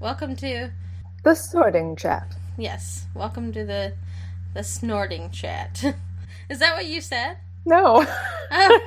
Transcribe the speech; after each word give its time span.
Welcome 0.00 0.36
to 0.36 0.70
The 1.22 1.34
sorting 1.34 1.96
chat. 1.96 2.34
yes. 2.56 3.06
Welcome 3.14 3.52
to 3.52 3.64
the 3.64 3.92
the 4.54 4.64
snorting 4.64 5.30
chat. 5.30 5.84
Is 6.48 6.58
that 6.58 6.74
what 6.74 6.86
you 6.86 7.00
said? 7.00 7.36
No, 7.66 8.04
Oh, 8.50 8.80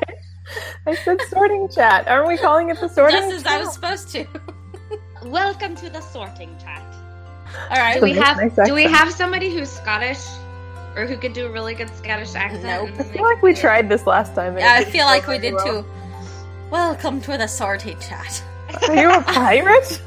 I 0.85 0.95
said 0.95 1.21
sorting 1.29 1.69
chat. 1.69 2.07
Aren't 2.07 2.27
we 2.27 2.37
calling 2.37 2.69
it 2.69 2.79
the 2.79 2.89
sorting 2.95 3.17
just 3.19 3.33
as 3.35 3.43
chat? 3.43 3.51
I 3.53 3.59
was 3.63 3.73
supposed 3.73 4.09
to. 4.09 4.25
Welcome 5.25 5.75
to 5.77 5.89
the 5.89 6.01
sorting 6.01 6.55
chat. 6.61 6.83
All 7.69 7.77
right. 7.77 7.95
Do 7.95 8.01
we 8.01 8.13
have 8.13 8.37
nice 8.37 8.55
do 8.67 8.73
we 8.73 8.83
have 8.83 9.11
somebody 9.13 9.53
who's 9.53 9.69
Scottish 9.69 10.25
or 10.95 11.05
who 11.05 11.17
could 11.17 11.33
do 11.33 11.45
a 11.47 11.51
really 11.51 11.75
good 11.75 11.89
Scottish 11.95 12.35
accent? 12.35 12.63
Nope. 12.63 12.89
I 12.99 13.03
feel 13.03 13.23
like 13.23 13.41
we 13.41 13.53
could- 13.53 13.61
tried 13.61 13.89
this 13.89 14.05
last 14.07 14.35
time. 14.35 14.57
and 14.57 14.59
it 14.59 14.65
I 14.65 14.83
feel 14.83 15.05
like 15.05 15.27
we 15.27 15.37
did 15.37 15.53
well. 15.53 15.83
too. 15.83 15.89
Welcome 16.71 17.21
to 17.21 17.37
the 17.37 17.47
sorting 17.47 17.99
chat. 17.99 18.43
Are 18.89 18.95
you 18.95 19.11
a 19.11 19.21
pirate? 19.21 20.01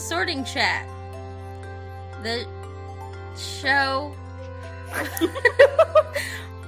Sorting 0.00 0.44
chat. 0.44 0.88
The 2.22 2.46
show 3.36 4.14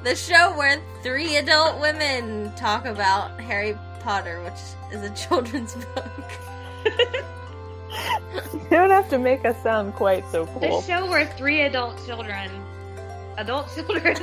the 0.05 0.15
show 0.15 0.57
where 0.57 0.81
three 1.03 1.37
adult 1.37 1.81
women 1.81 2.53
talk 2.55 2.85
about 2.85 3.41
Harry 3.41 3.77
Potter, 4.01 4.43
which 4.43 4.61
is 4.93 5.03
a 5.03 5.11
children's 5.15 5.75
book. 5.95 6.33
you 8.53 8.61
don't 8.71 8.91
have 8.91 9.09
to 9.11 9.19
make 9.19 9.45
us 9.45 9.61
sound 9.63 9.95
quite 9.95 10.25
so 10.31 10.47
cool. 10.47 10.81
The 10.81 10.87
show 10.87 11.09
where 11.09 11.27
three 11.27 11.63
adult 11.63 12.05
children 12.07 12.51
adult 13.39 13.69
children 13.75 14.15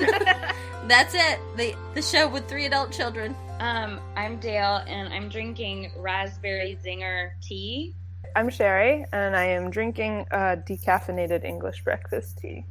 That's 0.88 1.16
it. 1.16 1.40
The 1.58 1.76
the 1.96 2.02
show 2.02 2.30
with 2.30 2.48
three 2.48 2.68
adult 2.68 2.92
children. 2.92 3.36
Um, 3.60 4.00
I'm 4.16 4.40
Dayle 4.40 4.84
and 4.88 5.14
I'm 5.14 5.30
drinking 5.30 5.92
raspberry 5.98 6.78
zinger 6.86 7.32
tea. 7.42 7.96
I'm 8.36 8.50
Cherie, 8.50 9.06
and 9.12 9.36
I 9.36 9.46
am 9.46 9.70
drinking 9.72 10.26
uh, 10.32 10.58
decaffeinated 10.68 11.44
English 11.44 11.84
breakfast 11.84 12.38
tea. 12.38 12.66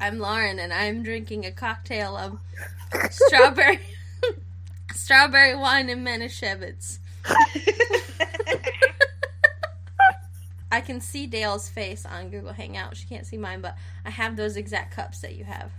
I'm 0.00 0.20
Lauren 0.20 0.60
and 0.60 0.72
I'm 0.72 1.02
drinking 1.02 1.44
a 1.44 1.50
cocktail 1.50 2.16
of 2.16 2.38
strawberry 3.10 3.80
strawberry 4.94 5.56
wine 5.56 5.90
and 5.90 6.06
Manischewitz. 6.06 6.98
I 10.70 10.80
can 10.80 11.00
see 11.00 11.26
Dayle's 11.26 11.68
face 11.68 12.06
on 12.06 12.30
Google 12.30 12.52
Hangout. 12.52 12.96
She 12.96 13.06
can't 13.06 13.26
see 13.26 13.36
mine, 13.36 13.60
but 13.60 13.76
I 14.04 14.10
have 14.10 14.36
those 14.36 14.56
exact 14.56 14.94
cups 14.94 15.18
that 15.20 15.34
you 15.34 15.42
have. 15.44 15.72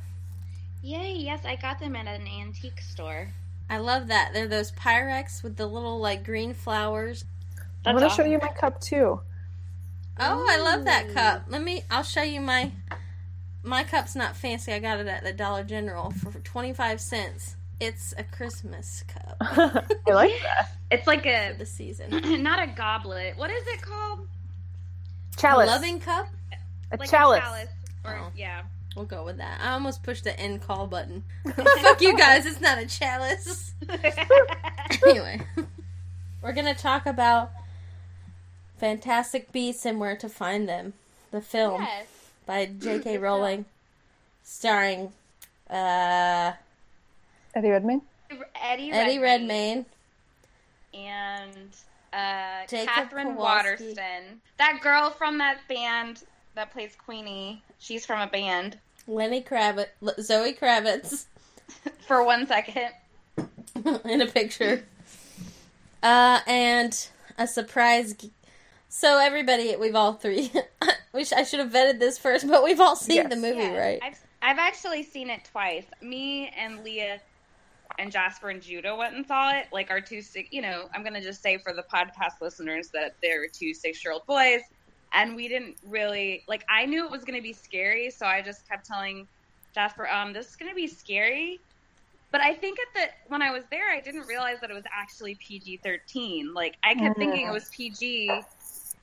Yay, 0.82 1.14
yes, 1.14 1.46
I 1.46 1.56
got 1.56 1.80
them 1.80 1.96
at 1.96 2.08
an 2.08 2.28
antique 2.28 2.82
store. 2.82 3.30
I 3.70 3.78
love 3.78 4.08
that. 4.08 4.32
They're 4.34 4.48
those 4.48 4.72
Pyrex 4.72 5.44
with 5.44 5.56
the 5.56 5.68
little 5.68 6.00
like 6.00 6.26
green 6.26 6.54
flowers. 6.54 7.24
I'm 7.86 7.96
That's 7.96 8.00
going 8.00 8.10
to 8.10 8.16
show 8.16 8.26
you 8.26 8.40
my 8.40 8.54
cup 8.54 8.80
too. 8.82 9.22
Oh, 10.22 10.46
I 10.50 10.58
love 10.58 10.86
that 10.86 11.14
cup. 11.14 11.44
Let 11.48 11.62
me 11.64 11.84
I'll 11.90 12.04
show 12.04 12.22
you 12.24 12.42
my 12.42 12.72
my 13.64 13.84
cup's 13.84 14.16
not 14.16 14.36
fancy. 14.36 14.74
I 14.74 14.80
got 14.80 15.00
it 15.00 15.08
at 15.08 15.24
the 15.24 15.32
Dollar 15.34 15.64
General 15.64 16.12
for 16.12 16.32
25 16.40 17.00
cents. 17.00 17.56
It's 17.80 18.14
a 18.18 18.24
Christmas 18.26 19.06
cup 19.08 19.38
I 19.42 20.12
like 20.12 20.32
that. 20.44 20.72
It's 20.92 21.08
like 21.08 21.24
for 21.24 21.30
a 21.30 21.56
the 21.58 21.66
season. 21.66 22.10
not 22.44 22.62
a 22.62 22.68
goblet. 22.68 23.38
What 23.38 23.50
is 23.50 23.66
it 23.68 23.82
called? 23.82 24.28
Chalice. 25.38 25.70
A 25.70 25.72
loving 25.72 26.00
cup? 26.02 26.28
a 26.92 26.98
Like 26.98 27.10
chalice. 27.10 27.40
a 27.40 27.42
chalice. 27.42 27.70
Or 28.04 28.16
Oh. 28.18 28.32
yeah. 28.36 28.64
We'll 28.98 29.06
go 29.06 29.24
with 29.24 29.38
that. 29.38 29.62
I 29.64 29.72
almost 29.72 30.04
pushed 30.04 30.26
the 30.26 30.38
end 30.38 30.62
call 30.62 30.88
button. 30.88 31.24
Fuck 31.56 32.02
you 32.02 32.18
guys, 32.18 32.46
it's 32.46 32.60
not 32.60 32.78
a 32.80 32.86
chalice. 32.86 33.74
anyway, 35.08 35.40
we're 36.42 36.52
going 36.54 36.66
to 36.66 36.74
talk 36.82 37.06
about 37.06 37.52
Fantastic 38.80 39.52
Beasts 39.52 39.86
and 39.86 40.00
Where 40.00 40.16
to 40.18 40.30
Find 40.30 40.68
Them, 40.68 40.94
the 41.32 41.42
film 41.42 41.82
yes. 41.82 42.08
by 42.46 42.66
J.K. 42.80 43.18
Rowling, 43.18 43.66
starring 44.44 45.12
uh, 45.70 46.54
Eddie 47.54 47.70
Redmayne? 47.70 48.02
Eddie 48.62 48.92
Eddie 48.92 49.20
Redmayne. 49.20 49.86
and 50.94 51.56
uh, 52.14 52.66
Katherine 52.68 53.36
Kowalski. 53.36 53.38
Waterston. 53.38 54.42
That 54.58 54.80
girl 54.82 55.10
from 55.12 55.38
that 55.40 55.60
band 55.68 56.24
that 56.56 56.72
plays 56.72 56.96
Queenie. 56.96 57.62
She's 57.80 58.06
from 58.06 58.20
a 58.22 58.28
band. 58.28 58.78
Lenny 59.08 59.42
Kravitz, 59.42 59.88
Zoe 60.22 60.54
Kravitz 60.54 61.26
For 62.08 62.24
one 62.24 62.48
second. 62.48 62.90
in 64.06 64.22
a 64.22 64.26
picture, 64.28 64.84
uh, 66.02 66.40
and 66.48 67.08
a 67.38 67.46
surprise. 67.48 68.16
G- 68.90 68.94
So 68.96 69.18
everybody, 69.20 69.76
we've 69.76 69.96
all 69.96 70.14
three. 70.14 70.52
Wish 71.14 71.32
I 71.34 71.44
should 71.44 71.60
have 71.60 71.72
vetted 71.72 72.00
this 72.00 72.18
first, 72.18 72.48
but 72.48 72.64
we've 72.64 72.80
all 72.80 72.96
seen 72.96 73.18
Yes. 73.18 73.30
the 73.30 73.36
movie, 73.36 73.58
Yeah, 73.62 73.78
right? 73.78 74.00
I've, 74.04 74.20
I've 74.42 74.60
actually 74.60 75.04
seen 75.04 75.30
it 75.30 75.44
twice. 75.46 75.86
Me 76.02 76.50
and 76.58 76.84
Leah 76.84 77.20
and 77.98 78.12
Jasper 78.12 78.50
and 78.50 78.62
Judah 78.62 78.96
went 78.96 79.16
and 79.16 79.26
saw 79.26 79.52
it. 79.58 79.68
Like 79.72 79.90
our 79.92 80.00
two 80.02 80.22
six, 80.22 80.50
you 80.52 80.62
know, 80.62 80.88
I'm 80.94 81.04
gonna 81.04 81.22
just 81.22 81.42
say 81.42 81.58
for 81.58 81.74
the 81.74 81.84
podcast 81.84 82.42
listeners 82.42 82.90
that 82.90 83.16
they're 83.22 83.48
two 83.48 83.74
six 83.74 84.04
year 84.04 84.14
old 84.14 84.26
boys, 84.28 84.62
and 85.14 85.36
we 85.36 85.48
didn't 85.48 85.76
really 85.88 86.44
like. 86.48 86.64
I 86.70 86.86
knew 86.86 87.04
it 87.06 87.12
was 87.12 87.24
gonna 87.26 87.42
be 87.42 87.54
scary, 87.54 88.10
so 88.12 88.26
I 88.26 88.42
just 88.42 88.68
kept 88.70 88.86
telling 88.86 89.28
Jasper, 89.76 90.08
um, 90.08 90.32
this 90.34 90.48
is 90.50 90.56
gonna 90.56 90.76
be 90.76 90.88
scary. 90.88 91.60
But 92.32 92.42
I 92.42 92.54
think 92.54 92.78
at 92.80 92.94
the 92.94 93.10
when 93.30 93.42
I 93.42 93.52
was 93.52 93.64
there, 93.72 93.90
I 93.90 94.00
didn't 94.00 94.28
realize 94.28 94.58
that 94.62 94.70
it 94.70 94.76
was 94.76 94.86
actually 94.96 95.36
PG-13. 95.36 96.54
Like 96.54 96.76
I 96.84 96.94
kept 96.94 97.18
thinking 97.18 97.48
it 97.48 97.52
was 97.52 97.68
PG, 97.70 98.30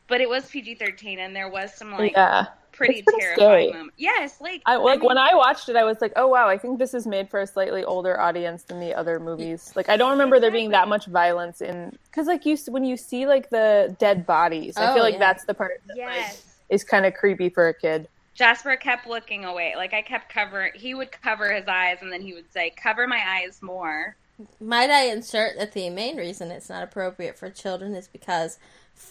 but 0.08 0.20
it 0.20 0.28
was 0.28 0.48
PG-13, 0.50 1.18
and 1.18 1.34
there 1.34 1.48
was 1.48 1.74
some 1.74 1.92
like 1.92 2.12
yeah. 2.12 2.46
pretty 2.72 2.98
It's 3.00 3.12
terrifying 3.18 3.36
scary. 3.70 3.72
moment. 3.72 3.92
Yes, 3.96 4.40
like 4.40 4.62
I 4.66 4.76
like 4.76 5.00
mean, 5.00 5.08
when 5.08 5.18
I 5.18 5.34
watched 5.34 5.68
it, 5.68 5.76
I 5.76 5.84
was 5.84 6.00
like, 6.00 6.12
"Oh 6.16 6.28
wow, 6.28 6.48
I 6.48 6.58
think 6.58 6.78
this 6.78 6.94
is 6.94 7.06
made 7.06 7.28
for 7.30 7.40
a 7.40 7.46
slightly 7.46 7.84
older 7.84 8.18
audience 8.20 8.64
than 8.64 8.80
the 8.80 8.94
other 8.94 9.18
movies." 9.18 9.72
Like, 9.74 9.88
I 9.88 9.96
don't 9.96 10.10
remember 10.10 10.38
there 10.40 10.50
being 10.50 10.70
that 10.70 10.88
much 10.88 11.06
violence 11.06 11.60
in 11.60 11.96
because, 12.04 12.26
like, 12.26 12.44
you 12.46 12.56
when 12.68 12.84
you 12.84 12.96
see 12.96 13.26
like 13.26 13.50
the 13.50 13.94
dead 13.98 14.26
bodies, 14.26 14.76
I 14.76 14.90
Oh, 14.90 14.94
feel 14.94 15.02
like 15.02 15.14
yeah. 15.14 15.18
that's 15.20 15.44
the 15.44 15.54
part 15.54 15.80
that 15.86 15.96
like, 15.96 16.16
Yes. 16.16 16.58
is 16.68 16.84
kind 16.84 17.06
of 17.06 17.14
creepy 17.14 17.48
for 17.48 17.68
a 17.68 17.74
kid. 17.74 18.08
Jasper 18.34 18.76
kept 18.76 19.06
looking 19.06 19.46
away. 19.46 19.72
Like 19.76 19.94
I 19.94 20.02
kept 20.02 20.28
covering. 20.28 20.72
He 20.74 20.94
would 20.94 21.10
cover 21.10 21.52
his 21.52 21.66
eyes, 21.66 21.98
and 22.02 22.12
then 22.12 22.20
he 22.20 22.34
would 22.34 22.52
say, 22.52 22.70
"Cover 22.76 23.06
my 23.06 23.22
eyes 23.26 23.60
more." 23.62 24.14
Might 24.60 24.90
I 24.90 25.04
insert 25.06 25.56
that 25.56 25.72
the 25.72 25.88
main 25.88 26.18
reason 26.18 26.50
it's 26.50 26.68
not 26.68 26.82
appropriate 26.82 27.38
for 27.38 27.48
children 27.48 27.94
is 27.94 28.06
because 28.06 28.56
f- 28.56 28.60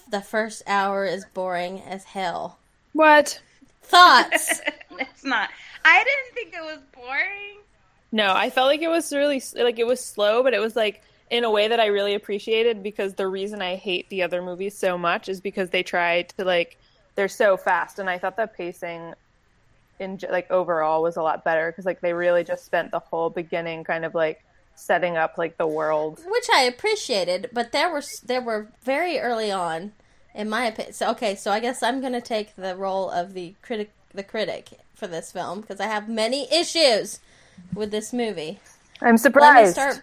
the 0.10 0.22
first 0.22 0.64
hour 0.68 1.06
is 1.06 1.26
boring 1.26 1.82
as 1.82 2.04
hell. 2.04 2.58
What? 2.94 3.40
Thoughts? 3.84 4.62
it's 5.00 5.24
not. 5.24 5.50
I 5.84 6.04
didn't 6.04 6.34
think 6.34 6.54
it 6.54 6.66
was 6.66 6.82
boring. 6.94 7.60
No, 8.12 8.34
I 8.34 8.50
felt 8.50 8.68
like 8.68 8.82
it 8.82 8.88
was 8.88 9.12
really 9.14 9.42
like 9.56 9.80
it 9.80 9.86
was 9.88 10.00
slow, 10.00 10.42
but 10.42 10.54
it 10.54 10.60
was 10.60 10.76
like 10.76 11.04
in 11.30 11.44
a 11.44 11.52
way 11.52 11.68
that 11.68 11.80
I 11.80 11.88
really 11.88 12.16
appreciated 12.16 12.84
because 12.84 13.16
the 13.16 13.28
reason 13.28 13.62
I 13.62 13.76
hate 13.76 14.10
the 14.10 14.24
other 14.24 14.42
movies 14.42 14.78
so 14.78 14.98
much 14.98 15.28
is 15.28 15.42
because 15.42 15.70
they 15.70 15.84
try 15.84 16.24
to 16.24 16.46
like 16.46 16.78
they're 17.16 17.28
so 17.28 17.58
fast, 17.58 18.00
and 18.00 18.10
I 18.10 18.18
thought 18.18 18.38
the 18.38 18.48
pacing 18.48 19.14
in 20.00 20.18
ge- 20.18 20.30
like 20.30 20.50
overall 20.52 21.02
was 21.02 21.18
a 21.18 21.22
lot 21.22 21.44
better 21.44 21.72
because 21.72 21.86
like 21.86 22.02
they 22.02 22.14
really 22.14 22.44
just 22.44 22.66
spent 22.66 22.92
the 22.92 23.00
whole 23.00 23.30
beginning 23.30 23.84
kind 23.84 24.06
of 24.06 24.14
like 24.14 24.44
setting 24.76 25.18
up 25.18 25.38
like 25.38 25.58
the 25.58 25.68
world. 25.68 26.20
Which 26.26 26.48
I 26.54 26.64
appreciated, 26.64 27.50
but 27.52 27.72
there 27.72 27.92
were 27.92 28.04
there 28.24 28.42
were 28.42 28.68
very 28.84 29.20
early 29.20 29.52
on, 29.52 29.94
in 30.34 30.50
my 30.50 30.66
opinion. 30.66 30.94
So, 30.94 31.10
okay, 31.12 31.36
so 31.36 31.52
I 31.52 31.60
guess 31.60 31.82
I'm 31.82 32.02
going 32.02 32.14
to 32.14 32.22
take 32.22 32.56
the 32.56 32.76
role 32.76 33.10
of 33.10 33.34
the 33.34 33.56
critic, 33.62 33.92
the 34.14 34.24
critic 34.24 34.80
for 34.94 35.08
this 35.08 35.32
film 35.32 35.62
because 35.62 35.80
I 35.80 35.88
have 35.88 36.08
many 36.08 36.52
issues 36.52 37.20
with 37.74 37.92
this 37.92 38.14
movie. 38.14 38.60
I'm 39.02 39.18
surprised. 39.18 39.78
Let 39.78 40.02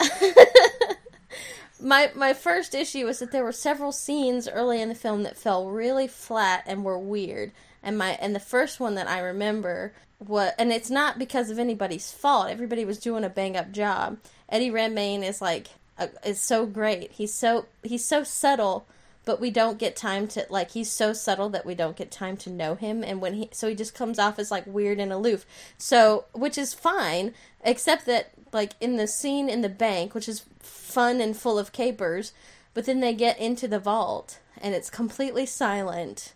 me 0.00 0.08
start. 0.08 0.98
my 1.80 2.10
my 2.14 2.32
first 2.32 2.74
issue 2.74 3.06
was 3.06 3.18
that 3.18 3.32
there 3.32 3.44
were 3.44 3.52
several 3.52 3.92
scenes 3.92 4.48
early 4.48 4.80
in 4.80 4.88
the 4.88 4.94
film 4.94 5.22
that 5.22 5.36
fell 5.36 5.68
really 5.68 6.08
flat 6.08 6.64
and 6.66 6.84
were 6.84 6.98
weird. 6.98 7.52
And 7.82 7.98
my 7.98 8.12
and 8.12 8.34
the 8.34 8.40
first 8.40 8.80
one 8.80 8.94
that 8.94 9.08
I 9.08 9.18
remember 9.18 9.92
what 10.18 10.54
and 10.58 10.72
it's 10.72 10.90
not 10.90 11.18
because 11.18 11.50
of 11.50 11.58
anybody's 11.58 12.10
fault. 12.10 12.48
Everybody 12.48 12.84
was 12.84 12.98
doing 12.98 13.24
a 13.24 13.28
bang 13.28 13.56
up 13.56 13.72
job. 13.72 14.18
Eddie 14.48 14.70
Redmayne 14.70 15.22
is 15.22 15.40
like 15.40 15.68
uh, 15.98 16.08
is 16.24 16.40
so 16.40 16.66
great. 16.66 17.12
He's 17.12 17.34
so 17.34 17.66
he's 17.82 18.04
so 18.04 18.24
subtle, 18.24 18.86
but 19.24 19.40
we 19.40 19.50
don't 19.50 19.78
get 19.78 19.96
time 19.96 20.26
to 20.28 20.46
like 20.50 20.72
he's 20.72 20.90
so 20.90 21.12
subtle 21.12 21.48
that 21.50 21.66
we 21.66 21.74
don't 21.74 21.96
get 21.96 22.10
time 22.10 22.36
to 22.38 22.50
know 22.50 22.74
him 22.74 23.02
and 23.02 23.20
when 23.20 23.34
he 23.34 23.48
so 23.52 23.68
he 23.68 23.74
just 23.74 23.94
comes 23.94 24.18
off 24.18 24.38
as 24.38 24.50
like 24.50 24.66
weird 24.66 24.98
and 24.98 25.12
aloof. 25.12 25.46
So, 25.78 26.26
which 26.32 26.58
is 26.58 26.74
fine 26.74 27.34
except 27.62 28.06
that 28.06 28.30
like 28.52 28.72
in 28.80 28.96
the 28.96 29.06
scene 29.06 29.48
in 29.48 29.62
the 29.62 29.68
bank, 29.68 30.14
which 30.14 30.28
is 30.28 30.44
fun 30.60 31.20
and 31.20 31.36
full 31.36 31.58
of 31.58 31.72
capers, 31.72 32.32
but 32.72 32.86
then 32.86 33.00
they 33.00 33.14
get 33.14 33.38
into 33.38 33.66
the 33.66 33.80
vault 33.80 34.38
and 34.60 34.74
it's 34.74 34.90
completely 34.90 35.46
silent 35.46 36.33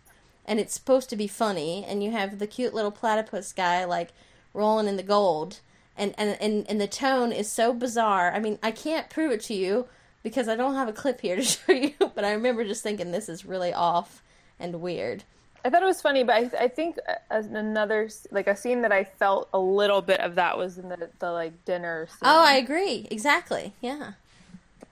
and 0.49 0.59
it's 0.59 0.75
supposed 0.75 1.09
to 1.11 1.17
be 1.17 1.29
funny 1.29 1.85
and 1.87 2.03
you 2.03 2.11
have 2.11 2.41
the 2.41 2.47
cute 2.47 2.75
little 2.75 2.91
platypus 2.91 3.53
guy 3.53 3.85
like 3.85 4.09
rolling 4.55 4.89
in 4.89 4.97
the 4.97 5.03
gold 5.03 5.61
and, 5.99 6.15
and 6.17 6.41
and 6.41 6.65
and 6.69 6.81
the 6.81 6.87
tone 6.87 7.33
is 7.33 7.51
so 7.51 7.75
bizarre. 7.75 8.33
I 8.33 8.39
mean, 8.39 8.59
I 8.63 8.71
can't 8.71 9.11
prove 9.11 9.33
it 9.33 9.43
to 9.43 9.55
you 9.55 9.87
because 10.23 10.49
I 10.49 10.55
don't 10.55 10.75
have 10.75 10.89
a 10.89 10.93
clip 10.93 11.21
here 11.21 11.37
to 11.37 11.43
show 11.43 11.73
you, 11.73 11.95
but 11.99 12.25
I 12.25 12.33
remember 12.33 12.65
just 12.65 12.83
thinking 12.83 13.11
this 13.11 13.29
is 13.29 13.45
really 13.45 13.73
off 13.73 14.23
and 14.59 14.81
weird. 14.81 15.25
I 15.65 15.71
thought 15.71 15.83
it 15.83 15.87
was 15.87 16.01
funny, 16.01 16.23
but 16.23 16.37
I, 16.37 16.65
I 16.65 16.69
think 16.69 16.99
another 17.31 18.09
like 18.31 18.47
a 18.47 18.57
scene 18.57 18.83
that 18.83 18.93
I 18.93 19.05
felt 19.05 19.49
a 19.53 19.59
little 19.59 20.01
bit 20.01 20.21
of 20.21 20.37
that 20.37 20.57
was 20.57 20.79
in 20.79 20.89
the 20.89 21.11
the 21.19 21.33
like 21.33 21.65
dinner. 21.65 22.07
Scene. 22.07 22.19
Oh, 22.23 22.45
I 22.45 22.55
agree. 22.55 23.09
Exactly. 23.11 23.73
Yeah. 23.81 24.13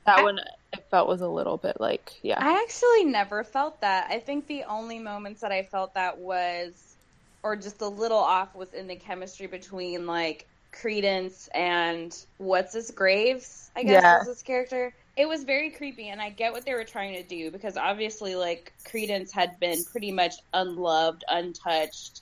That 0.06 0.19
I, 0.19 0.23
one 0.23 0.41
I 0.74 0.78
felt 0.90 1.08
was 1.08 1.20
a 1.20 1.28
little 1.28 1.56
bit 1.56 1.80
like 1.80 2.12
yeah. 2.22 2.38
I 2.38 2.62
actually 2.62 3.04
never 3.04 3.44
felt 3.44 3.80
that. 3.80 4.08
I 4.10 4.18
think 4.18 4.46
the 4.46 4.64
only 4.64 4.98
moments 4.98 5.40
that 5.40 5.52
I 5.52 5.62
felt 5.62 5.94
that 5.94 6.18
was, 6.18 6.96
or 7.42 7.56
just 7.56 7.80
a 7.80 7.88
little 7.88 8.18
off, 8.18 8.54
was 8.54 8.72
in 8.74 8.86
the 8.86 8.96
chemistry 8.96 9.46
between 9.46 10.06
like 10.06 10.46
Credence 10.72 11.48
and 11.54 12.16
what's 12.38 12.74
his 12.74 12.90
Graves. 12.90 13.70
I 13.74 13.82
guess 13.82 14.02
yeah. 14.02 14.20
is 14.20 14.28
his 14.28 14.42
character 14.42 14.92
it 15.16 15.26
was 15.26 15.44
very 15.44 15.70
creepy 15.70 16.08
and 16.08 16.20
i 16.20 16.28
get 16.28 16.52
what 16.52 16.64
they 16.64 16.74
were 16.74 16.84
trying 16.84 17.14
to 17.14 17.22
do 17.22 17.50
because 17.50 17.76
obviously 17.76 18.34
like 18.34 18.72
credence 18.84 19.32
had 19.32 19.58
been 19.58 19.82
pretty 19.84 20.12
much 20.12 20.34
unloved 20.54 21.24
untouched 21.28 22.20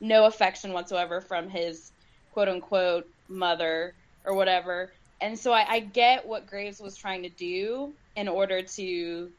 no 0.00 0.26
affection 0.26 0.72
whatsoever 0.72 1.20
from 1.20 1.48
his 1.48 1.92
quote 2.32 2.48
unquote 2.48 3.06
mother 3.28 3.94
or 4.24 4.34
whatever 4.34 4.90
and 5.20 5.38
so 5.38 5.52
I, 5.52 5.66
I 5.68 5.80
get 5.80 6.26
what 6.26 6.46
graves 6.46 6.80
was 6.80 6.96
trying 6.96 7.22
to 7.22 7.28
do 7.28 7.92
in 8.16 8.28
order 8.28 8.62
to 8.62 9.30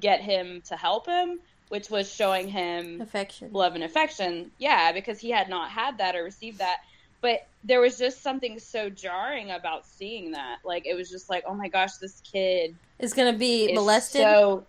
get 0.00 0.20
him 0.20 0.62
to 0.68 0.76
help 0.76 1.06
him 1.06 1.40
which 1.68 1.90
was 1.90 2.12
showing 2.12 2.48
him 2.48 3.00
affection 3.00 3.50
love 3.52 3.74
and 3.74 3.84
affection 3.84 4.50
yeah 4.58 4.92
because 4.92 5.18
he 5.18 5.30
had 5.30 5.48
not 5.48 5.70
had 5.70 5.98
that 5.98 6.14
or 6.14 6.22
received 6.22 6.58
that 6.58 6.78
but 7.20 7.46
there 7.64 7.80
was 7.80 7.98
just 7.98 8.22
something 8.22 8.58
so 8.58 8.88
jarring 8.88 9.50
about 9.50 9.86
seeing 9.86 10.30
that. 10.32 10.58
Like 10.64 10.86
it 10.86 10.94
was 10.94 11.10
just 11.10 11.28
like, 11.28 11.44
oh 11.46 11.54
my 11.54 11.68
gosh, 11.68 11.96
this 11.96 12.20
kid 12.20 12.76
is 12.98 13.12
going 13.12 13.32
to 13.32 13.38
be 13.38 13.72
molested. 13.72 14.22
So 14.22 14.64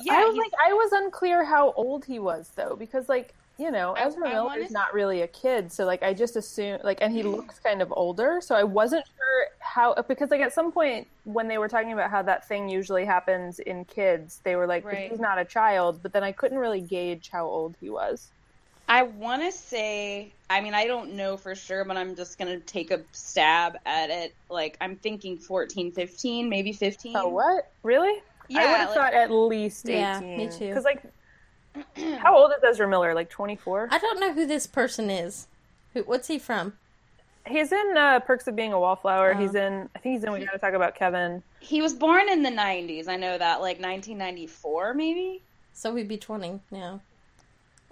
yeah, 0.00 0.14
I 0.14 0.24
was 0.26 0.36
like, 0.36 0.52
I 0.64 0.72
was 0.72 0.92
unclear 0.92 1.44
how 1.44 1.72
old 1.72 2.04
he 2.04 2.18
was 2.18 2.50
though, 2.54 2.76
because 2.78 3.08
like 3.08 3.34
you 3.58 3.70
know, 3.70 3.94
Ezra 3.94 4.28
Miller 4.28 4.58
is 4.58 4.70
not 4.70 4.92
really 4.92 5.22
a 5.22 5.26
kid, 5.28 5.72
so 5.72 5.84
like 5.84 6.02
I 6.02 6.12
just 6.12 6.36
assumed 6.36 6.84
like, 6.84 6.98
and 7.00 7.12
he 7.12 7.20
mm-hmm. 7.20 7.36
looks 7.36 7.58
kind 7.58 7.80
of 7.80 7.92
older, 7.96 8.40
so 8.42 8.54
I 8.54 8.64
wasn't 8.64 9.04
sure 9.06 9.46
how 9.58 9.94
because 10.08 10.30
like 10.30 10.40
at 10.40 10.52
some 10.52 10.72
point 10.72 11.06
when 11.24 11.48
they 11.48 11.58
were 11.58 11.68
talking 11.68 11.92
about 11.92 12.10
how 12.10 12.22
that 12.22 12.46
thing 12.46 12.68
usually 12.68 13.04
happens 13.04 13.58
in 13.58 13.84
kids, 13.86 14.40
they 14.44 14.56
were 14.56 14.66
like, 14.66 14.84
right. 14.84 15.10
he's 15.10 15.20
not 15.20 15.38
a 15.38 15.44
child, 15.44 16.00
but 16.02 16.12
then 16.12 16.22
I 16.22 16.32
couldn't 16.32 16.58
really 16.58 16.80
gauge 16.80 17.30
how 17.30 17.46
old 17.46 17.76
he 17.80 17.90
was. 17.90 18.28
I 18.88 19.02
want 19.02 19.42
to 19.42 19.50
say, 19.50 20.32
I 20.48 20.60
mean, 20.60 20.74
I 20.74 20.86
don't 20.86 21.14
know 21.14 21.36
for 21.36 21.54
sure, 21.54 21.84
but 21.84 21.96
I'm 21.96 22.14
just 22.14 22.38
going 22.38 22.52
to 22.52 22.64
take 22.66 22.90
a 22.92 23.00
stab 23.12 23.76
at 23.84 24.10
it. 24.10 24.34
Like, 24.48 24.76
I'm 24.80 24.96
thinking 24.96 25.38
14, 25.38 25.90
15, 25.90 26.48
maybe 26.48 26.72
15. 26.72 27.16
Oh, 27.16 27.28
what? 27.28 27.72
Really? 27.82 28.22
Yeah. 28.48 28.60
I 28.60 28.66
would 28.66 28.76
have 28.76 28.88
like, 28.90 28.96
thought 28.96 29.14
at 29.14 29.30
least 29.32 29.88
18. 29.88 30.00
Yeah, 30.00 30.20
me 30.20 30.48
too. 30.48 30.68
Because, 30.68 30.84
like, 30.84 31.02
how 32.18 32.36
old 32.36 32.52
is 32.52 32.62
Ezra 32.64 32.88
Miller? 32.88 33.14
Like 33.14 33.30
24? 33.30 33.88
I 33.90 33.98
don't 33.98 34.20
know 34.20 34.32
who 34.32 34.46
this 34.46 34.66
person 34.66 35.10
is. 35.10 35.46
Who? 35.94 36.02
What's 36.02 36.28
he 36.28 36.38
from? 36.38 36.74
He's 37.46 37.70
in 37.70 37.94
uh, 37.96 38.20
Perks 38.20 38.46
of 38.48 38.56
Being 38.56 38.72
a 38.72 38.80
Wallflower. 38.80 39.34
Oh. 39.34 39.40
He's 39.40 39.54
in, 39.54 39.88
I 39.94 39.98
think 40.00 40.14
he's 40.14 40.24
in 40.24 40.32
We 40.32 40.44
Gotta 40.44 40.58
Talk 40.58 40.74
About 40.74 40.96
Kevin. 40.96 41.42
He 41.60 41.80
was 41.80 41.94
born 41.94 42.28
in 42.28 42.42
the 42.42 42.50
90s. 42.50 43.08
I 43.08 43.16
know 43.16 43.38
that. 43.38 43.60
Like 43.60 43.78
1994, 43.78 44.94
maybe? 44.94 45.42
So 45.72 45.94
he'd 45.94 46.08
be 46.08 46.16
20 46.16 46.60
now. 46.70 47.00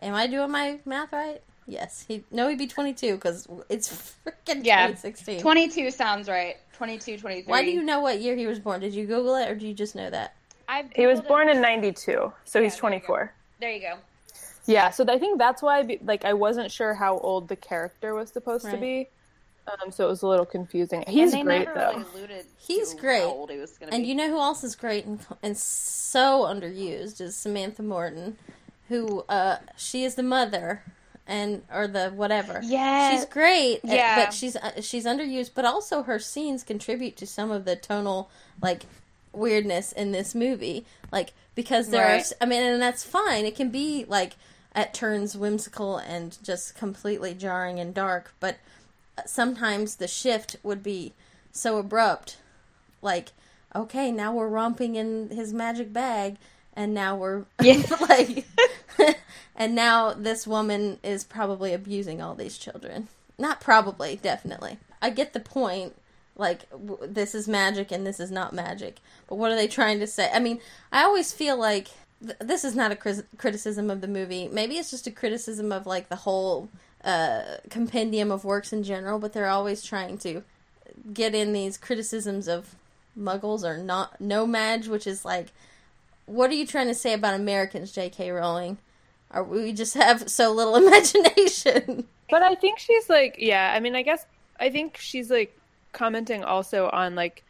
Am 0.03 0.15
I 0.15 0.27
doing 0.27 0.51
my 0.51 0.81
math 0.85 1.13
right? 1.13 1.41
Yes. 1.67 2.05
He 2.07 2.25
no, 2.31 2.49
he'd 2.49 2.59
be 2.59 2.67
22 2.67 3.15
because 3.15 3.47
it's 3.69 3.89
freaking 4.27 4.65
yeah, 4.65 4.87
2016. 4.89 5.41
22 5.41 5.91
sounds 5.91 6.29
right. 6.29 6.57
22, 6.75 7.19
23. 7.19 7.51
Why 7.51 7.65
do 7.65 7.71
you 7.71 7.83
know 7.83 8.01
what 8.01 8.21
year 8.21 8.35
he 8.37 8.47
was 8.47 8.59
born? 8.59 8.81
Did 8.81 8.93
you 8.93 9.07
Google 9.07 9.37
it 9.37 9.49
or 9.49 9.55
do 9.55 9.67
you 9.67 9.75
just 9.75 9.95
know 9.95 10.11
that? 10.11 10.35
I 10.69 10.85
he 10.95 11.07
was 11.07 11.21
born 11.21 11.49
it. 11.49 11.57
in 11.57 11.63
92, 11.63 12.33
so 12.45 12.59
yeah, 12.59 12.65
he's 12.65 12.77
24. 12.77 13.33
There 13.61 13.71
you, 13.71 13.81
go. 13.81 13.95
Yeah, 14.67 14.91
so 14.91 15.05
I 15.09 15.19
think 15.19 15.39
that's 15.39 15.63
why, 15.63 15.99
like, 16.03 16.25
I 16.25 16.33
wasn't 16.33 16.71
sure 16.71 16.95
how 16.95 17.19
old 17.19 17.49
the 17.49 17.57
character 17.57 18.15
was 18.15 18.31
supposed 18.31 18.65
right. 18.65 18.75
to 18.75 18.81
be. 18.81 19.09
Um, 19.67 19.91
so 19.91 20.07
it 20.07 20.09
was 20.09 20.23
a 20.23 20.27
little 20.27 20.45
confusing. 20.45 21.05
He's 21.09 21.35
great 21.35 21.67
though. 21.75 22.05
Really 22.15 22.43
He's 22.59 22.93
great. 22.93 23.23
and 23.81 24.03
be. 24.03 24.09
you 24.09 24.15
know 24.15 24.29
who 24.29 24.39
else 24.39 24.63
is 24.63 24.77
great 24.77 25.07
and, 25.07 25.25
and 25.43 25.57
so 25.57 26.43
underused 26.43 27.21
is 27.23 27.35
Samantha 27.35 27.83
Morton 27.83 28.37
who 28.89 29.25
uh 29.29 29.57
she 29.77 30.05
is 30.05 30.17
the 30.17 30.23
mother 30.23 30.83
and 31.27 31.63
or 31.73 31.87
the 31.87 32.11
whatever. 32.11 32.61
Yeah, 32.63 33.13
she's 33.13 33.25
great. 33.25 33.77
Uh, 33.77 33.95
yeah, 33.95 34.25
but 34.25 34.35
she's 34.35 34.57
uh, 34.57 34.81
she's 34.81 35.07
underused. 35.07 35.53
But 35.55 35.65
also 35.65 36.03
her 36.03 36.19
scenes 36.19 36.63
contribute 36.63 37.17
to 37.17 37.27
some 37.27 37.51
of 37.51 37.65
the 37.65 37.77
tonal 37.77 38.31
like 38.61 38.85
weirdness 39.37 39.93
in 39.93 40.13
this 40.13 40.35
movie. 40.35 40.87
Like 41.13 41.33
because 41.55 41.89
there 41.89 42.07
right. 42.07 42.33
are, 42.33 42.37
I 42.41 42.47
mean, 42.47 42.63
and 42.63 42.83
that's 42.83 43.05
fine. 43.05 43.45
It 43.45 43.57
can 43.57 43.71
be 43.71 44.05
like 44.09 44.35
at 44.73 44.95
turns 44.95 45.37
whimsical 45.37 45.99
and 45.99 46.37
just 46.43 46.75
completely 46.75 47.35
jarring 47.35 47.79
and 47.79 47.95
dark. 47.95 48.33
But 48.41 48.57
uh, 49.17 49.23
sometimes 49.27 49.97
the 49.97 50.09
shift 50.09 50.57
would 50.63 50.83
be 50.83 51.13
so 51.53 51.79
abrupt, 51.79 52.39
like 53.03 53.33
okay, 53.77 54.13
now 54.13 54.33
we're 54.33 54.49
romping 54.49 54.95
in 54.95 55.31
his 55.31 55.53
magic 55.53 55.93
bag 55.93 56.37
and 56.75 56.93
now 56.93 57.17
we're 57.17 57.45
yeah. 57.63 57.83
like 58.09 58.47
and 59.57 59.75
now 59.75 60.13
this 60.13 60.47
woman 60.47 60.99
is 61.03 61.25
probably 61.25 61.73
abusing 61.73 62.21
all 62.21 62.35
these 62.35 62.59
children 62.59 63.09
not 63.39 63.61
probably 63.61 64.17
definitely 64.17 64.79
i 65.01 65.11
get 65.11 65.33
the 65.33 65.41
point 65.41 65.95
like 66.37 66.69
w- 66.71 66.99
this 67.07 67.35
is 67.35 67.47
magic 67.49 67.91
and 67.93 68.07
this 68.07 68.19
is 68.21 68.31
not 68.31 68.53
magic 68.53 68.97
but 69.29 69.37
what 69.37 69.51
are 69.51 69.57
they 69.57 69.69
trying 69.69 69.99
to 70.01 70.07
say 70.07 70.31
i 70.33 70.39
mean 70.39 70.61
i 70.93 71.03
always 71.03 71.33
feel 71.33 71.57
like 71.57 71.89
th- 72.23 72.37
this 72.41 72.65
is 72.65 72.75
not 72.75 72.91
a 72.91 72.97
cri- 72.97 73.23
criticism 73.39 73.91
of 73.91 74.01
the 74.01 74.09
movie 74.09 74.49
maybe 74.49 74.77
it's 74.77 74.91
just 74.91 75.07
a 75.07 75.11
criticism 75.11 75.71
of 75.73 75.87
like 75.87 76.09
the 76.09 76.17
whole 76.17 76.69
uh, 77.05 77.43
compendium 77.69 78.31
of 78.33 78.45
works 78.45 78.73
in 78.73 78.83
general 78.83 79.19
but 79.19 79.33
they're 79.33 79.47
always 79.49 79.83
trying 79.83 80.17
to 80.17 80.43
get 81.13 81.35
in 81.35 81.53
these 81.53 81.77
criticisms 81.77 82.49
of 82.49 82.75
muggles 83.19 83.63
or 83.63 83.77
not 83.77 84.19
No-Maj 84.21 84.89
which 84.89 85.07
is 85.07 85.25
like 85.25 85.49
what 86.27 86.51
are 86.51 86.55
you 86.55 86.67
trying 86.67 86.87
to 86.87 86.95
say 86.95 87.13
about 87.13 87.35
Americans, 87.35 87.93
J.K. 87.93 88.31
Rowling? 88.31 88.79
Are 89.31 89.45
we 89.45 89.73
just 89.73 89.95
have 89.95 90.29
so 90.31 90.53
little 90.53 90.77
imagination? 90.87 92.07
But 92.31 92.43
I 92.43 92.55
think 92.55 92.79
she's 92.79 93.09
like, 93.11 93.37
yeah. 93.39 93.73
I 93.75 93.81
mean, 93.81 93.95
I 93.95 94.03
guess 94.03 94.25
I 94.59 94.71
think 94.71 94.97
she's 94.97 95.31
like 95.31 95.57
commenting 95.95 96.45
also 96.45 96.91
on 96.93 97.15
like 97.15 97.43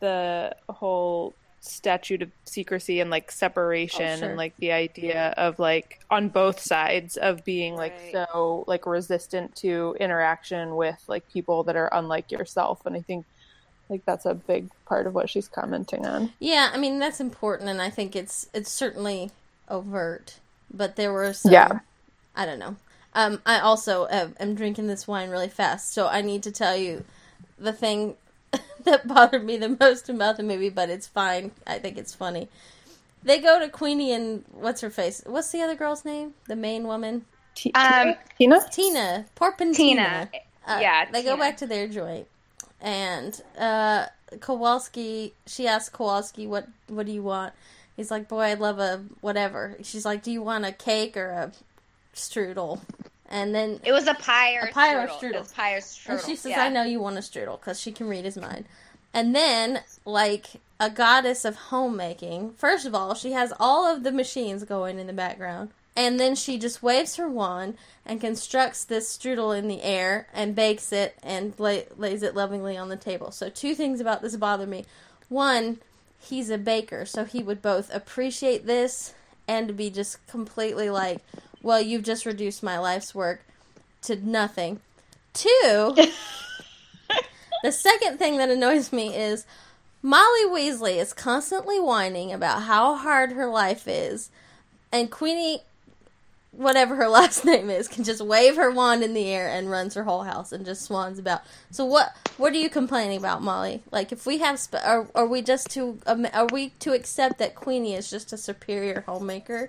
the 0.00 0.56
whole 0.68 1.34
statute 1.62 2.22
of 2.22 2.30
secrecy 2.46 3.00
and 3.00 3.10
like 3.10 3.30
separation 3.30 4.02
oh, 4.02 4.16
sure. 4.16 4.28
and 4.28 4.38
like 4.38 4.56
the 4.56 4.72
idea 4.72 5.34
of 5.36 5.58
like 5.58 6.00
on 6.10 6.30
both 6.30 6.58
sides 6.58 7.18
of 7.18 7.44
being 7.44 7.76
like 7.76 7.92
right. 7.92 8.12
so 8.12 8.64
like 8.66 8.86
resistant 8.86 9.54
to 9.54 9.94
interaction 10.00 10.74
with 10.74 10.98
like 11.06 11.30
people 11.30 11.62
that 11.62 11.76
are 11.76 11.90
unlike 11.92 12.32
yourself 12.32 12.86
and 12.86 12.96
i 12.96 13.00
think 13.02 13.26
like 13.90 14.06
that's 14.06 14.24
a 14.24 14.34
big 14.34 14.70
part 14.86 15.06
of 15.06 15.14
what 15.14 15.28
she's 15.28 15.48
commenting 15.48 16.06
on. 16.06 16.32
Yeah, 16.38 16.70
I 16.72 16.78
mean 16.78 16.98
that's 16.98 17.20
important, 17.20 17.68
and 17.68 17.82
I 17.82 17.90
think 17.90 18.14
it's 18.16 18.48
it's 18.54 18.70
certainly 18.70 19.32
overt. 19.68 20.38
But 20.72 20.94
there 20.96 21.12
were 21.12 21.32
some. 21.32 21.52
Yeah. 21.52 21.80
I 22.36 22.46
don't 22.46 22.60
know. 22.60 22.76
Um, 23.12 23.42
I 23.44 23.58
also 23.58 24.06
have, 24.06 24.34
am 24.38 24.54
drinking 24.54 24.86
this 24.86 25.08
wine 25.08 25.30
really 25.30 25.48
fast, 25.48 25.92
so 25.92 26.06
I 26.06 26.22
need 26.22 26.44
to 26.44 26.52
tell 26.52 26.76
you 26.76 27.04
the 27.60 27.72
thing 27.72 28.16
that 28.84 29.06
bothered 29.06 29.44
me 29.44 29.56
the 29.56 29.76
most 29.78 30.08
about 30.08 30.36
the 30.36 30.42
movie, 30.42 30.70
but 30.70 30.90
it's 30.90 31.06
fine. 31.06 31.52
I 31.66 31.78
think 31.78 31.98
it's 31.98 32.14
funny. 32.14 32.48
They 33.22 33.38
go 33.38 33.60
to 33.60 33.68
Queenie 33.68 34.12
and 34.12 34.44
what's 34.52 34.80
her 34.80 34.90
face? 34.90 35.22
What's 35.26 35.50
the 35.50 35.60
other 35.60 35.74
girl's 35.74 36.04
name? 36.04 36.34
The 36.48 36.56
main 36.56 36.86
woman. 36.86 37.26
T- 37.54 37.72
um, 37.74 38.14
Tina. 38.38 38.60
Tina. 38.70 39.26
Porpentina. 39.36 39.74
Tina. 39.74 40.30
Uh, 40.66 40.78
yeah. 40.80 41.04
They 41.10 41.22
Tina. 41.22 41.34
go 41.34 41.38
back 41.38 41.58
to 41.58 41.66
their 41.66 41.86
joint, 41.88 42.26
and 42.80 43.38
uh, 43.58 44.06
Kowalski, 44.40 45.34
she 45.46 45.66
asks 45.66 45.90
Kowalski, 45.94 46.46
"What 46.46 46.68
what 46.88 47.06
do 47.06 47.12
you 47.12 47.22
want?" 47.22 47.52
He's 47.96 48.10
like, 48.10 48.28
"Boy, 48.28 48.42
I'd 48.44 48.60
love 48.60 48.78
a 48.78 49.04
whatever." 49.20 49.76
She's 49.82 50.06
like, 50.06 50.22
"Do 50.22 50.30
you 50.30 50.42
want 50.42 50.64
a 50.64 50.72
cake 50.72 51.16
or 51.16 51.28
a 51.28 51.52
strudel?" 52.14 52.80
And 53.30 53.54
then 53.54 53.80
it 53.84 53.92
was 53.92 54.08
a 54.08 54.14
pie 54.14 54.56
or 54.56 54.66
a 54.66 54.72
pie 54.72 54.94
strudel. 54.94 55.04
or 55.04 55.08
strudel. 55.08 55.50
It 55.50 55.54
pie 55.54 55.74
or 55.74 55.80
strudel. 55.80 56.08
And 56.08 56.20
she 56.20 56.36
says, 56.36 56.50
yeah. 56.50 56.64
"I 56.64 56.68
know 56.68 56.82
you 56.82 57.00
want 57.00 57.16
a 57.16 57.20
strudel 57.20 57.60
because 57.60 57.80
she 57.80 57.92
can 57.92 58.08
read 58.08 58.24
his 58.24 58.36
mind." 58.36 58.66
And 59.14 59.34
then, 59.34 59.80
like 60.04 60.60
a 60.78 60.90
goddess 60.90 61.44
of 61.44 61.56
homemaking, 61.56 62.52
first 62.56 62.86
of 62.86 62.94
all, 62.94 63.14
she 63.14 63.32
has 63.32 63.52
all 63.60 63.86
of 63.86 64.02
the 64.02 64.12
machines 64.12 64.64
going 64.64 64.98
in 64.98 65.06
the 65.06 65.12
background. 65.12 65.70
And 65.96 66.18
then 66.20 66.36
she 66.36 66.56
just 66.56 66.82
waves 66.82 67.16
her 67.16 67.28
wand 67.28 67.76
and 68.06 68.20
constructs 68.20 68.84
this 68.84 69.16
strudel 69.16 69.56
in 69.56 69.68
the 69.68 69.82
air 69.82 70.28
and 70.32 70.54
bakes 70.54 70.92
it 70.92 71.16
and 71.22 71.52
lay, 71.58 71.86
lays 71.96 72.22
it 72.22 72.36
lovingly 72.36 72.76
on 72.76 72.88
the 72.88 72.96
table. 72.96 73.32
So, 73.32 73.48
two 73.50 73.74
things 73.74 74.00
about 74.00 74.22
this 74.22 74.36
bother 74.36 74.66
me. 74.66 74.84
One, 75.28 75.80
he's 76.18 76.48
a 76.48 76.58
baker, 76.58 77.04
so 77.04 77.24
he 77.24 77.42
would 77.42 77.60
both 77.60 77.92
appreciate 77.92 78.66
this 78.66 79.14
and 79.48 79.76
be 79.76 79.90
just 79.90 80.24
completely 80.28 80.90
like, 80.90 81.18
well, 81.62 81.80
you've 81.80 82.04
just 82.04 82.26
reduced 82.26 82.62
my 82.62 82.78
life's 82.78 83.14
work 83.14 83.42
to 84.02 84.16
nothing. 84.16 84.80
Two, 85.32 85.94
The 87.62 87.72
second 87.72 88.18
thing 88.18 88.38
that 88.38 88.48
annoys 88.48 88.92
me 88.92 89.14
is 89.14 89.44
Molly 90.02 90.44
Weasley 90.46 90.96
is 90.96 91.12
constantly 91.12 91.78
whining 91.78 92.32
about 92.32 92.62
how 92.62 92.94
hard 92.94 93.32
her 93.32 93.46
life 93.46 93.86
is, 93.86 94.30
and 94.90 95.10
Queenie, 95.10 95.60
whatever 96.52 96.96
her 96.96 97.08
last 97.10 97.44
name 97.44 97.68
is, 97.68 97.86
can 97.86 98.02
just 98.02 98.22
wave 98.22 98.56
her 98.56 98.70
wand 98.70 99.02
in 99.02 99.12
the 99.12 99.28
air 99.28 99.48
and 99.48 99.70
runs 99.70 99.92
her 99.94 100.04
whole 100.04 100.22
house 100.22 100.52
and 100.52 100.64
just 100.64 100.82
swans 100.82 101.18
about. 101.18 101.42
So 101.70 101.84
what? 101.84 102.16
What 102.38 102.54
are 102.54 102.58
you 102.58 102.70
complaining 102.70 103.18
about, 103.18 103.42
Molly? 103.42 103.82
Like, 103.90 104.10
if 104.10 104.24
we 104.24 104.38
have, 104.38 104.58
sp- 104.58 104.80
are, 104.82 105.06
are 105.14 105.26
we 105.26 105.42
just 105.42 105.68
to 105.72 105.98
um, 106.06 106.26
are 106.32 106.46
we 106.46 106.70
to 106.80 106.94
accept 106.94 107.38
that 107.40 107.54
Queenie 107.54 107.94
is 107.94 108.08
just 108.08 108.32
a 108.32 108.38
superior 108.38 109.04
homemaker? 109.06 109.68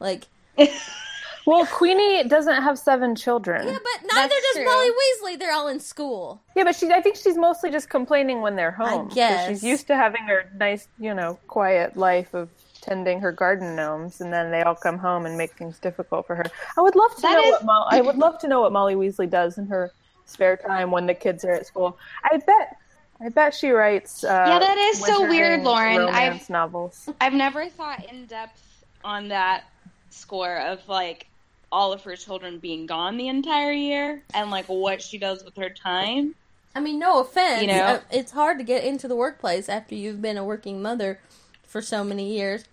Like, 0.00 0.26
Well, 1.48 1.64
Queenie 1.66 2.24
doesn't 2.28 2.62
have 2.62 2.78
seven 2.78 3.14
children. 3.14 3.66
yeah, 3.66 3.78
but 3.82 4.06
neither 4.14 4.28
That's 4.28 4.46
does 4.52 4.56
true. 4.56 4.64
Molly 4.66 4.90
Weasley. 4.90 5.38
They're 5.38 5.52
all 5.54 5.68
in 5.68 5.80
school. 5.80 6.40
Yeah, 6.54 6.64
but 6.64 6.76
she 6.76 6.90
I 6.92 7.00
think 7.00 7.16
she's 7.16 7.38
mostly 7.38 7.70
just 7.70 7.88
complaining 7.88 8.42
when 8.42 8.54
they're 8.54 8.70
home. 8.70 9.06
'cause 9.06 9.14
guess. 9.14 9.48
She's 9.48 9.64
used 9.64 9.86
to 9.86 9.96
having 9.96 10.22
her 10.24 10.50
nice, 10.58 10.88
you 10.98 11.14
know, 11.14 11.38
quiet 11.48 11.96
life 11.96 12.34
of 12.34 12.50
tending 12.82 13.20
her 13.20 13.32
garden 13.32 13.74
gnomes 13.74 14.20
and 14.20 14.30
then 14.32 14.50
they 14.50 14.62
all 14.62 14.74
come 14.74 14.98
home 14.98 15.24
and 15.26 15.36
make 15.38 15.52
things 15.52 15.78
difficult 15.78 16.26
for 16.26 16.36
her. 16.36 16.44
I 16.76 16.80
would 16.82 16.94
love 16.94 17.14
to 17.16 17.22
That 17.22 17.32
know 17.34 17.44
is- 17.44 17.52
what 17.52 17.64
Mo- 17.64 17.86
I 17.90 18.00
would 18.02 18.16
love 18.18 18.38
to 18.40 18.48
know 18.48 18.60
what 18.60 18.72
Molly 18.72 18.94
Weasley 18.94 19.28
does 19.28 19.56
in 19.58 19.66
her 19.68 19.90
spare 20.26 20.56
time 20.58 20.90
when 20.90 21.06
the 21.06 21.14
kids 21.14 21.44
are 21.46 21.52
at 21.52 21.66
school. 21.66 21.96
I 22.24 22.36
bet 22.36 22.76
I 23.20 23.30
bet 23.30 23.52
she 23.54 23.70
writes 23.70 24.22
uh, 24.22 24.44
Yeah, 24.46 24.58
that 24.60 24.76
is 24.78 25.02
so 25.04 25.22
weird, 25.26 25.62
Lauren. 25.64 25.98
Romance 25.98 26.48
novels. 26.50 27.08
I've 27.22 27.32
never 27.32 27.68
thought 27.68 28.04
in 28.12 28.26
depth 28.26 28.62
on 29.02 29.28
that 29.28 29.64
score 30.10 30.58
of 30.58 30.86
like 30.88 31.26
all 31.70 31.92
of 31.92 32.02
her 32.02 32.16
children 32.16 32.58
being 32.58 32.86
gone 32.86 33.16
the 33.16 33.28
entire 33.28 33.72
year 33.72 34.22
and 34.34 34.50
like 34.50 34.66
what 34.66 35.02
she 35.02 35.18
does 35.18 35.44
with 35.44 35.56
her 35.56 35.68
time. 35.68 36.34
I 36.74 36.80
mean, 36.80 36.98
no 36.98 37.20
offense. 37.20 37.62
You 37.62 37.68
know? 37.68 37.82
uh, 37.82 38.00
it's 38.10 38.32
hard 38.32 38.58
to 38.58 38.64
get 38.64 38.84
into 38.84 39.08
the 39.08 39.16
workplace 39.16 39.68
after 39.68 39.94
you've 39.94 40.22
been 40.22 40.36
a 40.36 40.44
working 40.44 40.80
mother 40.80 41.18
for 41.64 41.82
so 41.82 42.04
many 42.04 42.34
years. 42.36 42.64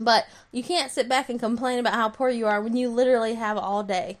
But 0.00 0.26
you 0.50 0.62
can't 0.62 0.90
sit 0.90 1.08
back 1.08 1.28
and 1.28 1.38
complain 1.38 1.78
about 1.78 1.94
how 1.94 2.08
poor 2.08 2.28
you 2.28 2.46
are 2.46 2.60
when 2.60 2.76
you 2.76 2.88
literally 2.88 3.34
have 3.34 3.56
all 3.56 3.82
day. 3.82 4.18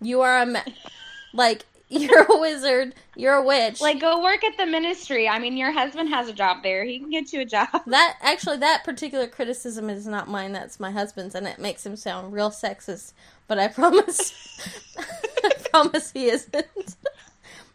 You 0.00 0.20
are 0.20 0.42
a 0.42 0.46
ma- 0.46 0.60
like 1.32 1.64
you're 1.88 2.24
a 2.28 2.40
wizard, 2.40 2.94
you're 3.14 3.34
a 3.34 3.42
witch. 3.42 3.80
Like 3.80 4.00
go 4.00 4.20
work 4.20 4.42
at 4.42 4.56
the 4.56 4.66
ministry. 4.66 5.28
I 5.28 5.38
mean, 5.38 5.56
your 5.56 5.70
husband 5.70 6.08
has 6.08 6.28
a 6.28 6.32
job 6.32 6.62
there. 6.62 6.84
He 6.84 6.98
can 6.98 7.10
get 7.10 7.32
you 7.32 7.42
a 7.42 7.44
job. 7.44 7.68
that 7.86 8.16
actually 8.20 8.56
that 8.58 8.82
particular 8.84 9.28
criticism 9.28 9.88
is 9.88 10.06
not 10.06 10.28
mine, 10.28 10.52
that's 10.52 10.80
my 10.80 10.90
husband's 10.90 11.34
and 11.34 11.46
it 11.46 11.58
makes 11.58 11.86
him 11.86 11.96
sound 11.96 12.32
real 12.32 12.50
sexist, 12.50 13.12
but 13.48 13.58
I 13.58 13.68
promise 13.68 14.32
I 15.44 15.50
promise 15.70 16.10
he 16.12 16.26
isn't. 16.30 16.96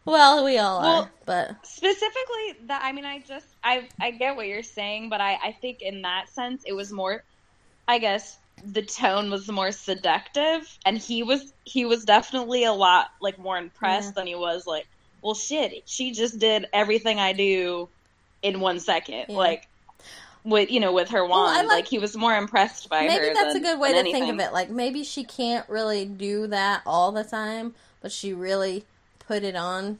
well, 0.06 0.44
we 0.44 0.58
all 0.58 0.78
are, 0.80 1.12
but 1.26 1.66
Specifically, 1.66 2.66
that 2.68 2.82
I 2.84 2.92
mean, 2.92 3.06
I 3.06 3.20
just 3.20 3.46
I 3.64 3.88
I 4.00 4.12
get 4.12 4.36
what 4.36 4.48
you're 4.48 4.64
saying, 4.64 5.10
but 5.10 5.22
I 5.22 5.34
I 5.44 5.58
think 5.62 5.82
in 5.82 6.02
that 6.04 6.30
sense 6.30 6.64
it 6.66 6.74
was 6.74 6.92
more, 6.92 7.24
I 7.88 8.00
guess 8.00 8.38
the 8.64 8.82
tone 8.84 9.32
was 9.32 9.48
more 9.50 9.72
seductive, 9.72 10.68
and 10.86 10.98
he 10.98 11.24
was 11.24 11.54
he 11.64 11.86
was 11.86 12.04
definitely 12.06 12.64
a 12.66 12.74
lot 12.74 13.08
like 13.22 13.40
more 13.40 13.58
impressed 13.58 14.10
Yeah. 14.10 14.14
than 14.22 14.28
he 14.28 14.36
was 14.36 14.66
like, 14.68 14.88
well, 15.22 15.34
shit, 15.36 15.84
she 15.88 16.12
just 16.12 16.40
did 16.40 16.68
everything 16.74 17.20
I 17.20 17.34
do 17.34 17.90
in 18.42 18.60
one 18.60 18.80
second, 18.80 19.26
Yeah. 19.30 19.36
like. 19.38 19.68
With 20.44 20.72
you 20.72 20.80
know, 20.80 20.92
with 20.92 21.10
her 21.10 21.22
Well, 21.24 21.44
wand, 21.44 21.68
like- 21.68 21.76
like, 21.78 21.88
he 21.88 22.00
was 22.00 22.16
more 22.18 22.36
impressed 22.36 22.90
by 22.90 23.04
her. 23.04 23.08
maybe 23.08 23.34
that's 23.34 23.54
than- 23.54 23.58
a 23.58 23.60
good 23.60 23.80
way 23.80 23.90
to 23.90 23.96
than 24.02 24.12
think 24.12 24.30
of 24.34 24.40
it. 24.40 24.52
Like 24.54 24.70
maybe 24.70 25.04
she 25.04 25.24
can't 25.24 25.68
really 25.70 26.06
do 26.06 26.48
that 26.48 26.82
all 26.86 27.12
the 27.12 27.24
time, 27.24 27.76
but 28.02 28.12
she 28.12 28.34
really 28.34 28.84
put 29.20 29.44
it 29.44 29.56
on. 29.56 30.00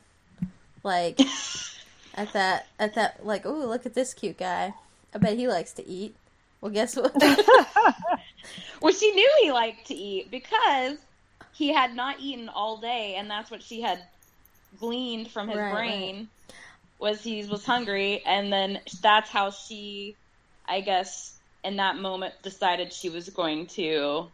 Like 0.84 1.20
at 2.16 2.34
that 2.34 2.68
at 2.80 2.96
that 2.96 3.24
like, 3.26 3.46
oh 3.46 3.52
look 3.54 3.86
at 3.86 3.94
this 3.94 4.14
cute 4.16 4.38
guy. 4.40 4.74
I 5.14 5.18
bet 5.20 5.38
he 5.38 5.48
likes 5.48 5.74
to 5.74 5.88
eat. 5.88 6.16
Well, 6.60 6.72
guess 6.72 6.96
what? 6.96 7.14
Well, 8.82 8.94
she 8.94 9.12
knew 9.12 9.30
he 9.44 9.52
liked 9.52 9.88
to 9.88 9.94
eat 9.94 10.32
because 10.32 10.98
he 11.54 11.72
had 11.72 11.96
not 11.96 12.20
eaten 12.20 12.50
all 12.50 12.78
day, 12.78 13.14
and 13.16 13.30
that's 13.30 13.52
what 13.52 13.62
she 13.62 13.82
had 13.82 14.00
gleaned 14.80 15.30
from 15.30 15.50
his 15.50 15.58
Right, 15.60 15.72
brain 15.74 16.28
was 16.98 17.24
he 17.24 17.44
was 17.46 17.64
hungry, 17.64 18.24
and 18.26 18.52
then 18.52 18.80
that's 19.02 19.30
how 19.30 19.52
she, 19.52 20.16
I 20.68 20.82
guess, 20.82 21.38
in 21.64 21.76
that 21.78 21.98
moment 21.98 22.34
decided 22.44 22.92
she 22.94 23.10
was 23.10 23.30
going 23.30 23.68
to, 23.68 24.28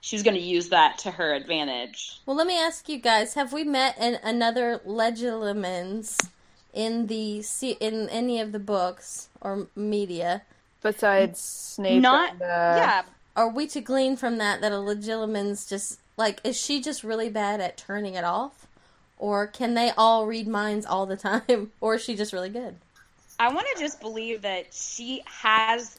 she 0.00 0.16
was 0.16 0.22
going 0.22 0.36
to 0.36 0.42
use 0.42 0.68
that 0.70 0.98
to 0.98 1.10
her 1.10 1.32
advantage. 1.34 2.20
well, 2.26 2.36
let 2.36 2.46
me 2.46 2.58
ask 2.58 2.88
you 2.88 2.98
guys: 2.98 3.34
Have 3.34 3.52
we 3.52 3.64
met 3.64 3.96
an, 3.98 4.18
another 4.22 4.80
Legilimens 4.86 6.28
in 6.74 7.06
the 7.06 7.42
se- 7.42 7.78
in 7.80 8.08
any 8.10 8.40
of 8.40 8.52
the 8.52 8.58
books 8.58 9.28
or 9.40 9.66
media? 9.74 10.42
Besides 10.82 11.40
Snape 11.40 12.02
Not, 12.02 12.32
and, 12.34 12.42
uh, 12.42 12.44
yeah, 12.46 13.02
Are 13.34 13.48
we 13.48 13.66
to 13.68 13.80
glean 13.80 14.16
from 14.16 14.38
that 14.38 14.60
that 14.60 14.70
a 14.72 14.76
Legilimens 14.76 15.68
just 15.68 15.98
like 16.16 16.40
is 16.44 16.56
she 16.56 16.80
just 16.80 17.02
really 17.02 17.28
bad 17.28 17.60
at 17.60 17.76
turning 17.76 18.14
it 18.14 18.24
off, 18.24 18.66
or 19.18 19.46
can 19.46 19.74
they 19.74 19.90
all 19.96 20.26
read 20.26 20.46
minds 20.46 20.86
all 20.86 21.06
the 21.06 21.16
time, 21.28 21.72
or 21.80 21.96
is 21.96 22.04
she 22.04 22.14
just 22.14 22.32
really 22.32 22.48
good? 22.48 22.76
I 23.38 23.52
want 23.52 23.66
to 23.74 23.80
just 23.80 24.00
believe 24.00 24.42
that 24.42 24.74
she 24.74 25.22
has, 25.26 25.98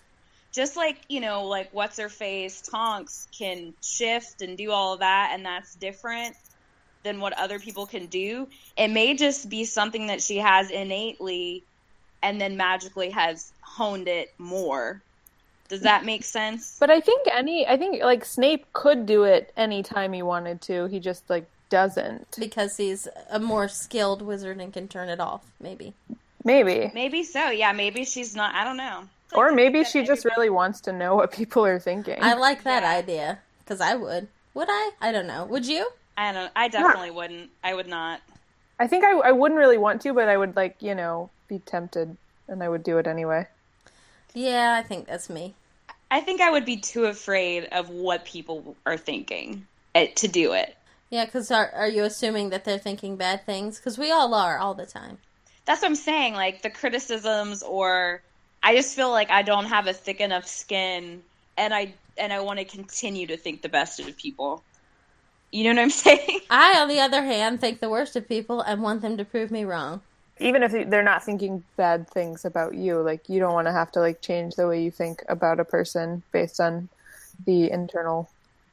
just 0.52 0.76
like 0.76 0.98
you 1.08 1.22
know, 1.22 1.46
like 1.46 1.70
what's 1.74 1.98
her 1.98 2.10
face, 2.10 2.62
Tonks 2.62 3.28
can 3.38 3.74
shift 3.82 4.42
and 4.42 4.58
do 4.58 4.72
all 4.72 4.94
of 4.94 5.00
that, 5.00 5.32
and 5.34 5.46
that's 5.46 5.76
different 5.76 6.36
than 7.04 7.20
what 7.20 7.34
other 7.34 7.60
people 7.60 7.86
can 7.86 8.08
do. 8.08 8.48
It 8.78 8.90
may 8.90 9.16
just 9.16 9.50
be 9.50 9.64
something 9.64 10.08
that 10.08 10.22
she 10.22 10.38
has 10.38 10.70
innately, 10.70 11.64
and 12.22 12.42
then 12.42 12.58
magically 12.58 13.10
has 13.12 13.54
honed 13.62 14.08
it 14.08 14.34
more. 14.38 15.02
Does 15.70 15.82
that 15.82 16.04
make 16.04 16.24
sense? 16.24 16.78
But 16.80 16.90
I 16.90 17.00
think 17.00 17.28
any 17.32 17.68
I 17.68 17.78
think 17.78 18.04
like 18.04 18.26
Snape 18.26 18.66
could 18.74 19.06
do 19.06 19.24
it 19.24 19.54
anytime 19.56 20.14
he 20.14 20.24
wanted 20.24 20.62
to. 20.64 20.88
He 20.88 21.00
just 21.00 21.30
like 21.30 21.46
doesn't. 21.70 22.36
Because 22.40 22.78
he's 22.78 23.08
a 23.30 23.40
more 23.40 23.68
skilled 23.68 24.24
wizard 24.24 24.60
and 24.60 24.74
can 24.74 24.88
turn 24.88 25.10
it 25.10 25.20
off, 25.20 25.44
maybe. 25.62 25.94
Maybe. 26.44 26.92
Maybe 26.94 27.24
so. 27.24 27.50
Yeah, 27.50 27.72
maybe 27.72 28.06
she's 28.06 28.36
not. 28.36 28.56
I 28.56 28.64
don't 28.64 28.78
know. 28.78 29.04
Or 29.34 29.52
maybe 29.52 29.84
she 29.84 30.04
just 30.04 30.26
really 30.26 30.50
wants 30.50 30.82
to 30.82 30.94
know 30.94 31.16
what 31.16 31.32
people 31.32 31.66
are 31.66 31.80
thinking. 31.80 32.18
I 32.22 32.34
like 32.34 32.64
that 32.64 32.84
Yeah. 32.84 32.90
idea 32.90 33.40
because 33.60 33.82
I 33.82 33.96
would. 33.96 34.28
Would 34.54 34.68
I? 34.70 34.92
I 35.02 35.12
don't 35.12 35.28
know. 35.28 35.46
Would 35.46 35.68
you? 35.68 35.88
I 36.18 36.32
don't. 36.34 36.52
I 36.56 36.68
definitely 36.68 37.12
wouldn't. 37.12 37.52
I 37.64 37.74
would 37.74 37.88
not. 37.88 38.22
I 38.80 38.88
think 38.88 39.04
I, 39.04 39.18
I 39.20 39.32
wouldn't 39.32 39.58
really 39.60 39.78
want 39.78 40.02
to, 40.04 40.14
but 40.14 40.30
I 40.30 40.38
would 40.38 40.56
like, 40.56 40.78
you 40.82 40.96
know, 40.96 41.30
be 41.48 41.60
tempted 41.60 42.18
and 42.48 42.64
I 42.64 42.70
would 42.70 42.84
do 42.84 42.98
it 42.98 43.08
anyway. 43.08 43.46
Yeah, 44.34 44.76
I 44.80 44.88
think 44.88 45.08
that's 45.08 45.30
me. 45.30 45.54
I 46.10 46.22
think 46.22 46.42
I 46.42 46.50
would 46.50 46.66
be 46.66 46.78
too 46.78 47.06
afraid 47.06 47.66
of 47.72 47.90
what 47.90 48.26
people 48.26 48.76
are 48.86 48.98
thinking 48.98 49.68
eh, 49.94 50.08
to 50.16 50.28
do 50.28 50.54
it. 50.54 50.76
Yeah, 51.10 51.26
because 51.26 51.52
are, 51.52 51.70
are 51.72 51.88
you 51.88 52.04
assuming 52.04 52.50
that 52.50 52.66
they're 52.66 52.80
thinking 52.80 53.16
bad 53.16 53.46
things? 53.46 53.78
Because 53.78 53.98
we 53.98 54.12
all 54.12 54.34
are 54.34 54.58
all 54.58 54.74
the 54.74 54.86
time. 54.86 55.20
That's 55.70 55.84
what 55.84 55.90
I'm 55.90 55.96
saying. 55.96 56.34
Like 56.34 56.64
the 56.64 56.72
criticisms, 56.72 57.62
or 57.62 58.24
I 58.64 58.76
just 58.76 58.96
feel 58.96 59.12
like 59.12 59.30
I 59.30 59.44
don't 59.44 59.66
have 59.66 59.86
a 59.86 59.94
thick 59.94 60.20
enough 60.20 60.48
skin, 60.48 61.22
and 61.60 61.76
I 61.76 61.94
and 62.18 62.34
I 62.34 62.40
want 62.40 62.58
to 62.58 62.66
continue 62.66 63.28
to 63.28 63.38
think 63.38 63.62
the 63.62 63.70
best 63.70 64.00
of 64.00 64.18
people. 64.18 64.64
You 65.52 65.66
know 65.66 65.76
what 65.76 65.84
I'm 65.84 65.90
saying? 65.92 66.40
I, 66.50 66.82
on 66.82 66.88
the 66.88 67.00
other 67.00 67.22
hand, 67.24 67.62
think 67.62 67.82
the 67.82 67.90
worst 67.90 68.16
of 68.16 68.28
people 68.28 68.62
and 68.62 68.82
want 68.82 69.04
them 69.04 69.16
to 69.18 69.24
prove 69.24 69.52
me 69.52 69.64
wrong. 69.64 70.02
Even 70.40 70.64
if 70.64 70.72
they're 70.90 71.04
not 71.04 71.24
thinking 71.24 71.64
bad 71.78 72.10
things 72.10 72.46
about 72.46 72.74
you, 72.74 73.00
like 73.02 73.30
you 73.30 73.40
don't 73.40 73.54
want 73.54 73.68
to 73.68 73.72
have 73.72 73.92
to 73.92 74.00
like 74.00 74.22
change 74.22 74.56
the 74.56 74.68
way 74.68 74.82
you 74.82 74.90
think 74.90 75.22
about 75.30 75.60
a 75.60 75.66
person 75.66 76.24
based 76.32 76.60
on 76.60 76.90
the 77.46 77.70
internal 77.70 78.28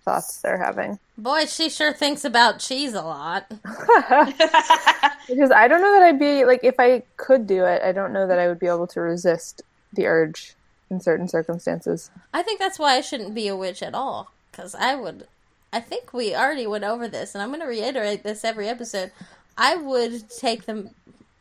thoughts 0.07 0.39
they're 0.41 0.57
having. 0.57 0.99
Boy, 1.19 1.45
she 1.45 1.69
sure 1.69 1.93
thinks 1.93 2.25
about 2.25 2.61
cheese 2.61 2.95
a 2.95 3.03
lot. 3.03 3.45
Because 5.29 5.51
I 5.51 5.67
don't 5.67 5.81
know 5.83 5.93
that 5.95 6.03
I'd 6.05 6.19
be 6.21 6.45
like 6.45 6.61
if 6.63 6.77
I 6.79 7.03
could 7.17 7.47
do 7.49 7.65
it, 7.65 7.83
I 7.83 7.91
don't 7.91 8.13
know 8.13 8.29
that 8.29 8.39
I 8.39 8.47
would 8.47 8.61
be 8.61 8.69
able 8.69 8.87
to 8.87 9.01
resist 9.01 9.61
the 9.93 10.07
urge 10.07 10.55
in 10.89 11.01
certain 11.01 11.27
circumstances. 11.27 12.13
I 12.33 12.43
think 12.45 12.61
that's 12.61 12.79
why 12.79 12.95
I 12.95 13.01
shouldn't 13.01 13.35
be 13.35 13.49
a 13.49 13.57
witch 13.57 13.83
at 13.83 13.93
all. 13.93 14.31
Because 14.53 14.75
I 14.77 14.95
would. 14.95 15.27
I 15.73 15.81
think 15.81 16.13
we 16.13 16.35
already 16.35 16.67
went 16.67 16.85
over 16.85 17.09
this, 17.09 17.35
and 17.35 17.43
I'm 17.43 17.49
going 17.49 17.61
to 17.61 17.67
reiterate 17.67 18.23
this 18.23 18.45
every 18.45 18.69
episode. 18.69 19.11
I 19.59 19.75
would 19.75 20.31
take 20.31 20.65
the 20.67 20.91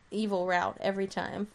evil 0.10 0.48
route 0.48 0.78
every 0.82 1.06
time. 1.06 1.48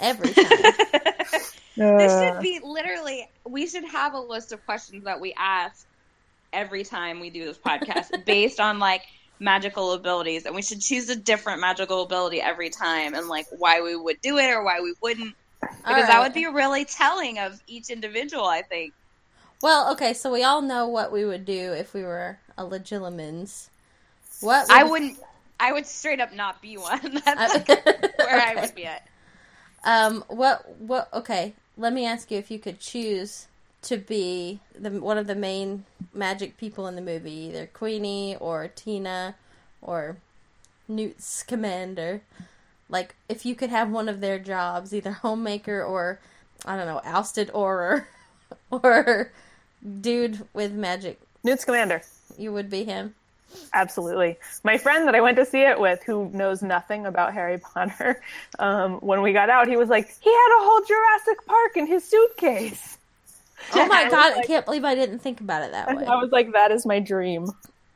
Every 0.00 0.34
time. 0.34 0.44
this 1.76 2.12
Uh, 2.12 2.32
should 2.32 2.42
be 2.42 2.58
literally. 2.62 3.28
We 3.44 3.68
should 3.68 3.84
have 3.84 4.14
a 4.14 4.20
list 4.20 4.50
of 4.50 4.64
questions 4.66 5.04
that 5.04 5.20
we 5.20 5.32
ask 5.38 5.86
every 6.52 6.84
time 6.84 7.20
we 7.20 7.30
do 7.30 7.44
this 7.44 7.58
podcast, 7.58 8.24
based 8.26 8.60
on 8.60 8.78
like 8.78 9.02
magical 9.38 9.92
abilities, 9.92 10.46
and 10.46 10.54
we 10.54 10.62
should 10.62 10.80
choose 10.80 11.08
a 11.08 11.16
different 11.16 11.60
magical 11.60 12.02
ability 12.02 12.40
every 12.40 12.70
time, 12.70 13.14
and 13.14 13.28
like 13.28 13.46
why 13.56 13.80
we 13.80 13.96
would 13.96 14.20
do 14.20 14.38
it 14.38 14.50
or 14.50 14.62
why 14.62 14.80
we 14.80 14.94
wouldn't. 15.02 15.34
Because 15.60 16.06
that 16.06 16.22
would 16.22 16.34
be 16.34 16.46
really 16.46 16.84
telling 16.84 17.38
of 17.38 17.60
each 17.66 17.90
individual, 17.90 18.46
I 18.46 18.62
think. 18.62 18.94
Well, 19.62 19.92
okay, 19.92 20.14
so 20.14 20.32
we 20.32 20.42
all 20.42 20.62
know 20.62 20.88
what 20.88 21.12
we 21.12 21.24
would 21.24 21.44
do 21.44 21.72
if 21.72 21.92
we 21.92 22.02
were 22.02 22.38
a 22.56 22.64
legilimens. 22.64 23.68
What 24.40 24.68
would 24.68 24.74
I 24.74 24.84
wouldn't. 24.84 25.18
I 25.58 25.72
would 25.72 25.86
straight 25.86 26.20
up 26.20 26.32
not 26.32 26.62
be 26.62 26.78
one. 26.78 27.20
That's 27.24 27.54
like 27.54 27.68
where 28.18 28.40
I 28.40 28.54
would 28.60 28.74
be 28.74 28.86
at. 28.86 29.06
Um, 29.84 30.24
what 30.28 30.78
what? 30.80 31.08
Okay, 31.12 31.54
let 31.76 31.92
me 31.92 32.06
ask 32.06 32.30
you 32.30 32.38
if 32.38 32.50
you 32.50 32.58
could 32.58 32.80
choose 32.80 33.46
to 33.82 33.96
be 33.96 34.60
the 34.78 34.90
one 34.90 35.18
of 35.18 35.26
the 35.26 35.34
main 35.34 35.84
magic 36.12 36.56
people 36.56 36.86
in 36.86 36.96
the 36.96 37.02
movie, 37.02 37.32
either 37.32 37.66
Queenie 37.66 38.36
or 38.36 38.68
Tina 38.68 39.34
or 39.80 40.16
Newt 40.88 41.22
Scamander. 41.22 42.22
Like, 42.88 43.14
if 43.28 43.46
you 43.46 43.54
could 43.54 43.70
have 43.70 43.90
one 43.90 44.08
of 44.08 44.20
their 44.20 44.38
jobs, 44.38 44.92
either 44.92 45.12
homemaker 45.12 45.82
or 45.82 46.20
I 46.64 46.76
don't 46.76 46.86
know, 46.86 47.00
ousted 47.04 47.50
Auror 47.52 48.04
or 48.70 49.32
dude 50.00 50.46
with 50.52 50.72
magic, 50.72 51.20
Newt 51.42 51.60
Scamander. 51.60 52.02
you 52.36 52.52
would 52.52 52.68
be 52.68 52.84
him. 52.84 53.14
Absolutely. 53.72 54.36
My 54.62 54.78
friend 54.78 55.08
that 55.08 55.14
I 55.14 55.20
went 55.20 55.36
to 55.36 55.44
see 55.44 55.62
it 55.62 55.80
with, 55.80 56.02
who 56.04 56.30
knows 56.32 56.62
nothing 56.62 57.06
about 57.06 57.32
Harry 57.32 57.58
Potter, 57.58 58.22
um, 58.58 58.94
when 59.00 59.22
we 59.22 59.32
got 59.32 59.50
out, 59.50 59.68
he 59.68 59.76
was 59.76 59.88
like, 59.88 60.06
he 60.20 60.30
had 60.30 60.58
a 60.58 60.64
whole 60.64 60.80
Jurassic 60.82 61.46
Park 61.46 61.76
in 61.76 61.86
his 61.86 62.04
suitcase. 62.04 62.98
Oh 63.74 63.86
my 63.86 64.00
I 64.00 64.04
was 64.04 64.12
god, 64.12 64.32
I 64.32 64.36
like- 64.36 64.46
can't 64.46 64.64
believe 64.64 64.84
I 64.84 64.94
didn't 64.94 65.20
think 65.20 65.40
about 65.40 65.62
it 65.62 65.72
that 65.72 65.94
way. 65.96 66.04
I 66.06 66.16
was 66.16 66.30
like, 66.32 66.52
that 66.52 66.70
is 66.72 66.84
my 66.86 66.98
dream 67.00 67.46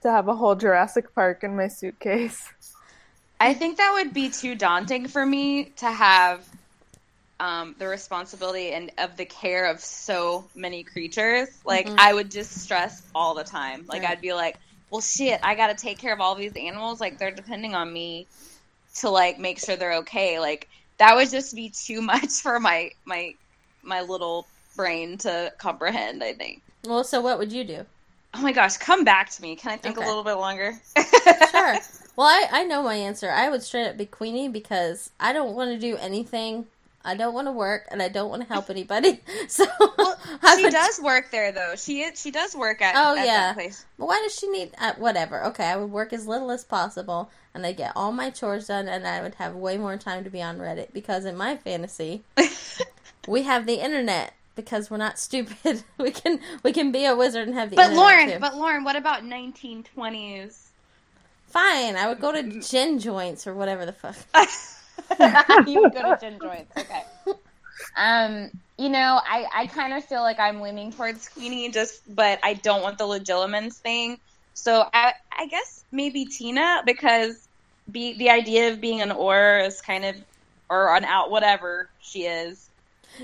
to 0.03 0.11
have 0.11 0.29
a 0.29 0.35
whole 0.35 0.55
Jurassic 0.55 1.15
Park 1.15 1.43
in 1.45 1.57
my 1.57 1.69
suitcase. 1.69 2.49
I 3.41 3.55
think 3.55 3.79
that 3.79 3.93
would 3.95 4.15
be 4.15 4.31
too 4.31 4.55
daunting 4.55 5.09
for 5.09 5.25
me 5.27 5.65
to 5.77 5.91
have 5.91 6.47
um, 7.41 7.75
the 7.79 7.89
responsibility 7.89 8.71
and 8.73 8.93
of 8.99 9.17
the 9.17 9.25
care 9.25 9.67
of 9.67 9.81
so 9.81 10.45
many 10.55 10.85
creatures. 10.85 11.49
Like 11.65 11.89
Mhm. 11.89 11.97
I 11.99 12.15
would 12.15 12.31
just 12.31 12.63
stress 12.63 13.03
all 13.15 13.35
the 13.35 13.43
time. 13.45 13.85
Like 13.89 14.03
Right. 14.03 14.13
I'd 14.13 14.21
be 14.21 14.33
like, 14.33 14.57
"Well, 14.91 15.01
shit, 15.01 15.41
I 15.43 15.55
got 15.57 15.67
to 15.69 15.75
take 15.75 15.99
care 15.99 16.13
of 16.15 16.21
all 16.21 16.37
these 16.37 16.55
animals. 16.57 17.01
Like 17.01 17.19
they're 17.19 17.33
depending 17.33 17.75
on 17.75 17.93
me 17.93 18.27
to 18.97 19.11
like 19.11 19.39
make 19.41 19.59
sure 19.59 19.75
they're 19.77 19.95
okay." 20.05 20.39
Like 20.39 20.69
that 20.99 21.17
would 21.17 21.29
just 21.31 21.55
be 21.57 21.71
too 21.71 22.01
much 22.13 22.31
for 22.41 22.61
my 22.61 22.93
my 23.05 23.35
my 23.83 24.03
little 24.03 24.47
brain 24.77 25.19
to 25.19 25.53
comprehend. 25.59 26.23
I 26.23 26.33
think. 26.35 26.63
Well, 26.85 27.05
so 27.05 27.21
what 27.21 27.39
would 27.39 27.53
you 27.53 27.65
do? 27.65 27.87
Oh 28.35 28.43
my 28.43 28.53
gosh, 28.53 28.77
come 28.79 29.05
back 29.05 29.31
to 29.31 29.43
me. 29.43 29.55
Can 29.57 29.73
I 29.73 29.77
think 29.77 29.97
Okay. 29.97 30.05
a 30.05 30.09
little 30.09 30.25
bit 30.25 30.35
longer? 30.35 30.75
Sure. 31.51 31.77
Well, 32.17 32.29
I, 32.29 32.61
I 32.61 32.63
know 32.65 32.81
my 32.81 32.95
answer. 32.95 33.29
I 33.29 33.49
would 33.49 33.65
straight 33.65 33.89
up 33.89 33.97
be 33.97 34.07
Queenie 34.07 34.49
because 34.49 35.11
I 35.19 35.33
don't 35.33 35.57
want 35.57 35.73
to 35.73 35.79
do 35.81 35.97
anything. 35.97 36.67
I 37.05 37.17
don't 37.17 37.35
want 37.35 37.49
to 37.49 37.53
work, 37.53 37.89
and 37.91 38.01
I 38.01 38.09
don't 38.09 38.31
want 38.31 38.43
to 38.43 38.49
help 38.49 38.71
anybody. 38.71 39.19
So 39.49 39.65
Well, 39.99 40.17
she 40.57 40.63
would- 40.63 40.73
does 40.73 41.01
work 41.01 41.33
there 41.33 41.51
though. 41.51 41.75
She 41.77 42.03
is, 42.03 42.21
she 42.21 42.31
does 42.31 42.55
work 42.55 42.81
at, 42.83 42.95
Oh, 42.97 43.17
at 43.19 43.27
yeah. 43.27 43.53
place. 43.53 43.85
But 43.99 44.07
why 44.07 44.21
does 44.23 44.33
she 44.33 44.49
need 44.49 44.71
uh, 44.79 44.93
whatever? 44.97 45.43
Okay, 45.47 45.65
I 45.67 45.77
would 45.77 45.91
work 45.91 46.13
as 46.13 46.29
little 46.29 46.53
as 46.53 46.63
possible, 46.63 47.31
and 47.53 47.67
I'd 47.67 47.77
get 47.79 47.91
all 47.97 48.13
my 48.13 48.31
chores 48.31 48.69
done, 48.69 48.87
and 48.87 49.09
I 49.09 49.21
would 49.21 49.35
have 49.35 49.57
way 49.57 49.77
more 49.77 49.97
time 49.97 50.23
to 50.23 50.31
be 50.31 50.41
on 50.41 50.59
Reddit 50.59 50.93
because 50.93 51.25
in 51.25 51.37
my 51.37 51.57
fantasy, 51.57 52.23
we 53.27 53.43
have 53.43 53.67
the 53.67 53.83
internet 53.85 54.35
because 54.55 54.91
we're 54.91 54.97
not 54.97 55.19
stupid. 55.29 55.85
We 55.99 56.11
can 56.11 56.41
we 56.63 56.73
can 56.73 56.93
be 56.93 57.05
a 57.05 57.15
wizard 57.17 57.47
and 57.49 57.57
have 57.57 57.71
the 57.71 57.77
But 57.77 57.93
Lauren, 57.93 58.31
too. 58.33 58.39
but 58.41 58.57
Lauren, 58.57 58.85
what 58.85 58.97
about 58.97 59.23
1920s? 59.23 60.71
fine. 61.47 61.95
I 61.97 62.09
would 62.09 62.21
go 62.21 62.33
to 62.33 62.61
gin 62.61 62.99
joints 62.99 63.47
or 63.47 63.55
whatever 63.55 63.87
the 63.87 63.93
fuck. 63.93 64.17
you 65.69 65.81
would 65.83 65.95
go 65.95 66.03
to 66.03 66.19
gin 66.21 66.39
joints. 66.41 66.73
Okay. 66.77 67.03
Um, 67.97 68.51
you 68.77 68.89
know, 68.89 69.21
I, 69.25 69.47
I 69.55 69.67
kind 69.69 69.93
of 69.95 70.05
feel 70.05 70.23
like 70.23 70.41
I'm 70.41 70.61
leaning 70.61 70.93
towards 70.93 71.29
Queenie, 71.29 71.71
just 71.71 72.03
but 72.13 72.41
I 72.43 72.55
don't 72.55 72.83
want 72.83 72.99
the 72.99 73.05
legilimens 73.05 73.75
thing. 73.75 74.19
So 74.55 74.85
I 74.93 75.13
I 75.37 75.47
guess 75.47 75.85
maybe 75.93 76.27
Tina 76.27 76.83
because 76.85 77.49
be 77.91 78.17
the 78.19 78.31
idea 78.31 78.73
of 78.73 78.81
being 78.81 79.01
an 79.01 79.13
or 79.13 79.61
is 79.61 79.81
kind 79.81 80.05
of 80.05 80.17
or 80.69 80.95
an 80.97 81.05
out 81.05 81.31
whatever 81.31 81.89
she 82.01 82.25
is. 82.25 82.69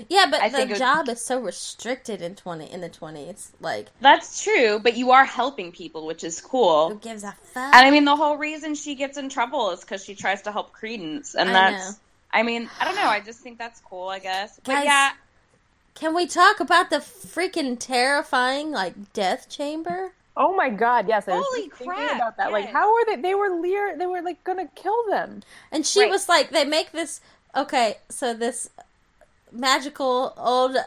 Yeah, 0.09 0.25
but 0.29 0.41
I 0.41 0.49
the 0.49 0.57
think 0.57 0.69
it 0.69 0.73
would- 0.73 0.79
job 0.79 1.09
is 1.09 1.21
so 1.21 1.39
restricted 1.39 2.21
in 2.21 2.35
twenty 2.35 2.71
in 2.71 2.81
the 2.81 2.89
twenties. 2.89 3.51
Like, 3.59 3.87
That's 4.01 4.43
true, 4.43 4.79
but 4.79 4.95
you 4.95 5.11
are 5.11 5.25
helping 5.25 5.71
people, 5.71 6.05
which 6.05 6.23
is 6.23 6.39
cool. 6.41 6.89
who 6.89 6.95
gives 6.99 7.23
a 7.23 7.35
fuck? 7.53 7.73
And 7.75 7.85
I 7.85 7.91
mean, 7.91 8.05
the 8.05 8.15
whole 8.15 8.37
reason 8.37 8.75
she 8.75 8.95
gets 8.95 9.17
in 9.17 9.29
trouble 9.29 9.71
is 9.71 9.81
because 9.81 10.03
she 10.03 10.15
tries 10.15 10.41
to 10.43 10.51
help 10.51 10.71
Credence, 10.73 11.35
and 11.35 11.49
I 11.49 11.53
that's. 11.53 11.91
know. 11.91 11.97
I 12.33 12.43
mean, 12.43 12.69
I 12.79 12.85
don't 12.85 12.95
know. 12.95 13.07
I 13.07 13.19
just 13.19 13.39
think 13.41 13.57
that's 13.57 13.81
cool. 13.81 14.07
I 14.07 14.19
guess, 14.19 14.57
but 14.63 14.71
Guys, 14.73 14.85
yeah, 14.85 15.11
Can 15.95 16.15
we 16.15 16.25
talk 16.25 16.59
about 16.61 16.89
the 16.89 16.97
freaking 16.99 17.77
terrifying 17.77 18.71
like 18.71 19.13
death 19.13 19.49
chamber? 19.49 20.13
Oh 20.37 20.55
my 20.55 20.69
god, 20.69 21.09
yes. 21.09 21.27
I 21.27 21.35
was 21.35 21.45
Holy 21.45 21.67
just 21.67 21.79
thinking 21.79 21.93
crap, 21.97 22.15
about 22.15 22.37
that. 22.37 22.53
Like, 22.53 22.67
how 22.71 22.93
were 22.93 23.03
they? 23.05 23.17
They 23.17 23.35
were 23.35 23.49
leer. 23.49 23.97
They 23.97 24.05
were 24.05 24.21
like 24.21 24.41
gonna 24.45 24.69
kill 24.75 24.95
them. 25.09 25.43
And 25.73 25.85
she 25.85 25.99
Right. 26.01 26.09
was 26.09 26.29
like, 26.29 26.51
they 26.51 26.63
make 26.63 26.93
this. 26.93 27.19
Okay, 27.53 27.97
so 28.07 28.33
this 28.33 28.69
magical 29.51 30.33
old 30.37 30.77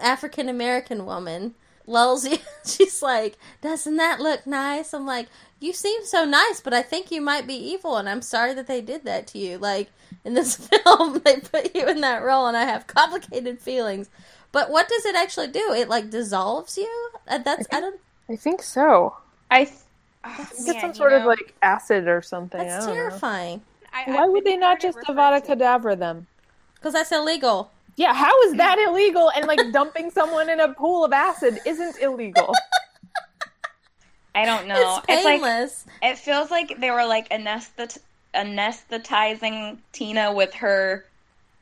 African 0.00 0.48
American 0.48 1.06
woman 1.06 1.54
lulls 1.86 2.26
you. 2.26 2.38
She's 2.66 3.02
like, 3.02 3.36
doesn't 3.60 3.96
that 3.96 4.20
look 4.20 4.46
nice? 4.46 4.92
I'm 4.94 5.06
like, 5.06 5.28
you 5.60 5.72
seem 5.72 6.04
so 6.04 6.24
nice, 6.24 6.60
but 6.60 6.74
I 6.74 6.82
think 6.82 7.10
you 7.10 7.20
might 7.20 7.46
be 7.46 7.54
evil, 7.54 7.96
and 7.96 8.08
I'm 8.08 8.22
sorry 8.22 8.54
that 8.54 8.66
they 8.66 8.80
did 8.80 9.04
that 9.04 9.26
to 9.28 9.38
you. 9.38 9.58
Like 9.58 9.90
in 10.24 10.34
this 10.34 10.56
film, 10.84 11.20
they 11.24 11.36
put 11.36 11.74
you 11.74 11.86
in 11.88 12.00
that 12.02 12.22
role, 12.22 12.46
and 12.46 12.56
I 12.56 12.64
have 12.64 12.86
complicated 12.86 13.60
feelings. 13.60 14.10
But 14.52 14.70
what 14.70 14.88
does 14.88 15.04
it 15.04 15.16
actually 15.16 15.48
do? 15.48 15.72
It 15.72 15.88
like 15.88 16.10
dissolves 16.10 16.76
you. 16.78 17.10
Uh, 17.26 17.38
That's 17.38 17.66
I 17.72 17.80
don't. 17.80 18.00
I 18.28 18.36
think 18.36 18.62
so. 18.62 19.16
I. 19.50 19.64
th- 19.64 19.76
oh, 20.24 20.30
I 20.38 20.44
think 20.44 20.66
man, 20.66 20.76
it's 20.76 20.80
some 20.80 20.90
you 20.90 20.94
sort 20.94 21.12
of 21.12 21.24
like 21.24 21.54
acid 21.62 22.08
or 22.08 22.22
something. 22.22 22.60
I 22.60 22.64
That's 22.64 22.86
don't 22.86 22.94
know. 22.96 23.10
terrifying. 23.10 23.62
I- 23.92 24.04
Why 24.12 24.26
would 24.26 24.44
they 24.44 24.56
not 24.56 24.80
just 24.80 24.98
it 24.98 25.08
referred 25.08 25.16
Avada. 25.16 25.46
Kedavra 25.46 25.98
them? 25.98 26.26
Because 26.74 26.92
that's 26.92 27.12
illegal. 27.12 27.70
Yeah, 27.96 28.12
how 28.12 28.40
is 28.42 28.54
that 28.56 28.78
illegal? 28.78 29.30
And 29.36 29.46
like 29.46 29.60
dumping 29.72 30.10
someone 30.10 30.50
in 30.50 30.60
a 30.60 30.72
pool 30.74 31.04
of 31.04 31.12
acid 31.12 31.60
isn't 31.64 31.98
illegal. 32.00 32.52
I 34.34 34.44
don't 34.44 34.66
know. 34.66 34.96
it's 34.98 35.06
It's, 35.08 35.24
like 35.24 35.40
painless. 35.42 35.84
it 36.02 36.18
feels 36.18 36.50
like 36.50 36.80
they 36.80 36.90
were 36.90 37.04
like 37.06 37.28
anesthet- 37.28 37.98
anesthetizing 38.34 39.78
Tina 39.92 40.32
with 40.32 40.52
her 40.54 41.04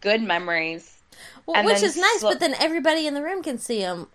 good 0.01 0.23
memories. 0.23 0.99
Well, 1.45 1.57
and 1.57 1.67
which 1.67 1.83
is 1.83 1.97
nice, 1.99 2.21
sl- 2.21 2.29
but 2.29 2.41
then 2.41 2.55
everybody 2.59 3.07
in 3.07 3.13
the 3.15 3.23
room 3.23 3.43
can 3.43 3.59
see 3.59 3.81
them. 3.81 4.07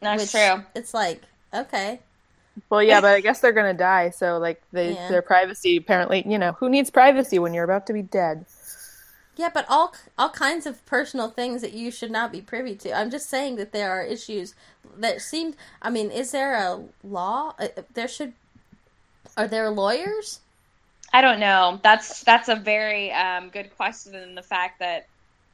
That's 0.00 0.22
which 0.22 0.30
true. 0.30 0.62
It's 0.76 0.94
like 0.94 1.20
okay, 1.52 1.98
Well, 2.70 2.82
yeah, 2.82 3.00
but 3.02 3.14
I 3.14 3.20
guess 3.20 3.40
they're 3.40 3.50
gonna 3.52 3.74
die. 3.74 4.10
So 4.10 4.38
like 4.38 4.62
they, 4.70 4.94
Yeah. 4.94 5.08
their 5.08 5.22
privacy 5.22 5.76
apparently, 5.76 6.22
you 6.28 6.38
know, 6.38 6.52
who 6.52 6.68
needs 6.68 6.90
privacy 6.90 7.40
when 7.40 7.54
you're 7.54 7.64
about 7.64 7.86
to 7.88 7.92
be 7.92 8.02
dead? 8.02 8.44
Yeah, 9.36 9.50
but 9.52 9.66
all 9.68 9.94
all 10.18 10.30
kinds 10.30 10.66
of 10.66 10.84
personal 10.86 11.30
things 11.30 11.62
that 11.62 11.72
you 11.72 11.90
should 11.90 12.10
not 12.10 12.32
be 12.32 12.40
privy 12.40 12.74
to. 12.76 12.92
I'm 12.92 13.10
just 13.10 13.28
saying 13.28 13.56
that 13.56 13.72
there 13.72 13.90
are 13.90 14.02
issues 14.02 14.54
that 14.96 15.20
seem. 15.20 15.54
I 15.82 15.90
mean, 15.90 16.10
is 16.10 16.32
there 16.32 16.54
a 16.54 16.84
law? 17.04 17.54
Uh, 17.58 17.68
There 17.94 18.08
should. 18.08 18.32
Are 19.36 19.46
there 19.48 19.70
lawyers? 19.70 20.40
I 21.12 21.20
don't 21.20 21.40
know. 21.40 21.80
That's 21.82 22.22
that's 22.24 22.48
a 22.48 22.56
very 22.56 23.12
um, 23.12 23.50
good 23.50 23.74
question 23.76 24.14
and 24.14 24.36
the 24.36 24.42
fact 24.42 24.80
that 24.80 25.06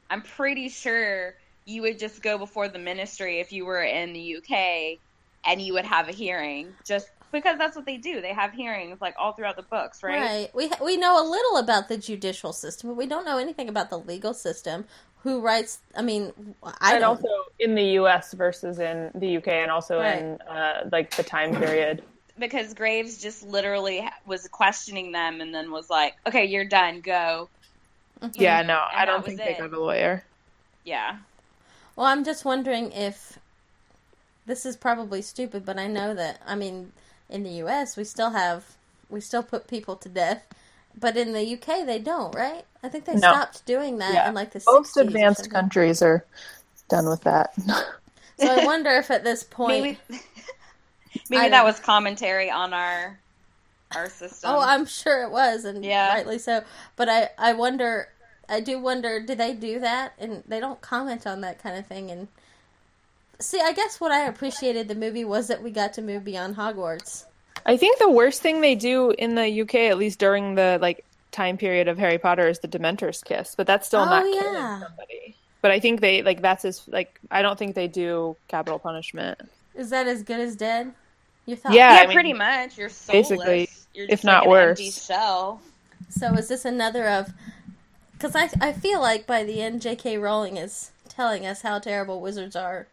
I'm 0.09 0.21
pretty 0.21 0.69
sure 0.69 1.35
you 1.65 1.81
would 1.83 1.99
just 1.99 2.21
go 2.21 2.37
before 2.37 2.67
the 2.67 2.79
ministry 2.79 3.39
if 3.39 3.51
you 3.51 3.65
were 3.65 3.83
in 3.83 4.13
the 4.13 4.37
UK 4.37 4.99
and 5.45 5.61
you 5.61 5.73
would 5.73 5.85
have 5.85 6.09
a 6.09 6.11
hearing 6.11 6.73
just 6.85 7.09
because 7.33 7.57
that's 7.57 7.75
what 7.75 7.85
they 7.85 7.97
do. 7.97 8.21
They 8.21 8.31
have 8.33 8.53
hearings 8.53 9.01
like 9.01 9.15
all 9.19 9.33
throughout 9.33 9.57
the 9.57 9.63
books, 9.63 10.01
right? 10.03 10.21
Right. 10.21 10.55
We 10.55 10.71
we 10.81 10.95
know 10.95 11.21
a 11.21 11.25
little 11.27 11.57
about 11.57 11.89
the 11.89 11.97
judicial 11.97 12.53
system, 12.53 12.91
but 12.91 12.95
we 12.95 13.05
don't 13.07 13.25
know 13.25 13.37
anything 13.37 13.67
about 13.67 13.89
the 13.89 13.99
legal 13.99 14.33
system. 14.33 14.85
Who 15.23 15.41
writes? 15.41 15.79
I 15.97 16.01
mean, 16.01 16.31
I 16.63 16.93
and 16.93 17.01
don't. 17.01 17.03
also 17.03 17.27
in 17.59 17.75
the 17.75 17.83
U.S. 17.83 18.33
versus 18.33 18.79
in 18.79 19.11
the 19.15 19.37
UK, 19.37 19.47
and 19.49 19.71
also 19.71 19.99
in 20.01 20.39
uh, 20.41 20.87
like 20.91 21.11
the 21.15 21.23
time 21.23 21.55
period. 21.55 22.03
Because 22.39 22.73
Graves 22.73 23.21
just 23.21 23.43
literally 23.43 24.07
was 24.25 24.47
questioning 24.47 25.11
them 25.11 25.41
and 25.41 25.53
then 25.53 25.71
was 25.71 25.89
like, 25.89 26.15
"Okay, 26.27 26.45
you're 26.45 26.65
done. 26.65 27.01
Go." 27.01 27.49
Yeah, 28.35 28.61
no, 28.61 28.81
And 28.91 29.01
I 29.01 29.05
don't 29.05 29.25
think 29.25 29.37
they 29.37 29.51
it. 29.51 29.59
got 29.59 29.73
a 29.73 29.79
lawyer. 29.79 30.23
Yeah. 30.85 31.17
Well, 31.95 32.05
I'm 32.07 32.23
just 32.23 32.45
wondering 32.45 32.91
if 32.91 33.37
this 34.45 34.65
is 34.65 34.75
probably 34.75 35.21
stupid, 35.21 35.65
but 35.65 35.77
I 35.77 35.87
know 35.87 36.13
that 36.13 36.41
I 36.45 36.55
mean, 36.55 36.91
in 37.33 37.43
the 37.43 37.51
U.S. 37.65 37.97
we 37.97 38.05
still 38.05 38.31
have 38.31 38.77
we 39.09 39.21
still 39.21 39.43
put 39.43 39.67
people 39.67 39.97
to 39.97 40.09
death, 40.09 40.43
but 40.99 41.17
in 41.17 41.33
the 41.33 41.43
UK 41.43 41.85
they 41.85 41.99
don't, 41.99 42.33
right? 42.35 42.65
I 42.83 42.89
think 42.89 43.05
they 43.05 43.17
No. 43.21 43.33
stopped 43.33 43.65
doing 43.65 43.99
that 43.99 44.25
Yeah. 44.25 44.27
in 44.27 44.35
like 44.35 44.53
the 44.53 44.61
Most 44.67 44.97
60s 44.97 44.97
advanced 44.97 45.49
countries 45.49 46.01
are 46.01 46.25
done 46.89 47.07
with 47.09 47.21
that. 47.23 47.51
So 48.35 48.51
I 48.51 48.59
wonder 48.59 48.91
if 48.91 49.09
at 49.11 49.23
this 49.23 49.43
point, 49.43 49.89
Maybe 49.89 49.99
maybe 51.29 51.49
that 51.49 51.63
was 51.65 51.79
commentary 51.79 52.49
on 52.49 52.73
our 52.73 53.19
our 53.93 54.09
system. 54.09 54.41
oh, 54.43 54.61
I'm 54.65 54.85
sure 54.85 55.23
it 55.23 55.31
was, 55.31 55.65
and 55.65 55.91
Yeah. 55.91 56.05
rightly 56.05 56.37
so. 56.39 56.63
But 56.95 57.09
I 57.09 57.29
I 57.37 57.53
wonder, 57.53 58.09
I 58.49 58.59
do 58.59 58.79
wonder, 58.79 59.19
do 59.21 59.35
they 59.35 59.53
do 59.53 59.79
that? 59.79 60.13
And 60.17 60.43
they 60.47 60.59
don't 60.59 60.81
comment 60.81 61.25
on 61.27 61.41
that 61.41 61.59
kind 61.59 61.77
of 61.77 61.87
thing. 61.87 62.11
And 62.11 62.27
see, 63.43 63.59
I 63.61 63.71
guess 63.73 63.99
what 63.99 64.11
I 64.11 64.25
appreciated 64.27 64.87
the 64.87 64.95
movie 64.95 65.25
was 65.25 65.47
that 65.47 65.61
we 65.63 65.71
got 65.71 65.93
to 65.93 66.01
move 66.01 66.23
beyond 66.23 66.55
Hogwarts. 66.55 67.25
I 67.65 67.77
think 67.77 67.99
the 67.99 68.09
worst 68.11 68.41
thing 68.41 68.61
they 68.61 68.75
do 68.75 69.11
in 69.11 69.35
the 69.35 69.61
UK, 69.61 69.75
at 69.75 69.97
least 69.97 70.19
during 70.19 70.55
the 70.55 70.77
like 70.81 71.05
time 71.31 71.57
period 71.57 71.87
of 71.87 71.97
Harry 71.97 72.17
Potter 72.17 72.47
is 72.47 72.59
the 72.59 72.67
Dementor's 72.67 73.21
kiss, 73.23 73.55
but 73.55 73.65
that's 73.67 73.87
still 73.87 74.01
Oh, 74.01 74.05
not 74.05 74.25
yeah. 74.25 74.41
killing 74.41 74.79
somebody. 74.81 75.35
But 75.61 75.71
I 75.71 75.79
think 75.79 76.01
they 76.01 76.23
like 76.23 76.41
that's 76.41 76.63
his 76.63 76.81
like 76.87 77.19
I 77.31 77.41
don't 77.41 77.57
think 77.57 77.73
they 77.75 77.87
do 77.87 78.35
capital 78.49 78.79
punishment. 78.79 79.39
Is 79.75 79.89
that 79.91 80.07
as 80.07 80.21
good 80.23 80.39
as 80.41 80.55
dead? 80.57 80.93
You 81.45 81.55
thought? 81.55 81.73
Yeah. 81.73 81.95
yeah, 81.95 82.01
I 82.01 82.07
mean, 82.07 82.15
pretty 82.15 82.33
much. 82.33 82.77
You're 82.77 82.89
soulless. 82.89 83.29
basically, 83.29 83.69
You're 83.93 84.05
if 84.05 84.09
just 84.11 84.23
not 84.25 84.39
like 84.41 84.45
an 84.45 84.51
worse. 84.51 84.79
empty 84.79 84.91
shell. 84.91 85.61
So 86.09 86.33
is 86.33 86.47
this 86.49 86.65
another 86.65 87.07
of? 87.07 87.33
Because 88.13 88.35
I 88.35 88.49
I 88.61 88.73
feel 88.73 88.99
like 88.99 89.25
by 89.25 89.43
the 89.45 89.61
end, 89.61 89.81
J.K. 89.81 90.17
Rowling 90.17 90.57
is 90.57 90.91
telling 91.07 91.45
us 91.45 91.61
how 91.61 91.79
terrible 91.79 92.19
wizards 92.21 92.55
are, 92.57 92.87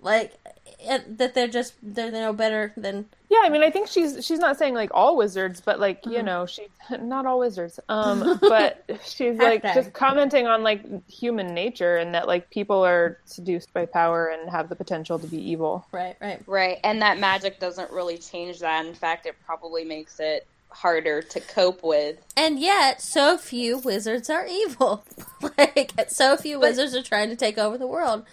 like 0.00 0.32
it, 0.80 1.18
that 1.18 1.34
they're 1.34 1.48
just 1.48 1.74
they're 1.82 2.12
no 2.12 2.32
better 2.32 2.72
than 2.76 3.06
Yeah, 3.28 3.40
I 3.42 3.48
mean, 3.48 3.62
I 3.62 3.70
think 3.70 3.88
she's 3.88 4.24
she's 4.24 4.38
not 4.38 4.56
saying 4.56 4.74
like 4.74 4.90
all 4.94 5.16
wizards, 5.16 5.60
but 5.60 5.80
like 5.80 6.02
Mm-hmm. 6.02 6.12
you 6.12 6.22
know, 6.22 6.46
she 6.46 6.68
not 7.00 7.26
all 7.26 7.40
wizards. 7.40 7.80
Um, 7.88 8.38
but 8.40 8.84
she's 9.04 9.36
like 9.38 9.62
Hashtag. 9.62 9.74
just 9.74 9.92
commenting 9.92 10.46
on 10.46 10.62
like 10.62 10.82
human 11.10 11.52
nature 11.52 11.96
and 11.96 12.14
that 12.14 12.26
like 12.28 12.48
people 12.50 12.84
are 12.84 13.18
seduced 13.24 13.72
by 13.72 13.86
power 13.86 14.28
and 14.28 14.48
have 14.50 14.68
the 14.68 14.76
potential 14.76 15.18
to 15.18 15.26
be 15.26 15.38
evil. 15.50 15.84
right, 15.92 16.16
right. 16.20 16.40
Right, 16.46 16.78
and 16.84 17.02
that 17.02 17.18
magic 17.18 17.58
doesn't 17.58 17.90
really 17.90 18.18
change 18.18 18.60
that. 18.60 18.86
In 18.86 18.94
fact, 18.94 19.26
it 19.26 19.34
probably 19.44 19.84
makes 19.84 20.20
it 20.20 20.46
harder 20.70 21.22
to 21.22 21.40
cope 21.40 21.82
with. 21.82 22.18
And 22.36 22.60
yet, 22.60 23.00
so 23.02 23.36
few 23.38 23.78
wizards 23.78 24.30
are 24.30 24.46
evil. 24.46 25.02
like 25.58 25.92
so 26.08 26.36
few 26.36 26.60
wizards 26.60 26.94
are 26.94 27.02
trying 27.02 27.30
to 27.30 27.36
take 27.36 27.58
over 27.58 27.76
the 27.78 27.86
world. 27.86 28.24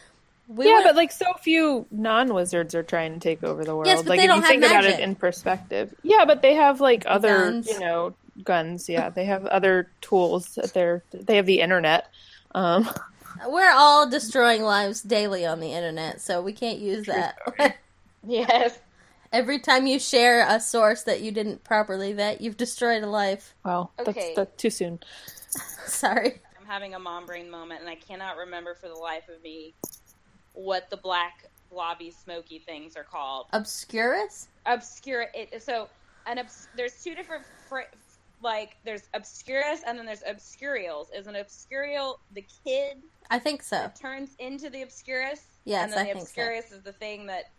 We 0.47 0.67
yeah, 0.67 0.75
would- 0.75 0.83
but 0.83 0.95
like 0.95 1.11
so 1.11 1.33
few 1.41 1.85
non-wizards 1.91 2.75
are 2.75 2.83
trying 2.83 3.13
to 3.13 3.19
take 3.19 3.43
over 3.43 3.63
the 3.63 3.75
world. 3.75 3.87
Yes, 3.87 4.01
but 4.03 4.09
like 4.09 4.19
they 4.19 4.25
if 4.25 4.29
don't 4.29 4.37
you 4.37 4.41
have 4.43 4.49
think 4.51 4.63
about 4.65 4.85
it 4.85 4.99
in 4.99 5.15
perspective. 5.15 5.93
Yeah, 6.03 6.25
but 6.25 6.41
they 6.41 6.53
have 6.55 6.79
like 6.81 7.03
other, 7.07 7.37
Guns. 7.37 7.67
you 7.67 7.79
know, 7.79 8.13
guns. 8.43 8.87
Yeah, 8.87 9.09
they 9.09 9.25
have 9.25 9.45
other 9.47 9.89
tools 10.01 10.57
at 10.57 10.73
their. 10.73 11.03
They 11.11 11.37
have 11.37 11.45
the 11.47 11.61
internet. 11.61 12.09
Um, 12.53 12.87
we're 13.47 13.71
all 13.73 14.09
destroying 14.09 14.61
lives 14.61 15.01
daily 15.01 15.45
on 15.45 15.59
the 15.59 15.71
internet, 15.73 16.21
so 16.21 16.41
we 16.41 16.53
can't 16.53 16.79
use 16.79 17.05
that. 17.07 17.37
Yes. 18.27 18.79
Every 19.31 19.59
time 19.59 19.85
you 19.85 19.99
share 19.99 20.47
a 20.49 20.59
source 20.59 21.03
that 21.03 21.21
you 21.21 21.31
didn't 21.31 21.63
properly 21.63 22.11
vet, 22.13 22.41
you've 22.41 22.57
destroyed 22.57 23.03
a 23.03 23.07
life. 23.07 23.53
well, 23.63 23.91
Okay. 23.99 24.11
that's, 24.13 24.35
that's 24.35 24.61
too 24.61 24.69
soon. 24.71 24.99
Sorry. 25.85 26.41
I'm 26.59 26.65
having 26.65 26.95
a 26.95 26.99
mom 26.99 27.27
brain 27.27 27.51
moment, 27.51 27.81
and 27.81 27.89
I 27.89 27.93
cannot 27.95 28.37
remember 28.37 28.73
for 28.73 28.87
the 28.87 28.95
life 28.95 29.29
of 29.29 29.43
me 29.43 29.75
what 30.55 30.89
the 30.89 30.97
black 30.97 31.45
blobby 31.69 32.11
smoky 32.11 32.59
things 32.59 32.95
are 32.95 33.03
called. 33.03 33.47
Obscurus? 33.53 34.47
Obscure. 34.65 35.27
It, 35.33 35.61
so, 35.61 35.87
an 36.25 36.39
obs- 36.39 36.67
there's 36.75 37.03
two 37.03 37.13
different 37.15 37.43
fr- 37.69 37.81
like 38.41 38.75
there's 38.83 39.03
obscurus 39.13 39.81
and 39.85 39.97
then 39.97 40.05
there's 40.05 40.23
obscurials. 40.23 41.07
Is 41.15 41.27
an 41.27 41.35
obscurial 41.35 42.17
the 42.33 42.45
kid 42.65 42.97
I 43.29 43.39
think 43.39 43.63
so. 43.63 43.77
that 43.77 43.95
turns 43.99 44.31
into 44.39 44.69
the 44.69 44.81
obscurus? 44.83 45.41
Yes, 45.65 45.83
and 45.85 45.93
then 45.93 45.99
I 45.99 46.13
the 46.13 46.25
think 46.25 46.69
so. 46.69 46.75
is 46.75 46.81
the 46.83 46.93
thing 46.93 47.25
that 47.27 47.49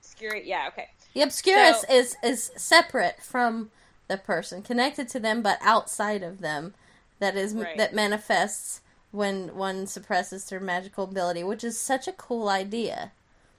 obscure. 0.00 0.36
Yeah, 0.36 0.68
okay. 0.68 0.88
The 1.14 1.22
obscurus 1.22 1.80
So- 1.82 1.92
is 1.94 2.16
is 2.22 2.52
separate 2.56 3.22
from 3.22 3.70
the 4.06 4.16
person, 4.16 4.62
connected 4.62 5.08
to 5.10 5.20
them 5.20 5.42
but 5.42 5.58
outside 5.60 6.22
of 6.22 6.40
them. 6.40 6.74
That 7.18 7.36
is 7.36 7.52
Right. 7.52 7.76
that 7.76 7.92
manifests 7.94 8.80
when 9.10 9.54
one 9.56 9.86
suppresses 9.86 10.44
their 10.48 10.60
magical 10.60 11.04
ability, 11.04 11.42
which 11.42 11.64
is 11.64 11.78
such 11.78 12.06
a 12.08 12.12
cool 12.12 12.48
idea. 12.48 13.12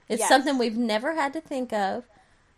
It's 0.08 0.20
Yes. 0.20 0.28
something 0.28 0.58
we've 0.58 0.76
never 0.76 1.14
had 1.14 1.32
to 1.34 1.40
think 1.40 1.72
of 1.72 2.04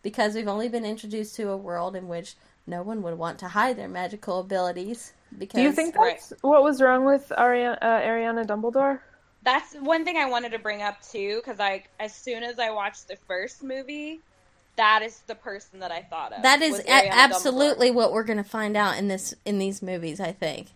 because 0.02 0.34
we've 0.34 0.48
only 0.48 0.68
been 0.68 0.84
introduced 0.84 1.36
to 1.36 1.50
a 1.50 1.56
world 1.56 1.94
in 1.96 2.08
which 2.08 2.34
no 2.66 2.82
one 2.82 3.02
would 3.02 3.18
want 3.18 3.38
to 3.40 3.48
hide 3.48 3.76
their 3.76 3.88
magical 3.88 4.40
abilities. 4.40 5.12
Because 5.36 5.56
Do 5.58 5.62
you 5.62 5.72
think 5.72 5.96
Right. 5.96 6.18
that's 6.18 6.32
what 6.42 6.62
was 6.62 6.80
wrong 6.82 7.04
with 7.04 7.30
Ariana, 7.36 7.78
uh, 7.80 8.00
Ariana 8.00 8.46
Dumbledore? 8.46 9.00
That's 9.42 9.74
one 9.74 10.04
thing 10.04 10.16
I 10.18 10.26
wanted 10.26 10.52
to 10.52 10.58
bring 10.58 10.82
up 10.82 11.00
too, 11.02 11.36
because 11.36 11.58
I, 11.58 11.84
as 11.98 12.14
soon 12.14 12.42
as 12.42 12.58
I 12.58 12.70
watched 12.70 13.08
the 13.08 13.16
first 13.16 13.62
movie, 13.62 14.20
that 14.76 15.02
is 15.02 15.20
the 15.26 15.34
person 15.34 15.80
that 15.80 15.90
I 15.90 16.02
thought 16.02 16.32
of. 16.32 16.42
that 16.42 16.62
is 16.62 16.78
a- 16.78 16.82
Ariana 16.84 17.10
absolutely 17.10 17.90
what 17.90 18.12
we're 18.12 18.22
going 18.22 18.36
to 18.38 18.44
find 18.44 18.76
out 18.76 18.96
in 18.98 19.08
this 19.08 19.34
in 19.44 19.58
these 19.58 19.82
movies. 19.82 20.20
I 20.20 20.32
think. 20.32 20.68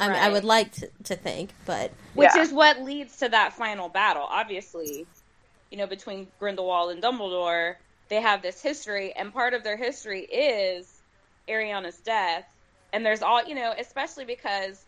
I, 0.00 0.08
mean, 0.08 0.16
I 0.16 0.28
would 0.30 0.44
like 0.44 0.72
to, 0.72 0.90
to 1.04 1.16
think, 1.16 1.50
but 1.66 1.92
which 2.14 2.34
Yeah. 2.34 2.42
is 2.42 2.52
what 2.52 2.80
leads 2.82 3.18
to 3.18 3.28
that 3.28 3.52
final 3.52 3.88
battle. 3.88 4.26
Obviously, 4.28 5.06
you 5.70 5.78
know, 5.78 5.86
between 5.86 6.28
Grindelwald 6.38 6.92
and 6.92 7.02
Dumbledore, 7.02 7.74
they 8.08 8.20
have 8.20 8.42
this 8.42 8.60
history, 8.62 9.12
and 9.12 9.32
part 9.32 9.54
of 9.54 9.62
their 9.62 9.76
history 9.76 10.22
is 10.22 11.02
Ariana's 11.48 12.00
death. 12.00 12.44
And 12.92 13.06
there's 13.06 13.22
all, 13.22 13.44
you 13.44 13.54
know, 13.54 13.72
especially 13.78 14.24
because 14.24 14.84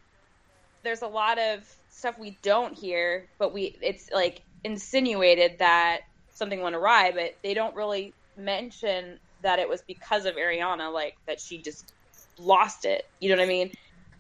there's 0.83 1.03
a 1.03 1.07
lot 1.07 1.39
of 1.39 1.65
stuff 1.91 2.17
we 2.19 2.39
don't 2.43 2.77
hear, 2.77 3.29
but 3.39 3.53
we 3.55 3.79
it's 3.83 4.09
like 4.13 4.43
insinuated 4.65 5.53
that 5.61 6.01
something 6.31 6.61
went 6.61 6.75
awry, 6.75 7.13
but 7.13 7.33
they 7.45 7.55
don't 7.55 7.77
really 7.77 8.13
mention 8.37 9.19
that 9.43 9.59
it 9.59 9.69
was 9.69 9.83
because 9.87 10.25
of 10.25 10.35
Ariana, 10.37 10.93
like 10.93 11.15
that 11.29 11.41
she 11.41 11.63
just 11.63 11.93
lost 12.39 12.85
it. 12.85 13.03
You 13.21 13.31
know 13.31 13.37
what 13.37 13.45
I 13.45 13.49
mean? 13.49 13.73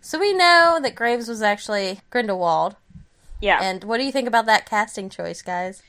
So 0.03 0.19
we 0.19 0.35
know 0.35 0.79
that 0.83 0.95
Graves 0.95 1.29
was 1.29 1.41
actually 1.41 2.01
Grindelwald. 2.11 2.77
Yeah. 3.41 3.59
And 3.63 3.83
what 3.85 3.97
do 3.99 4.05
you 4.05 4.13
think 4.13 4.29
about 4.29 4.45
that 4.47 4.67
casting 4.69 5.09
choice, 5.09 5.41
guys? 5.43 5.83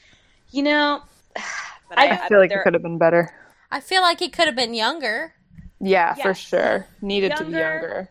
you 0.52 0.62
know, 0.64 1.02
but 1.90 1.98
I, 2.00 2.28
feel 2.30 2.38
like 2.40 2.52
it 2.52 2.62
could 2.64 2.74
have 2.76 2.84
been 2.84 2.98
better. 3.00 3.34
I 3.72 3.80
feel 3.80 4.02
like 4.04 4.20
he 4.20 4.30
could 4.30 4.46
have 4.46 4.56
been 4.56 4.74
younger. 4.76 5.34
Yeah, 5.82 6.14
for 6.14 6.34
sure. 6.36 6.88
Needed 7.02 7.36
to 7.38 7.44
be 7.44 7.52
Younger. 7.52 7.60
younger. 7.66 8.10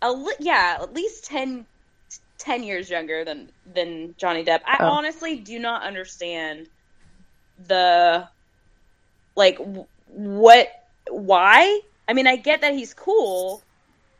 a 0.00 0.12
li- 0.12 0.36
yeah, 0.38 0.78
at 0.80 0.94
least 0.94 1.24
10, 1.26 1.66
10 2.38 2.62
years 2.62 2.88
younger 2.88 3.24
than 3.24 3.50
than 3.74 4.14
Johnny 4.16 4.44
Depp. 4.44 4.60
I 4.64 4.76
Oh. 4.80 4.86
honestly 4.90 5.36
do 5.36 5.58
not 5.58 5.82
understand 5.82 6.68
the 7.66 8.26
like 9.36 9.58
w- 9.58 9.86
what 10.06 10.68
why. 11.10 11.80
I 12.08 12.12
mean, 12.12 12.26
I 12.26 12.36
get 12.36 12.60
that 12.62 12.72
he's 12.74 12.94
cool, 12.94 13.62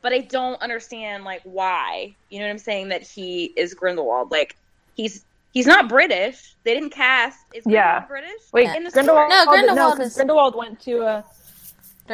but 0.03 0.13
I 0.13 0.19
don't 0.21 0.61
understand 0.63 1.25
like 1.25 1.43
why. 1.45 2.15
You 2.31 2.39
know 2.41 2.47
what 2.47 2.53
I'm 2.53 2.59
saying? 2.59 2.89
That 2.89 3.03
he 3.03 3.47
is 3.57 3.75
Grindelwald. 3.75 4.31
Like 4.31 4.57
he's 4.97 5.25
he's 5.53 5.67
not 5.67 5.89
British. 5.89 6.55
They 6.65 6.75
didn't 6.75 6.91
cast. 6.91 7.39
Is 7.55 7.65
Yeah. 7.67 8.01
British? 8.07 8.31
Wait, 8.53 8.69
in 8.75 8.85
the 8.85 8.91
Grindelwald. 8.91 9.31
story? 9.33 9.45
No, 9.47 9.51
Grindelwald 9.53 9.97
'cause 9.99 10.07
is- 10.09 10.15
Grindelwald 10.17 10.55
went 10.57 10.81
to 10.83 11.03
uh, 11.03 11.23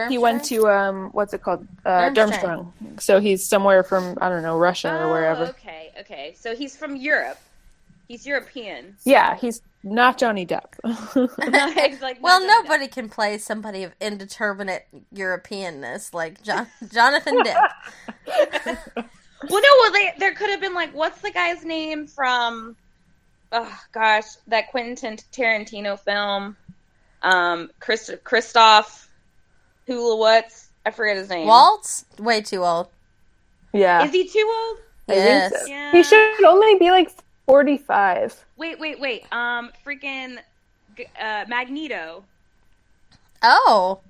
he 0.08 0.18
went 0.18 0.44
to 0.44 0.68
um, 0.68 1.08
what's 1.12 1.32
it 1.32 1.42
called? 1.42 1.66
Uh, 1.84 2.10
Durmstrang. 2.10 2.70
Durmstrang. 2.82 3.00
So 3.00 3.18
he's 3.20 3.46
somewhere 3.46 3.82
from 3.82 4.18
I 4.20 4.28
don't 4.28 4.42
know 4.42 4.58
Russia 4.58 4.92
or 4.94 5.04
Oh, 5.04 5.10
wherever. 5.10 5.44
okay, 5.46 5.92
okay. 6.00 6.34
So 6.38 6.54
he's 6.54 6.76
from 6.76 6.96
Europe. 6.96 7.38
He's 8.08 8.26
European. 8.26 8.96
Yeah, 9.04 9.36
he's 9.36 9.62
not 9.86 10.18
Johnny 10.18 10.44
Depp. 10.44 10.74
Like 10.84 12.18
Well, 12.20 12.40
not 12.40 12.48
Johnny 12.64 12.64
Depp. 12.64 12.64
nobody 12.64 12.88
can 12.88 13.08
play 13.08 13.38
somebody 13.38 13.84
of 13.84 13.92
indeterminate 14.00 14.86
Europeanness 15.14 16.12
like 16.12 16.42
John- 16.42 16.66
Jonathan 16.92 17.38
Depp. 17.44 17.70
Well, 18.26 19.60
no, 19.62 19.68
well, 19.80 19.92
they, 19.92 20.12
there 20.18 20.34
could 20.34 20.50
have 20.50 20.60
been 20.60 20.74
like, 20.74 20.92
what's 20.94 21.20
the 21.20 21.30
guy's 21.30 21.64
name 21.64 22.06
from? 22.06 22.74
Oh 23.52 23.80
gosh, 23.92 24.24
that 24.48 24.70
Quentin 24.70 25.16
Tarantino 25.32 25.98
film. 25.98 26.56
Um, 27.22 27.70
Chris, 27.80 28.10
Christoph 28.24 29.08
Hula 29.86 30.16
What's 30.16 30.68
I 30.84 30.90
forget 30.90 31.16
his 31.16 31.28
name. 31.28 31.46
Waltz? 31.46 32.04
Way 32.18 32.40
too 32.40 32.64
old. 32.64 32.88
yeah, 33.72 34.04
Is 34.04 34.12
he 34.12 34.28
too 34.28 34.52
old? 34.68 34.78
Yes. 35.08 35.52
so. 35.60 35.66
Yeah. 35.66 35.92
He 35.92 36.02
should 36.02 36.44
only 36.44 36.74
be 36.78 36.90
like 36.90 37.10
forty-five. 37.46 38.44
Wait, 38.56 38.78
wait, 38.78 39.00
wait. 39.00 39.24
Um, 39.32 39.70
freaking 39.84 40.38
uh, 41.20 41.44
Magneto. 41.48 42.24
Oh. 43.42 44.00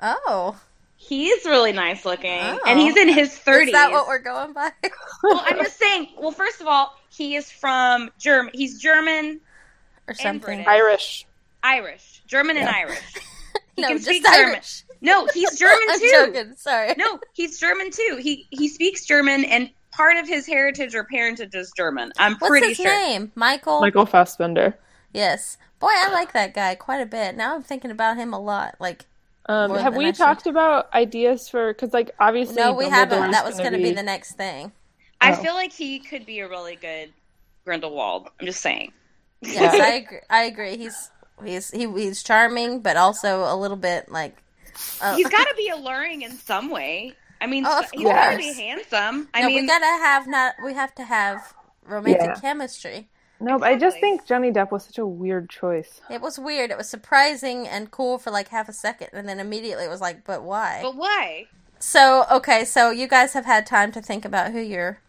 Oh. 0.00 0.60
He's 0.96 1.44
really 1.44 1.72
nice 1.72 2.04
looking, 2.06 2.40
Oh. 2.40 2.60
and 2.66 2.78
he's 2.80 2.96
in 2.96 3.08
his 3.08 3.36
thirties. 3.36 3.68
Is 3.68 3.72
that 3.74 3.92
what 3.92 4.06
we're 4.06 4.18
going 4.20 4.52
by? 4.54 4.70
well, 5.22 5.42
I'm 5.44 5.58
just 5.58 5.78
saying. 5.78 6.08
Well, 6.18 6.30
first 6.32 6.60
of 6.62 6.66
all, 6.66 6.94
he 7.10 7.36
is 7.36 7.50
from 7.50 8.10
German. 8.18 8.52
He's 8.54 8.80
German, 8.80 9.40
or 10.08 10.14
something. 10.14 10.40
British. 10.40 10.66
Irish. 10.66 11.26
Irish, 11.62 12.22
German, 12.26 12.56
and 12.56 12.66
Yeah. 12.66 12.74
Irish. 12.76 13.00
He 13.76 13.82
no, 13.82 13.88
can 13.88 13.96
just 13.96 14.06
speak 14.08 14.24
German. 14.24 14.54
Irish. 14.54 14.84
No, 15.00 15.26
he's 15.34 15.58
German 15.58 15.86
I'm 15.90 15.98
too. 15.98 16.10
joking. 16.12 16.54
Sorry. 16.56 16.94
No, 16.96 17.18
he's 17.32 17.58
German 17.58 17.90
too. 17.90 18.18
He 18.22 18.46
he 18.50 18.68
speaks 18.68 19.04
German, 19.04 19.44
and 19.44 19.68
part 19.94 20.16
of 20.16 20.26
his 20.28 20.46
heritage 20.46 20.94
or 20.94 21.04
parentage 21.04 21.54
is 21.54 21.72
German. 21.76 22.12
I'm 22.18 22.32
What's 22.36 22.48
pretty 22.50 22.68
his 22.68 22.76
sure. 22.78 22.86
name? 22.86 23.32
Michael? 23.34 23.80
Michael 23.80 24.06
Fassbender. 24.06 24.76
Yes. 25.12 25.56
Boy, 25.78 25.90
I 25.92 26.10
like 26.12 26.32
that 26.32 26.54
guy 26.54 26.74
quite 26.74 27.00
a 27.00 27.06
bit. 27.06 27.36
Now 27.36 27.54
I'm 27.54 27.62
thinking 27.62 27.90
about 27.90 28.16
him 28.16 28.32
a 28.32 28.38
lot. 28.40 28.76
Like, 28.80 29.06
Um, 29.46 29.74
have 29.76 29.96
we 29.96 30.06
I 30.06 30.08
should. 30.08 30.16
talked 30.16 30.46
about 30.46 30.92
ideas 30.94 31.48
for? 31.48 31.72
Because 31.72 31.92
like 31.92 32.10
obviously, 32.18 32.56
no, 32.56 32.72
we 32.72 32.88
haven't. 32.88 33.30
That 33.32 33.44
was 33.44 33.56
gonna 33.56 33.70
going 33.70 33.82
to 33.82 33.88
be 33.88 33.94
the 33.94 34.02
next 34.02 34.32
thing. 34.32 34.72
I 35.20 35.32
Oh. 35.32 35.36
feel 35.36 35.54
like 35.54 35.72
he 35.72 35.98
could 36.00 36.24
be 36.26 36.40
a 36.40 36.48
really 36.48 36.76
good 36.76 37.12
Grindelwald. 37.64 38.28
I'm 38.40 38.46
just 38.46 38.60
saying. 38.60 38.92
Yes, 39.40 39.74
I 39.74 39.94
agree. 39.96 40.18
I 40.30 40.42
agree. 40.44 40.76
He's 40.78 41.10
he's 41.44 41.70
he, 41.70 41.86
he's 41.92 42.22
charming, 42.22 42.80
but 42.80 42.96
also 42.96 43.44
a 43.44 43.56
little 43.56 43.76
bit 43.76 44.10
like. 44.10 44.38
Uh, 45.00 45.14
He's 45.16 45.28
got 45.28 45.44
to 45.46 45.54
be 45.56 45.68
alluring 45.68 46.22
in 46.22 46.32
some 46.32 46.68
way. 46.70 47.14
I 47.40 47.46
mean, 47.46 47.64
Oh, 47.66 47.80
of 47.80 47.90
he's 47.90 48.02
gotta 48.04 48.36
be 48.36 48.52
handsome. 48.52 49.28
I 49.34 49.42
no, 49.42 49.46
mean, 49.48 49.62
we 49.62 49.66
gotta 49.66 49.84
have 49.84 50.26
not. 50.26 50.54
We 50.64 50.74
have 50.74 50.94
to 50.96 51.04
have 51.04 51.54
romantic 51.84 52.30
Yeah. 52.34 52.40
chemistry. 52.40 53.08
No, 53.40 53.58
but 53.58 53.68
I 53.68 53.76
just 53.76 53.98
think 54.00 54.24
Johnny 54.26 54.50
Depp 54.52 54.70
was 54.70 54.84
such 54.84 54.96
a 54.98 55.06
weird 55.06 55.50
choice. 55.50 56.00
It 56.08 56.22
was 56.22 56.38
weird. 56.38 56.70
It 56.70 56.78
was 56.78 56.88
surprising 56.88 57.66
and 57.68 57.90
cool 57.90 58.16
for 58.18 58.30
like 58.30 58.48
half 58.48 58.68
a 58.68 58.72
second, 58.72 59.08
and 59.12 59.28
then 59.28 59.40
immediately 59.40 59.84
it 59.84 59.90
was 59.90 60.00
like, 60.00 60.24
but 60.24 60.42
why? 60.42 60.78
but 60.82 60.94
why? 60.96 61.46
So 61.80 62.24
okay, 62.30 62.64
so 62.64 62.90
you 62.90 63.06
guys 63.08 63.34
have 63.34 63.44
had 63.44 63.66
time 63.66 63.92
to 63.92 64.00
think 64.00 64.24
about 64.24 64.52
who 64.52 64.60
your 64.60 65.00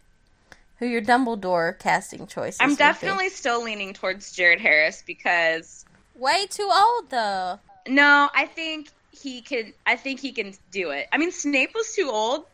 who 0.78 0.86
your 0.86 1.00
Dumbledore 1.00 1.78
casting 1.78 2.26
choice. 2.26 2.58
I'm 2.60 2.70
would 2.70 2.74
be. 2.74 2.78
definitely 2.78 3.28
still 3.30 3.62
leaning 3.62 3.94
towards 3.94 4.32
Jared 4.32 4.60
Harris 4.60 5.02
because 5.06 5.86
way 6.14 6.46
too 6.50 6.68
old 6.70 7.08
though. 7.08 7.60
no, 7.88 8.28
I 8.34 8.44
think 8.46 8.90
he 9.20 9.40
can. 9.40 9.72
I 9.86 9.96
think 9.96 10.20
he 10.20 10.32
can 10.32 10.54
do 10.70 10.90
it. 10.90 11.08
I 11.12 11.18
mean, 11.18 11.32
Snape 11.32 11.72
was 11.74 11.94
too 11.94 12.10
old. 12.10 12.44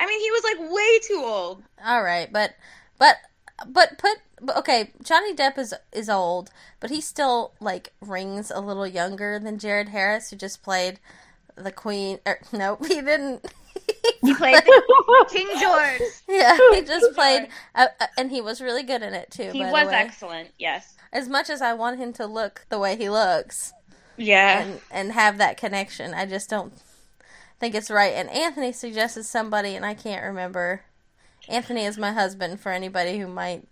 I 0.00 0.06
mean, 0.06 0.20
he 0.20 0.30
was 0.30 0.44
like 0.44 0.72
way 0.72 0.98
too 1.00 1.22
old. 1.24 1.62
All 1.84 2.02
right, 2.02 2.32
but 2.32 2.54
but 2.98 3.16
but 3.66 3.98
put 3.98 4.18
but, 4.40 4.56
okay. 4.58 4.92
Johnny 5.02 5.34
Depp 5.34 5.58
is 5.58 5.74
is 5.92 6.08
old, 6.08 6.50
but 6.80 6.90
he 6.90 7.00
still 7.00 7.52
like 7.60 7.92
rings 8.00 8.50
a 8.50 8.60
little 8.60 8.86
younger 8.86 9.38
than 9.38 9.58
Jared 9.58 9.88
Harris, 9.88 10.30
who 10.30 10.36
just 10.36 10.62
played 10.62 11.00
the 11.56 11.72
Queen. 11.72 12.20
Er, 12.26 12.38
nope, 12.52 12.86
he 12.86 13.00
didn't. 13.00 13.44
He 14.22 14.34
played 14.34 14.62
King 15.30 15.48
George. 15.60 16.02
yeah, 16.28 16.56
he 16.72 16.82
just 16.82 17.14
played, 17.14 17.48
uh, 17.74 17.86
uh, 18.00 18.06
and 18.16 18.30
he 18.30 18.40
was 18.40 18.60
really 18.60 18.82
good 18.82 19.02
in 19.02 19.14
it 19.14 19.30
too. 19.30 19.50
He 19.52 19.60
was 19.60 19.88
excellent. 19.88 20.50
Yes. 20.58 20.94
As 21.12 21.28
much 21.28 21.48
as 21.48 21.62
I 21.62 21.72
want 21.72 21.98
him 21.98 22.12
to 22.14 22.26
look 22.26 22.66
the 22.68 22.78
way 22.78 22.96
he 22.96 23.08
looks 23.08 23.72
Yeah. 24.18 24.62
and 24.62 24.80
and 24.90 25.12
have 25.12 25.38
that 25.38 25.56
connection, 25.56 26.14
I 26.14 26.26
just 26.26 26.50
don't 26.50 26.72
think 27.58 27.74
it's 27.74 27.90
right. 27.90 28.12
And 28.14 28.28
Anthony 28.30 28.72
suggested 28.72 29.24
somebody, 29.24 29.74
and 29.74 29.84
I 29.84 29.94
can't 29.94 30.24
remember. 30.24 30.82
Anthony 31.48 31.84
is 31.84 31.98
my 31.98 32.12
husband. 32.12 32.60
For 32.60 32.72
anybody 32.72 33.18
who 33.18 33.26
might 33.26 33.64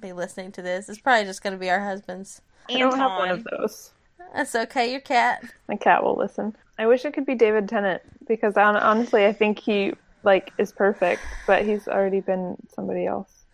be 0.00 0.12
listening 0.12 0.52
to 0.52 0.62
this, 0.62 0.88
it's 0.88 1.00
probably 1.00 1.24
just 1.24 1.42
going 1.42 1.52
to 1.52 1.58
be 1.58 1.70
our 1.70 1.84
husbands. 1.84 2.40
I 2.68 2.78
don't 2.78 2.96
have 2.96 3.18
one 3.18 3.30
of 3.30 3.44
those. 3.44 3.92
That's 4.34 4.54
okay. 4.54 4.90
Your 4.90 5.00
cat. 5.00 5.44
My 5.68 5.76
cat 5.76 6.02
will 6.04 6.16
listen. 6.16 6.54
I 6.78 6.86
wish 6.86 7.04
it 7.04 7.12
could 7.12 7.26
be 7.26 7.34
David 7.34 7.68
Tennant 7.68 8.02
because 8.26 8.56
honestly, 8.56 9.26
I 9.26 9.32
think 9.32 9.58
he 9.58 9.92
like 10.22 10.52
is 10.58 10.72
perfect, 10.72 11.22
but 11.46 11.64
he's 11.64 11.88
already 11.88 12.20
been 12.20 12.56
somebody 12.74 13.06
else. 13.06 13.44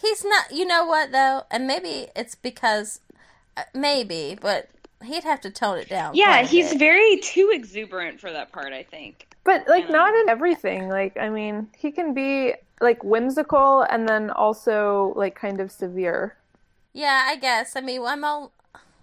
He's 0.00 0.24
not. 0.24 0.52
You 0.52 0.64
know 0.64 0.86
what 0.86 1.12
though, 1.12 1.42
and 1.50 1.66
maybe 1.66 2.08
it's 2.14 2.34
because 2.34 3.00
uh, 3.56 3.64
maybe, 3.74 4.38
but 4.40 4.70
he'd 5.04 5.24
have 5.24 5.40
to 5.42 5.50
tone 5.50 5.78
it 5.78 5.88
down. 5.88 6.14
Yeah, 6.14 6.42
he's 6.42 6.70
bit. 6.70 6.78
very 6.78 7.18
too 7.20 7.50
exuberant 7.52 8.20
for 8.20 8.32
that 8.32 8.52
part. 8.52 8.72
I 8.72 8.82
think. 8.82 9.34
But 9.44 9.68
like 9.68 9.84
Yeah. 9.84 9.88
Um, 9.88 9.92
not 9.92 10.14
in 10.14 10.28
everything. 10.28 10.88
Like 10.88 11.16
I 11.16 11.28
mean, 11.28 11.68
he 11.76 11.90
can 11.90 12.14
be 12.14 12.54
like 12.80 13.02
whimsical 13.02 13.82
and 13.82 14.08
then 14.08 14.30
also 14.30 15.12
like 15.16 15.34
kind 15.34 15.60
of 15.60 15.70
severe. 15.70 16.36
Yeah, 16.92 17.24
I 17.26 17.36
guess. 17.36 17.76
I 17.76 17.80
mean, 17.80 18.02
I'm 18.04 18.24
all 18.24 18.52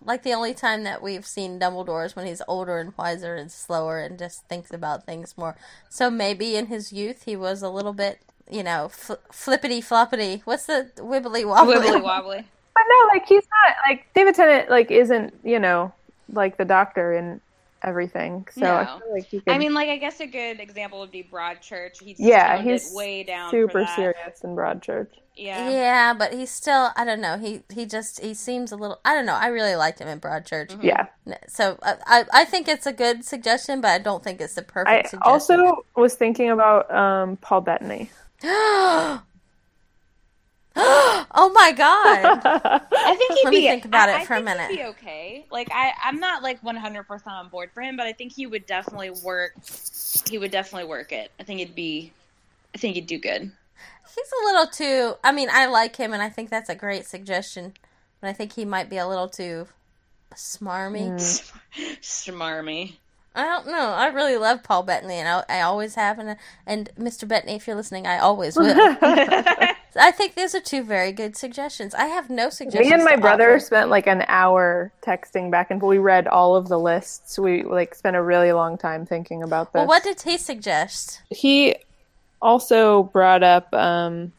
like 0.06 0.24
the 0.24 0.34
only 0.34 0.54
time 0.54 0.84
that 0.84 1.02
we've 1.02 1.26
seen 1.26 1.60
Dumbledore 1.60 2.06
is 2.06 2.16
when 2.16 2.28
he's 2.28 2.42
older 2.48 2.78
and 2.78 2.94
wiser 2.98 3.36
and 3.36 3.52
slower 3.52 4.00
and 4.00 4.20
just 4.20 4.48
thinks 4.48 4.72
about 4.72 5.06
things 5.06 5.38
more. 5.38 5.56
So 5.90 6.10
maybe 6.10 6.56
in 6.56 6.68
his 6.68 6.94
youth 6.94 7.24
he 7.24 7.36
was 7.36 7.62
a 7.62 7.70
little 7.70 7.94
bit, 7.94 8.20
you 8.50 8.64
know, 8.64 8.90
fl- 8.90 9.14
flippity 9.32 9.82
floppity. 9.82 10.42
What's 10.46 10.68
the 10.68 10.92
wibbly 10.98 11.46
wobbly? 11.46 11.76
Wibbly 11.76 12.04
wobbly. 12.04 12.46
But 12.76 12.84
no, 12.90 13.08
like 13.14 13.26
he's 13.28 13.44
not 13.66 13.76
like 13.90 14.06
David 14.14 14.36
Tennant 14.36 14.70
like 14.70 14.92
isn't, 14.92 15.34
you 15.44 15.60
know, 15.60 15.94
like 16.32 16.58
the 16.58 16.66
doctor 16.66 17.14
in 17.14 17.42
everything. 17.84 18.48
So 18.52 18.66
I 18.66 18.86
No. 18.86 19.00
feel 19.00 19.14
like 19.14 19.26
he 19.28 19.40
could 19.40 19.54
I 19.54 19.58
mean, 19.58 19.74
like 19.74 19.90
I 19.90 19.98
guess 19.98 20.20
a 20.20 20.28
good 20.28 20.60
example 20.60 21.00
would 21.00 21.12
be 21.12 21.24
Broadchurch. 21.24 22.02
He's 22.04 22.20
Yeah, 22.20 22.62
he's 22.62 22.94
way 22.94 23.24
down. 23.24 23.52
super 23.52 23.72
for 23.72 23.82
that. 23.82 23.96
serious 23.96 24.42
in 24.44 24.56
Broadchurch. 24.56 25.08
Yeah. 25.38 25.70
Yeah, 25.70 26.14
but 26.14 26.34
he's 26.34 26.50
still. 26.52 26.92
I 26.96 27.04
don't 27.06 27.22
know. 27.22 27.38
He 27.38 27.62
he 27.74 27.86
just 27.86 28.22
he 28.22 28.34
seems 28.34 28.72
a 28.72 28.76
little. 28.76 29.00
I 29.06 29.14
don't 29.14 29.26
know. 29.26 29.36
I 29.36 29.48
really 29.48 29.76
liked 29.76 30.00
him 30.00 30.08
in 30.08 30.20
Broadchurch. 30.20 30.70
Mm-hmm. 30.72 30.86
Yeah. 30.86 31.08
So 31.48 31.78
I, 31.82 31.96
I 32.06 32.26
I 32.34 32.46
think 32.46 32.68
it's 32.68 32.86
a 32.86 32.94
good 32.94 33.26
suggestion, 33.26 33.82
but 33.82 33.90
I 33.92 34.00
don't 34.00 34.24
think 34.24 34.42
it's 34.42 34.56
the 34.56 34.62
perfect 34.62 35.08
I 35.08 35.10
suggestion. 35.10 35.60
also 35.60 35.86
was 35.96 36.16
thinking 36.16 36.50
about 36.52 36.90
um 36.94 37.38
Paul 37.38 37.62
Bettany. 37.62 38.10
oh 40.78 41.52
my 41.54 41.72
god! 41.72 42.42
I 42.92 43.16
think 43.16 43.34
he'd 43.40 43.46
Let 43.46 43.52
be. 43.52 43.58
me 43.62 43.68
think 43.68 43.86
about 43.86 44.10
I- 44.10 44.14
it 44.14 44.16
I 44.22 44.26
for 44.26 44.34
a 44.34 44.38
think 44.38 44.50
he'd 44.50 44.56
minute. 44.58 44.72
Be 44.76 44.84
okay. 44.86 45.46
Like 45.52 45.70
I, 45.72 45.94
I'm 46.04 46.20
not 46.20 46.44
like 46.44 46.62
100 46.64 47.04
percent 47.04 47.34
on 47.36 47.50
board 47.50 47.72
for 47.74 47.82
him, 47.82 47.96
but 47.98 48.06
I 48.08 48.14
think 48.14 48.34
he 48.34 48.46
would 48.46 48.66
definitely 48.66 49.12
work. 49.12 49.54
He 50.30 50.38
would 50.38 50.52
definitely 50.52 50.88
work 50.90 51.12
it. 51.12 51.32
I 51.40 51.44
think 51.44 51.62
it'd 51.62 51.76
be. 51.76 52.12
I 52.74 52.78
think 52.78 52.96
he'd 52.96 53.08
do 53.08 53.18
good. 53.18 53.42
He's 54.16 54.32
a 54.42 54.46
little 54.46 54.68
too. 54.68 55.16
I 55.24 55.32
mean, 55.32 55.50
I 55.52 55.66
like 55.68 55.96
him, 55.96 56.14
and 56.14 56.22
I 56.22 56.30
think 56.30 56.50
that's 56.50 56.70
a 56.70 56.76
great 56.76 57.06
suggestion. 57.06 57.74
But 58.22 58.30
I 58.30 58.34
think 58.34 58.54
he 58.54 58.66
might 58.66 58.90
be 58.90 58.98
a 58.98 59.08
little 59.08 59.28
too 59.30 59.68
smarmy. 60.34 61.12
Mm. 61.12 61.52
Smarmy. 62.02 62.96
I 63.38 63.44
don't 63.44 63.68
know. 63.68 63.90
I 63.90 64.08
really 64.08 64.38
love 64.38 64.64
Paul 64.64 64.84
Bettany, 64.84 65.16
and 65.16 65.28
I, 65.28 65.44
I 65.58 65.62
always 65.62 65.96
have. 65.96 66.20
And, 66.20 66.38
and 66.66 66.90
Mr. 66.98 67.28
Bettany, 67.28 67.56
if 67.56 67.68
you're 67.68 67.76
listening, 67.76 68.08
I 68.08 68.20
always 68.20 68.56
will. 68.56 68.66
I 69.98 70.12
think 70.12 70.36
those 70.36 70.54
are 70.54 70.60
two 70.60 70.84
very 70.84 71.12
good 71.12 71.38
suggestions. 71.38 71.94
I 71.94 72.06
have 72.08 72.30
no 72.30 72.50
suggestions. 72.50 72.88
Me 72.88 72.94
and 72.94 73.04
my 73.04 73.16
brother 73.16 73.56
offer. 73.56 73.60
spent 73.60 73.90
like 73.90 74.08
an 74.08 74.26
hour 74.28 74.92
texting 75.02 75.52
back 75.52 75.72
and 75.72 75.80
forth. 75.80 75.90
We 75.92 75.98
read 76.00 76.28
all 76.28 76.56
of 76.56 76.68
the 76.68 76.80
lists. 76.80 77.40
We 77.40 77.64
like 77.64 77.96
spent 77.96 78.16
a 78.16 78.22
really 78.22 78.52
long 78.52 78.78
time 78.78 79.06
thinking 79.06 79.44
about 79.44 79.72
this. 79.72 79.80
Well, 79.80 79.88
what 79.88 80.04
did 80.04 80.22
he 80.22 80.38
suggest? 80.38 81.22
he 81.30 81.76
also 82.42 83.04
brought 83.04 83.44
up 83.44 83.74
um, 83.74 84.34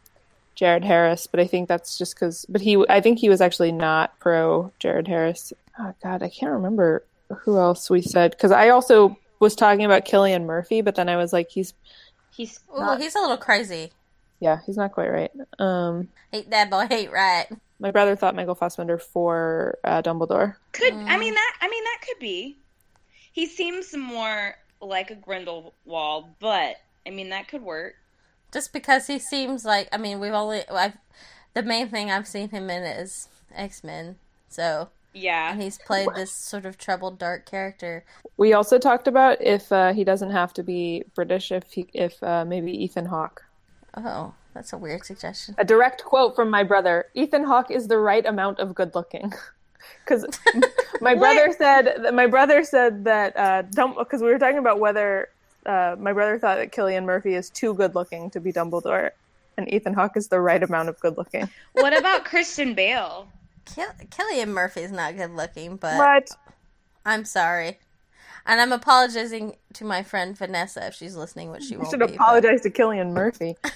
Jared 0.54 0.84
Harris, 0.84 1.26
but 1.26 1.40
I 1.40 1.46
think 1.46 1.68
that's 1.68 1.96
just 1.96 2.14
because. 2.14 2.44
But 2.48 2.60
he, 2.60 2.84
I 2.88 3.00
think 3.00 3.18
he 3.18 3.28
was 3.28 3.40
actually 3.40 3.72
not 3.72 4.18
pro 4.18 4.72
Jared 4.78 5.08
Harris. 5.08 5.52
Oh 5.78 5.94
God, 6.02 6.22
I 6.22 6.28
can't 6.28 6.52
remember 6.52 7.02
who 7.40 7.58
else 7.58 7.90
we 7.90 8.02
said 8.02 8.32
because 8.32 8.52
I 8.52 8.68
also 8.68 9.16
was 9.40 9.54
talking 9.54 9.84
about 9.84 10.06
Cillian 10.06 10.44
Murphy, 10.44 10.80
but 10.80 10.94
then 10.94 11.08
I 11.08 11.16
was 11.16 11.32
like, 11.32 11.50
he's 11.50 11.72
He's 12.36 12.60
Ooh, 12.78 12.96
he's 12.98 13.14
a 13.14 13.20
little 13.20 13.38
crazy. 13.38 13.92
Yeah, 14.40 14.60
he's 14.66 14.76
not 14.76 14.92
quite 14.92 15.10
right. 15.10 15.30
Um, 15.58 16.08
Hate 16.32 16.50
that 16.50 16.70
boy, 16.70 16.86
hate 16.88 17.10
right. 17.12 17.46
my 17.78 17.90
brother 17.90 18.16
thought 18.16 18.34
Michael 18.34 18.54
Fassbender 18.54 18.98
for 18.98 19.78
uh, 19.84 20.02
Dumbledore. 20.02 20.56
could. 20.72 20.92
Mm. 20.92 21.08
I 21.08 21.16
mean 21.18 21.34
that. 21.34 21.56
I 21.60 21.68
mean 21.68 21.84
that 21.84 21.98
could 22.06 22.18
be. 22.20 22.56
He 23.32 23.46
seems 23.46 23.94
more 23.96 24.56
like 24.80 25.10
a 25.10 25.14
Grindelwald, 25.14 26.26
but 26.40 26.76
I 27.06 27.10
mean 27.10 27.30
that 27.30 27.48
could 27.48 27.62
work. 27.62 27.94
Just 28.52 28.72
because 28.72 29.06
he 29.06 29.18
seems 29.18 29.64
like, 29.64 29.88
I 29.92 29.98
mean, 29.98 30.20
we've 30.20 30.32
only, 30.32 30.62
I've, 30.70 30.96
the 31.52 31.62
main 31.62 31.88
thing 31.88 32.10
I've 32.10 32.28
seen 32.28 32.48
him 32.48 32.70
in 32.70 32.84
is 32.84 33.28
X 33.54 33.82
Men. 33.84 34.16
So, 34.48 34.88
Yeah. 35.12 35.50
and 35.50 35.60
he's 35.60 35.78
played 35.78 36.08
this 36.14 36.30
sort 36.32 36.64
of 36.64 36.78
troubled, 36.78 37.18
dark 37.18 37.44
character. 37.44 38.04
We 38.36 38.52
also 38.52 38.78
talked 38.78 39.08
about 39.08 39.42
if 39.42 39.70
uh, 39.72 39.92
he 39.92 40.04
doesn't 40.04 40.30
have 40.30 40.54
to 40.54 40.62
be 40.62 41.04
British, 41.14 41.50
if 41.50 41.64
he, 41.72 41.88
if 41.92 42.22
uh, 42.22 42.44
maybe 42.46 42.72
Ethan 42.72 43.06
Hawke. 43.06 43.44
Oh, 43.96 44.34
that's 44.54 44.72
a 44.72 44.78
weird 44.78 45.04
suggestion. 45.04 45.54
A 45.58 45.64
direct 45.64 46.04
quote 46.04 46.36
from 46.36 46.50
my 46.50 46.62
brother: 46.62 47.06
Ethan 47.14 47.44
Hawke 47.44 47.70
is 47.70 47.88
the 47.88 47.98
right 47.98 48.24
amount 48.24 48.58
of 48.58 48.74
good 48.74 48.94
looking. 48.94 49.32
Because 50.04 50.26
my 51.00 51.14
brother 51.14 51.52
said 51.56 51.94
that 52.02 52.14
my 52.14 52.26
brother 52.26 52.64
said 52.64 53.04
that 53.04 53.36
uh, 53.36 53.62
don't 53.62 53.96
because 53.98 54.22
we 54.22 54.28
were 54.28 54.38
talking 54.38 54.58
about 54.58 54.80
whether 54.80 55.28
uh, 55.64 55.96
my 55.98 56.12
brother 56.12 56.38
thought 56.38 56.58
that 56.58 56.72
Cillian 56.72 57.04
Murphy 57.04 57.34
is 57.34 57.50
too 57.50 57.74
good 57.74 57.94
looking 57.94 58.30
to 58.30 58.40
be 58.40 58.52
Dumbledore, 58.52 59.10
and 59.56 59.72
Ethan 59.72 59.94
Hawke 59.94 60.16
is 60.16 60.28
the 60.28 60.40
right 60.40 60.62
amount 60.62 60.88
of 60.88 60.98
good 61.00 61.16
looking. 61.16 61.48
what 61.72 61.96
about 61.96 62.24
Christian 62.24 62.74
Bale? 62.74 63.28
Kill- 63.64 63.94
Cillian 64.10 64.48
Murphy's 64.48 64.92
not 64.92 65.16
good 65.16 65.32
looking, 65.32 65.76
but 65.76 65.98
But 65.98 66.30
I'm 67.04 67.24
sorry. 67.24 67.78
And 68.46 68.60
I'm 68.60 68.72
apologizing 68.72 69.56
to 69.74 69.84
my 69.84 70.02
friend 70.02 70.36
Vanessa 70.36 70.86
if 70.86 70.94
she's 70.94 71.16
listening, 71.16 71.50
which 71.50 71.64
she 71.64 71.72
you 71.72 71.78
won't 71.78 71.90
should 71.90 72.00
be. 72.00 72.06
but- 72.06 72.14
apologize 72.14 72.60
to 72.62 72.70
Cillian 72.70 73.12
Murphy. 73.12 73.56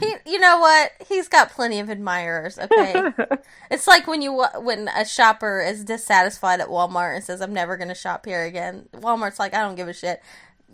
He, 0.00 0.14
you 0.24 0.40
know 0.40 0.60
what? 0.60 0.92
He's 1.08 1.28
got 1.28 1.50
plenty 1.50 1.78
of 1.78 1.90
admirers. 1.90 2.58
Okay, 2.58 2.94
it's 3.70 3.86
like 3.86 4.06
when 4.06 4.22
you 4.22 4.42
when 4.60 4.88
a 4.88 5.04
shopper 5.04 5.60
is 5.60 5.84
dissatisfied 5.84 6.60
at 6.60 6.68
Walmart 6.68 7.16
and 7.16 7.22
says, 7.22 7.42
"I'm 7.42 7.52
never 7.52 7.76
going 7.76 7.88
to 7.88 7.94
shop 7.94 8.24
here 8.24 8.44
again." 8.44 8.88
Walmart's 8.94 9.38
like, 9.38 9.52
"I 9.52 9.60
don't 9.60 9.74
give 9.74 9.88
a 9.88 9.92
shit." 9.92 10.22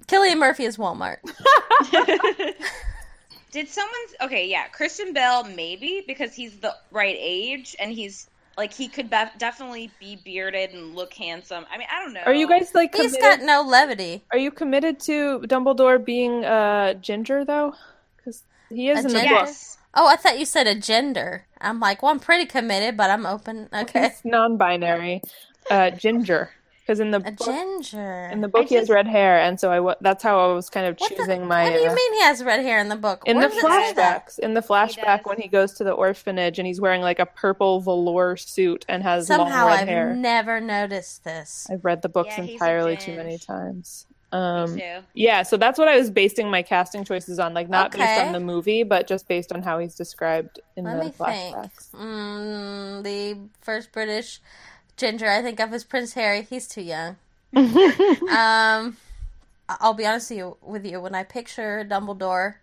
Cillian 0.07 0.39
Murphy 0.39 0.63
is 0.65 0.77
Walmart. 0.77 1.17
Did 3.51 3.69
someone? 3.69 3.95
okay? 4.23 4.47
Yeah, 4.49 4.69
Christian 4.69 5.13
Bale 5.13 5.43
maybe 5.43 6.05
because 6.07 6.33
he's 6.33 6.57
the 6.59 6.73
right 6.93 7.17
age 7.19 7.75
and 7.81 7.91
he's 7.91 8.30
like 8.61 8.75
he 8.75 8.89
could 8.89 9.11
bef- 9.11 9.39
definitely 9.39 9.91
be 9.99 10.17
bearded 10.23 10.75
and 10.75 10.95
look 10.95 11.15
handsome. 11.15 11.65
I 11.73 11.79
mean, 11.79 11.87
I 11.91 12.05
don't 12.05 12.13
know. 12.13 12.21
Are 12.27 12.35
you 12.35 12.47
guys 12.47 12.75
like 12.75 12.95
He's 12.95 13.17
got 13.17 13.41
no 13.41 13.63
levity. 13.63 14.23
Are 14.31 14.37
you 14.37 14.51
committed 14.51 15.01
to 15.01 15.41
Dumbledore 15.41 16.05
being 16.05 16.45
uh, 16.45 16.93
ginger 16.95 17.43
though? 17.43 17.73
Because 18.19 18.43
he 18.69 18.91
is 18.91 18.99
A 18.99 19.09
in 19.09 19.15
the 19.15 19.21
ginger? 19.21 19.35
book. 19.35 19.47
Yes. 19.47 19.79
Oh, 19.95 20.07
I 20.07 20.17
thought 20.17 20.39
you 20.39 20.45
said 20.45 20.67
a 20.67 20.75
gender. 20.75 21.47
I'm 21.59 21.81
like, 21.81 22.03
well, 22.03 22.13
I'm 22.13 22.21
pretty 22.21 22.45
committed, 22.45 22.99
but 22.99 23.09
I'm 23.09 23.25
open. 23.25 23.71
Okay. 23.73 24.11
He's 24.11 24.21
non-binary, 24.25 25.23
uh, 25.71 25.91
ginger. 25.93 26.51
Because 26.91 26.99
in 26.99 27.13
the 27.13 27.19
A 27.19 27.31
book, 27.31 27.47
ginger. 27.47 28.29
in 28.33 28.41
the 28.41 28.49
book 28.49 28.69
he 28.69 28.75
has 28.75 28.91
red 28.91 29.07
hair, 29.07 29.39
and 29.41 29.61
so 29.61 29.71
I 29.91 29.95
that's 30.01 30.25
how 30.25 30.51
I 30.51 30.53
was 30.53 30.69
kind 30.69 30.87
of 30.89 30.99
What 30.99 31.09
the- 31.11 31.15
choosing 31.17 31.47
my. 31.47 31.63
What 31.71 31.73
do 31.75 31.79
you 31.79 31.95
mean 31.95 32.15
he 32.15 32.23
has 32.23 32.43
red 32.43 32.65
hair 32.65 32.81
in 32.81 32.89
the 32.89 32.97
book? 32.97 33.23
in 33.27 33.37
Where 33.37 33.49
the 33.49 33.55
does 33.55 33.63
it 33.65 33.71
say 33.71 33.93
that? 33.95 34.27
flashbacks, 34.27 34.39
in 34.41 34.55
the 34.55 34.61
flashback 34.61 35.21
when 35.25 35.39
he 35.41 35.47
goes 35.47 35.75
to 35.75 35.85
the 35.85 35.93
orphanage 35.93 36.59
and 36.59 36.67
he's 36.67 36.81
wearing 36.81 37.01
like 37.01 37.21
a 37.21 37.27
purple 37.27 37.81
velour 37.81 38.37
suit 38.37 38.85
and 38.89 39.05
has 39.05 39.29
Somehow 39.29 39.67
long 39.67 39.69
red 39.69 39.81
I've 39.83 39.89
hair. 39.89 40.15
never 40.17 40.61
noticed 40.61 41.23
this. 41.23 41.69
I've 41.71 41.85
read 41.85 42.03
the 42.03 42.09
books 42.09 42.35
Yeah, 42.37 42.45
entirely 42.45 42.97
too 42.97 43.15
many 43.15 43.39
times. 43.39 44.07
Um, 44.33 44.75
Me 44.77 44.81
too. 44.81 44.99
yeah, 45.15 45.43
so 45.43 45.57
that's 45.57 45.77
what 45.77 45.89
I 45.89 45.97
was 45.97 46.09
basing 46.09 46.51
my 46.51 46.63
casting 46.63 47.05
choices 47.05 47.39
on, 47.41 47.53
like 47.53 47.69
not 47.69 47.91
based 47.93 48.21
on 48.21 48.33
the 48.33 48.39
movie, 48.41 48.85
but 48.85 49.09
just 49.09 49.27
based 49.27 49.53
on 49.53 49.61
how 49.63 49.79
he's 49.81 49.97
described 49.97 50.61
in 50.77 50.85
Let 50.85 50.99
the 50.99 51.05
me 51.07 51.11
think. 51.11 51.17
flashbacks. 51.17 51.91
Mm, 51.91 53.03
the 53.03 53.39
first 53.61 53.91
British 53.91 54.41
ginger 55.01 55.29
I 55.29 55.43
think 55.43 55.59
of 55.59 55.73
is 55.73 55.83
Prince 55.83 56.13
Harry. 56.13 56.43
He's 56.43 56.69
too 56.69 56.83
young. 56.83 57.17
um, 57.57 58.97
I'll 59.69 59.95
be 59.95 60.07
honest 60.07 60.31
with 60.31 60.39
you, 60.39 60.57
with 60.63 60.87
you. 60.87 61.01
When 61.01 61.15
I 61.15 61.25
picture 61.25 61.85
Dumbledore 61.89 62.57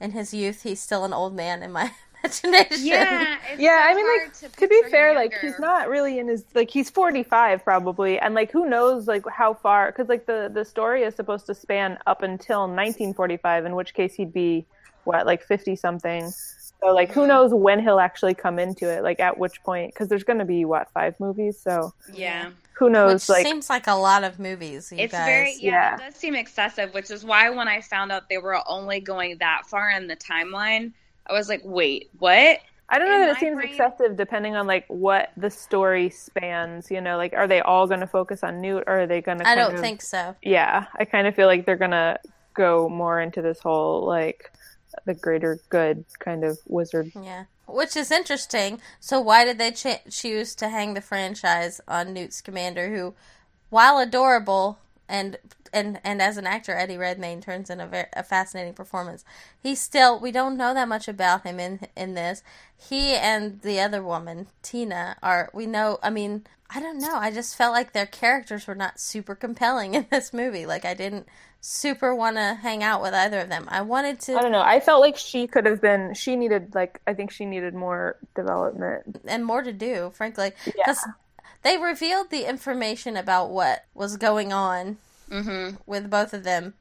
in 0.00 0.12
his 0.12 0.32
youth, 0.32 0.62
he's 0.62 0.80
still 0.80 1.04
an 1.04 1.12
old 1.12 1.36
man 1.36 1.62
in 1.62 1.70
my 1.70 1.92
imagination. 2.24 2.86
Yeah, 2.86 3.36
it's 3.50 3.60
Yeah, 3.60 3.84
so 3.84 3.90
I 3.90 3.94
mean, 3.94 4.06
like 4.06 4.32
to, 4.38 4.48
to 4.60 4.68
be 4.68 4.82
fair, 4.90 5.10
him 5.10 5.16
like 5.16 5.34
he's 5.40 5.58
not 5.58 5.88
really 5.88 6.18
in 6.18 6.28
his 6.28 6.44
like 6.54 6.70
he's 6.70 6.88
forty 6.88 7.22
five 7.22 7.62
probably, 7.62 8.18
and 8.18 8.34
like 8.34 8.50
who 8.50 8.68
knows 8.68 9.06
like 9.06 9.24
how 9.30 9.52
far 9.52 9.92
because 9.92 10.08
like 10.08 10.24
the 10.26 10.50
the 10.52 10.64
story 10.64 11.02
is 11.02 11.14
supposed 11.14 11.46
to 11.46 11.54
span 11.54 11.98
up 12.06 12.22
until 12.22 12.66
nineteen 12.66 13.12
forty 13.12 13.36
five, 13.36 13.66
in 13.66 13.76
which 13.76 13.92
case 13.92 14.14
he'd 14.14 14.32
be 14.32 14.64
what 15.04 15.26
like 15.26 15.42
fifty 15.42 15.76
something. 15.76 16.32
So 16.82 16.92
like 16.92 17.12
who 17.12 17.26
knows 17.26 17.54
when 17.54 17.80
he'll 17.80 18.00
actually 18.00 18.34
come 18.34 18.58
into 18.58 18.90
it, 18.90 19.02
like 19.02 19.20
at 19.20 19.38
which 19.38 19.62
point 19.62 19.94
because 19.94 20.08
there's 20.08 20.24
going 20.24 20.40
to 20.40 20.44
be 20.44 20.64
what 20.64 20.90
five 20.92 21.18
movies, 21.20 21.60
so 21.60 21.92
Yeah, 22.12 22.50
who 22.74 22.86
Which 22.86 22.92
knows 22.94 23.28
like 23.28 23.46
seems 23.46 23.70
like 23.70 23.86
a 23.86 23.94
lot 23.94 24.24
of 24.24 24.38
movies. 24.40 24.90
You 24.90 24.98
it's 24.98 25.12
guys. 25.12 25.26
very 25.26 25.56
yeah, 25.60 25.70
Yeah. 25.70 25.94
It 25.94 26.10
does 26.10 26.14
seem 26.16 26.34
excessive, 26.34 26.92
which 26.92 27.10
is 27.10 27.24
why 27.24 27.50
when 27.50 27.68
I 27.68 27.80
found 27.80 28.10
out 28.10 28.28
they 28.28 28.38
were 28.38 28.60
only 28.68 28.98
going 28.98 29.38
that 29.38 29.62
far 29.66 29.90
in 29.90 30.08
the 30.08 30.16
timeline, 30.16 30.92
I 31.28 31.32
was 31.32 31.48
like, 31.48 31.60
wait, 31.64 32.10
what? 32.18 32.58
I 32.88 32.98
don't 32.98 33.08
know 33.08 33.14
in 33.14 33.20
that 33.28 33.36
it 33.36 33.40
seems 33.40 33.54
brain- 33.54 33.68
excessive 33.68 34.16
depending 34.16 34.56
on 34.56 34.66
like 34.66 34.84
what 34.88 35.30
the 35.36 35.50
story 35.50 36.10
spans. 36.10 36.90
You 36.90 37.00
know, 37.00 37.16
like 37.16 37.32
are 37.32 37.46
they 37.46 37.60
all 37.60 37.86
going 37.86 38.00
to 38.00 38.08
focus 38.08 38.42
on 38.42 38.60
Newt 38.60 38.84
or 38.88 39.02
are 39.02 39.06
they 39.06 39.20
going 39.20 39.38
to? 39.38 39.46
I 39.46 39.54
don't 39.54 39.78
think 39.78 40.02
so. 40.02 40.34
Yeah, 40.42 40.86
I 40.98 41.04
kind 41.04 41.28
of 41.28 41.36
feel 41.36 41.46
like 41.46 41.64
they're 41.64 41.76
going 41.76 41.92
to 41.92 42.18
go 42.54 42.88
more 42.88 43.20
into 43.20 43.40
this 43.40 43.60
whole 43.60 44.04
like 44.04 44.52
the 45.04 45.14
greater 45.14 45.58
good 45.68 46.04
kind 46.18 46.44
of 46.44 46.58
wizard. 46.66 47.12
Yeah. 47.14 47.44
Which 47.66 47.96
is 47.96 48.10
interesting. 48.10 48.80
So 49.00 49.20
why 49.20 49.44
did 49.44 49.58
they 49.58 49.70
ch- 49.70 50.04
choose 50.10 50.54
to 50.56 50.68
hang 50.68 50.94
the 50.94 51.00
franchise 51.00 51.80
on 51.88 52.12
Newt 52.12 52.32
Scamander, 52.32 52.94
who, 52.94 53.14
while 53.70 53.98
adorable 53.98 54.78
and 55.12 55.36
and 55.74 56.00
and 56.02 56.20
as 56.22 56.38
an 56.38 56.46
actor, 56.46 56.74
Eddie 56.74 56.96
Redmayne 56.96 57.42
turns 57.42 57.68
in 57.68 57.80
a, 57.80 57.86
very, 57.86 58.06
a 58.14 58.24
fascinating 58.24 58.72
performance. 58.72 59.24
He 59.62 59.74
still 59.74 60.18
we 60.18 60.32
don't 60.32 60.56
know 60.56 60.72
that 60.74 60.88
much 60.88 61.06
about 61.06 61.44
him 61.44 61.60
in 61.60 61.80
in 61.94 62.14
this. 62.14 62.42
He 62.76 63.14
and 63.14 63.60
the 63.60 63.78
other 63.78 64.02
woman 64.02 64.48
Tina 64.62 65.16
are 65.22 65.50
we 65.52 65.66
know. 65.66 65.98
I 66.02 66.08
mean, 66.08 66.46
I 66.74 66.80
don't 66.80 66.98
know. 66.98 67.14
I 67.14 67.30
just 67.30 67.54
felt 67.56 67.74
like 67.74 67.92
their 67.92 68.06
characters 68.06 68.66
were 68.66 68.74
not 68.74 68.98
super 68.98 69.34
compelling 69.34 69.94
in 69.98 70.06
this 70.10 70.32
movie. 70.32 70.64
Like 70.64 70.86
I 70.86 70.94
didn't 70.94 71.28
super 71.60 72.14
want 72.14 72.36
to 72.36 72.54
hang 72.60 72.82
out 72.82 73.02
with 73.02 73.12
either 73.12 73.40
of 73.40 73.50
them. 73.50 73.66
I 73.68 73.82
wanted 73.82 74.18
to. 74.20 74.36
I 74.36 74.40
don't 74.42 74.50
know. 74.50 74.62
I 74.62 74.80
felt 74.80 75.02
like 75.02 75.18
she 75.18 75.46
could 75.46 75.66
have 75.66 75.82
been. 75.82 76.14
She 76.14 76.36
needed 76.36 76.74
like 76.74 77.02
I 77.06 77.12
think 77.12 77.30
she 77.30 77.44
needed 77.44 77.74
more 77.74 78.16
development. 78.34 79.20
and 79.26 79.44
more 79.44 79.62
to 79.62 79.74
do, 79.74 80.10
frankly. 80.14 80.52
Yeah. 80.74 80.94
Because 81.62 81.78
they 81.78 81.82
revealed 81.82 82.30
the 82.30 82.48
information 82.48 83.16
about 83.16 83.50
what 83.50 83.84
was 83.94 84.16
going 84.16 84.52
on 84.52 84.98
Mm-hmm. 85.30 85.76
with 85.86 86.10
both 86.10 86.34
of 86.34 86.44
them 86.44 86.74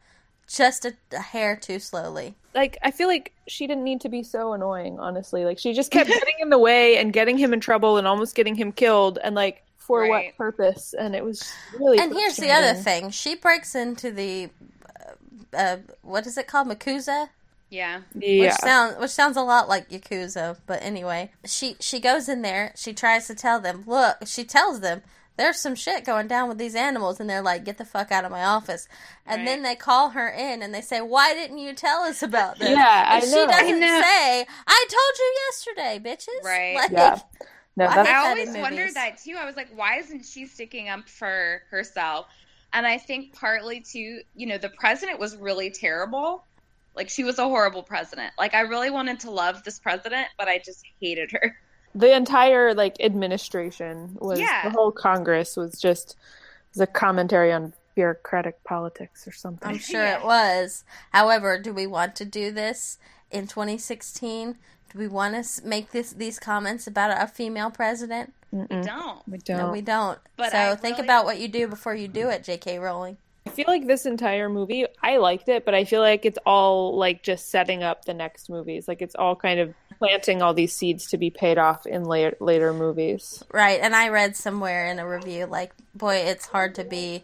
just 0.46 0.84
a, 0.84 0.94
a 1.13 1.20
hair 1.20 1.56
too 1.56 1.80
slowly. 1.80 2.36
Like 2.54 2.78
I 2.84 2.91
feel 2.91 3.08
like 3.08 3.32
she 3.48 3.65
didn't 3.65 3.86
need 3.86 4.02
to 4.02 4.10
be 4.10 4.24
so 4.24 4.52
annoying. 4.52 5.00
Honestly, 5.00 5.46
like 5.46 5.58
she 5.58 5.72
just 5.72 5.89
kept 5.89 6.10
getting 6.10 6.34
in 6.41 6.50
the 6.50 6.58
way 6.60 6.98
and 6.98 7.13
getting 7.13 7.38
him 7.38 7.54
in 7.54 7.62
trouble 7.62 7.98
and 7.98 8.06
almost 8.06 8.36
getting 8.36 8.56
him 8.56 8.74
killed. 8.74 9.20
And 9.24 9.36
like 9.36 9.63
for 9.78 10.02
Right. 10.02 10.10
what 10.10 10.38
purpose? 10.38 10.94
And 10.94 11.15
it 11.15 11.24
was 11.24 11.50
really. 11.80 11.98
And 11.98 12.12
here's 12.12 12.36
the 12.36 12.52
other 12.52 12.74
thing: 12.74 13.10
she 13.12 13.36
breaks 13.36 13.74
into 13.74 14.12
the 14.12 14.50
uh, 15.54 15.58
uh, 15.58 15.78
what 16.02 16.28
is 16.28 16.38
it 16.38 16.48
called, 16.48 16.67
MACUSA? 16.67 17.30
Yeah. 17.72 18.02
Yeah. 18.14 18.42
Which 18.50 18.54
sounds 18.60 18.98
which 19.00 19.10
sounds 19.12 19.38
a 19.38 19.42
lot 19.42 19.68
like 19.68 19.90
Yakuza, 19.90 20.58
but 20.68 20.84
anyway, 20.84 21.32
she 21.46 21.76
she 21.80 22.00
goes 22.00 22.30
in 22.30 22.44
there. 22.44 22.74
She 22.76 22.94
tries 22.94 23.26
to 23.28 23.34
tell 23.36 23.60
them, 23.60 23.84
look. 23.88 24.18
She 24.28 24.44
tells 24.44 24.82
them 24.82 25.02
there's 25.38 25.58
some 25.58 25.74
shit 25.76 26.04
going 26.06 26.28
down 26.28 26.50
with 26.50 26.58
these 26.60 26.76
animals, 26.76 27.20
and 27.20 27.30
they're 27.30 27.42
like, 27.42 27.64
get 27.64 27.78
the 27.80 27.86
fuck 27.86 28.12
out 28.12 28.26
of 28.26 28.32
my 28.32 28.44
office. 28.44 28.88
And 29.26 29.40
Right. 29.40 29.46
then 29.46 29.64
they 29.64 29.76
call 29.76 30.10
her 30.10 30.28
in, 30.30 30.62
and 30.62 30.74
they 30.76 30.82
say, 30.82 31.00
why 31.02 31.34
didn't 31.34 31.58
you 31.60 31.74
tell 31.74 32.02
us 32.02 32.22
about 32.22 32.60
this? 32.60 32.70
Yeah, 32.70 33.06
I 33.08 33.16
and 33.20 33.24
she 33.24 33.32
know. 33.32 33.48
doesn't 33.48 33.76
I 33.76 33.80
know. 33.80 34.02
say, 34.02 34.46
I 34.68 34.86
told 34.90 35.18
you 35.18 35.34
yesterday, 35.48 36.00
bitches. 36.04 36.44
Right. 36.46 36.76
Like, 36.76 36.92
Yeah. 36.92 37.20
No, 37.78 37.86
Why 37.86 37.96
that's 37.96 38.10
I 38.10 38.16
always 38.28 38.48
movies. 38.50 38.62
wondered 38.62 38.94
that 38.96 39.18
too. 39.24 39.38
I 39.40 39.46
was 39.46 39.56
like, 39.56 39.70
why 39.74 40.00
isn't 40.00 40.26
she 40.26 40.46
sticking 40.46 40.90
up 40.90 41.08
for 41.08 41.62
herself? 41.72 42.28
And 42.74 42.86
I 42.86 42.98
think 42.98 43.34
partly 43.34 43.80
too, 43.80 44.20
you 44.36 44.46
know, 44.48 44.58
the 44.58 44.70
president 44.70 45.20
was 45.20 45.38
really 45.38 45.70
terrible. 45.70 46.44
Like 46.96 47.10
she 47.10 47.24
was 47.24 47.40
a 47.40 47.44
horrible 47.48 47.84
president. 47.84 48.34
Like 48.38 48.54
I 48.54 48.62
really 48.62 48.90
wanted 48.90 49.20
to 49.22 49.32
love 49.32 49.64
this 49.64 49.80
president, 49.80 50.28
but 50.38 50.48
I 50.48 50.60
just 50.60 50.84
hated 51.00 51.32
her. 51.32 51.56
the 51.94 52.16
entire 52.16 52.74
like 52.74 52.96
administration 53.02 54.18
was 54.20 54.40
Yeah. 54.40 54.64
the 54.64 54.70
whole 54.72 54.92
Congress 54.92 55.58
was 55.58 55.80
just 55.80 56.16
was 56.74 56.80
a 56.82 56.88
commentary 56.88 57.52
on 57.52 57.74
bureaucratic 57.96 58.64
politics 58.64 59.28
or 59.28 59.32
something. 59.34 59.68
I'm 59.68 59.78
sure 59.78 60.04
Yeah. 60.04 60.20
it 60.20 60.26
was. 60.26 60.84
However, 61.12 61.60
do 61.60 61.74
we 61.74 61.86
want 61.88 62.16
to 62.18 62.26
do 62.26 62.52
this 62.52 62.98
in 63.30 63.48
2016? 63.48 64.58
Do 64.94 65.00
we 65.00 65.08
want 65.08 65.44
to 65.46 65.66
make 65.68 65.92
this 65.92 66.12
these 66.14 66.40
comments 66.40 66.88
about 66.88 67.12
a 67.22 67.28
female 67.28 67.72
president? 67.72 68.34
Mm-mm, 68.54 68.86
Don't. 68.86 69.26
we 69.28 69.38
don't. 69.38 69.58
No, 69.58 69.72
we 69.72 69.80
don't. 69.82 70.20
But 70.36 70.52
so 70.52 70.58
I 70.60 70.76
think 70.76 70.98
really- 70.98 71.08
about 71.08 71.24
what 71.26 71.40
you 71.40 71.48
do 71.48 71.68
before 71.68 71.96
you 71.96 72.08
do 72.10 72.28
it, 72.30 72.44
J.K. 72.44 72.80
Rowling. 72.80 73.18
I 73.46 73.50
feel 73.50 73.66
like 73.68 73.88
this 73.88 74.06
entire 74.06 74.50
movie, 74.50 74.86
I 75.02 75.18
liked 75.18 75.50
it, 75.50 75.66
but 75.66 75.74
I 75.74 75.84
feel 75.84 76.02
like 76.02 76.26
it's 76.26 76.38
all 76.46 76.98
like 76.98 77.24
just 77.24 77.50
setting 77.50 77.84
up 77.84 78.06
the 78.06 78.14
next 78.14 78.50
movies. 78.50 78.88
Like 78.88 79.02
it's 79.02 79.16
all 79.16 79.36
kind 79.36 79.60
of 79.60 79.74
planting 79.98 80.42
all 80.42 80.54
these 80.54 80.76
seeds 80.76 81.08
to 81.10 81.18
be 81.18 81.30
paid 81.30 81.58
off 81.58 81.86
in 81.86 82.04
later 82.04 82.38
later 82.40 82.72
movies. 82.74 83.44
Right, 83.52 83.80
and 83.82 83.96
I 83.96 84.10
read 84.10 84.36
somewhere 84.36 84.86
in 84.88 85.00
a 85.00 85.08
review 85.08 85.46
like, 85.48 85.74
boy, 85.96 86.16
it's 86.18 86.48
hard 86.48 86.76
to 86.76 86.84
be 86.84 87.24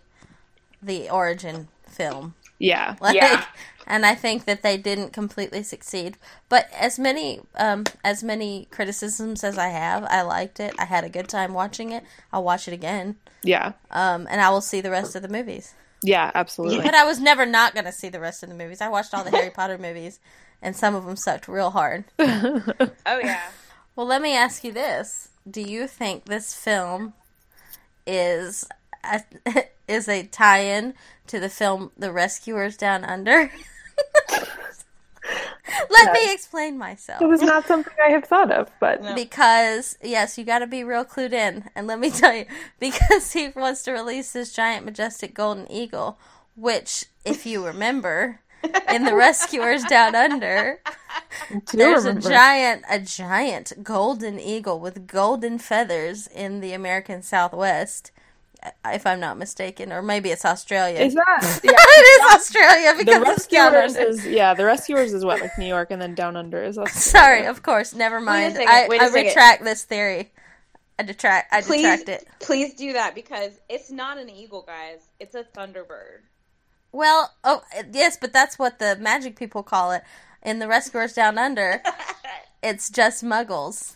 the 0.81 1.09
origin 1.09 1.67
film. 1.87 2.33
Yeah. 2.59 2.95
Like, 3.01 3.15
Yeah. 3.15 3.45
And 3.89 4.05
I 4.05 4.15
think 4.15 4.43
that 4.45 4.63
they 4.63 4.75
didn't 4.75 5.13
completely 5.13 5.63
succeed. 5.63 6.17
But 6.49 6.67
as 6.77 6.99
many 6.99 7.39
um, 7.55 7.85
as 8.03 8.21
many 8.21 8.67
criticisms 8.69 9.45
as 9.45 9.57
I 9.57 9.67
have, 9.69 10.03
I 10.05 10.23
liked 10.23 10.59
it. 10.59 10.73
I 10.77 10.83
had 10.85 11.05
a 11.05 11.09
good 11.09 11.29
time 11.29 11.53
watching 11.53 11.91
it. 11.91 12.03
I'll 12.33 12.43
watch 12.43 12.67
it 12.67 12.73
again, 12.73 13.15
Yeah. 13.43 13.73
um, 13.91 14.27
and 14.29 14.41
I 14.41 14.49
will 14.49 14.59
see 14.61 14.81
the 14.81 14.91
rest 14.91 15.15
of 15.15 15.21
the 15.21 15.29
movies. 15.29 15.73
Yeah, 16.03 16.31
absolutely. 16.35 16.81
But 16.81 16.95
I 16.95 17.03
was 17.05 17.19
never 17.19 17.45
not 17.45 17.73
going 17.73 17.85
to 17.85 17.91
see 17.91 18.09
the 18.09 18.19
rest 18.19 18.43
of 18.43 18.49
the 18.49 18.55
movies. 18.55 18.81
I 18.81 18.89
watched 18.89 19.13
all 19.13 19.23
the 19.23 19.31
Harry 19.31 19.49
Potter 19.49 19.77
movies, 19.77 20.19
and 20.61 20.75
some 20.75 20.95
of 20.95 21.05
them 21.05 21.15
sucked 21.15 21.47
real 21.47 21.71
hard. 21.71 22.05
Oh 22.19 23.19
yeah. 23.23 23.41
Well, 23.95 24.05
let 24.05 24.21
me 24.21 24.35
ask 24.35 24.63
you 24.63 24.71
this: 24.71 25.29
Do 25.49 25.61
you 25.61 25.87
think 25.87 26.25
this 26.25 26.53
film 26.53 27.13
is 28.05 28.67
a, 29.03 29.21
is 29.87 30.07
a 30.07 30.23
tie-in 30.27 30.93
to 31.27 31.39
the 31.39 31.49
film 31.49 31.91
The 31.97 32.11
Rescuers 32.11 32.77
Down 32.77 33.03
Under? 33.03 33.51
let 35.89 36.13
me 36.13 36.33
explain 36.33 36.77
myself. 36.77 37.21
it 37.21 37.27
was 37.27 37.41
not 37.41 37.67
something 37.67 37.93
I 38.05 38.11
have 38.11 38.25
thought 38.25 38.51
of, 38.51 38.69
but 38.79 39.01
No. 39.01 39.15
Because 39.15 39.97
yes, 40.01 40.37
you 40.37 40.43
got 40.43 40.59
to 40.59 40.67
be 40.67 40.83
real 40.83 41.05
clued 41.05 41.33
in, 41.33 41.65
and 41.75 41.87
let 41.87 41.99
me 41.99 42.09
tell 42.21 42.33
you, 42.33 42.45
because 42.79 43.33
he 43.33 43.49
wants 43.49 43.83
to 43.83 43.91
release 43.91 44.31
this 44.31 44.53
giant, 44.53 44.85
majestic 44.85 45.33
golden 45.33 45.69
eagle, 45.71 46.17
which, 46.55 47.05
if 47.25 47.45
you 47.45 47.65
remember, 47.65 48.39
in 48.89 49.03
the 49.03 49.15
Rescuers 49.15 49.83
Down 49.83 50.15
Under, 50.15 50.79
do 51.49 51.77
there's 51.77 52.05
remember. 52.05 52.27
a 52.27 52.31
giant, 52.31 52.83
a 52.89 52.99
giant 52.99 53.83
golden 53.83 54.39
eagle 54.39 54.79
with 54.79 55.07
golden 55.07 55.59
feathers 55.59 56.27
in 56.27 56.59
the 56.59 56.73
American 56.73 57.21
Southwest, 57.21 58.11
if 58.85 59.05
I'm 59.05 59.19
not 59.19 59.37
mistaken, 59.37 59.91
or 59.91 60.01
maybe 60.01 60.29
it's 60.29 60.45
Australia. 60.45 60.99
Is 60.99 61.13
that 61.13 61.59
yeah? 61.63 61.71
it 61.73 61.75
is 61.75 62.35
Australia 62.35 62.93
The 62.97 63.03
because 63.05 63.37
it's 63.37 63.47
down 63.47 63.73
rescuers 63.73 64.17
is 64.17 64.25
yeah. 64.25 64.53
The 64.53 64.65
rescuers 64.65 65.13
is 65.13 65.23
what 65.23 65.41
like 65.41 65.57
New 65.57 65.67
York, 65.67 65.91
and 65.91 66.01
then 66.01 66.15
down 66.15 66.35
under 66.35 66.63
is 66.63 66.77
Australia. 66.77 66.99
Sorry, 67.01 67.45
of 67.45 67.63
course. 67.63 67.93
Never 67.93 68.19
mind. 68.19 68.55
second, 68.55 68.69
I, 68.69 68.87
wait 68.87 69.01
a 69.01 69.05
I 69.05 69.09
retract 69.09 69.63
this 69.63 69.83
theory. 69.83 70.31
I 70.99 71.03
detract. 71.03 71.53
I 71.53 71.61
Please, 71.61 71.81
detract 71.81 72.09
it. 72.09 72.27
please 72.39 72.73
do 72.73 72.93
that 72.93 73.13
because 73.13 73.59
it's 73.69 73.91
not 73.91 74.17
an 74.17 74.29
eagle, 74.29 74.63
guys. 74.63 75.09
It's 75.19 75.35
a 75.35 75.43
thunderbird. 75.43 76.21
Well, 76.91 77.33
oh 77.43 77.61
yes, 77.93 78.17
but 78.19 78.33
that's 78.33 78.57
what 78.57 78.79
the 78.79 78.95
magic 78.95 79.37
people 79.37 79.63
call 79.63 79.91
it. 79.91 80.03
In 80.41 80.59
the 80.59 80.67
Rescuers 80.67 81.13
Down 81.13 81.37
Under, 81.37 81.81
it's 82.63 82.89
just 82.89 83.23
Muggles, 83.23 83.95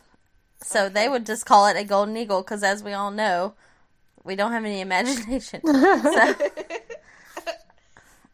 so 0.62 0.90
they 0.90 1.08
would 1.08 1.26
just 1.26 1.46
call 1.46 1.66
it 1.68 1.78
a 1.78 1.84
golden 1.84 2.18
eagle 2.18 2.42
because, 2.42 2.62
as 2.62 2.84
we 2.84 2.94
all 2.94 3.10
know, 3.12 3.54
We 4.24 4.36
don't 4.36 4.52
have 4.52 4.66
any 4.66 4.82
imagination. 4.82 5.62
So, 5.72 6.34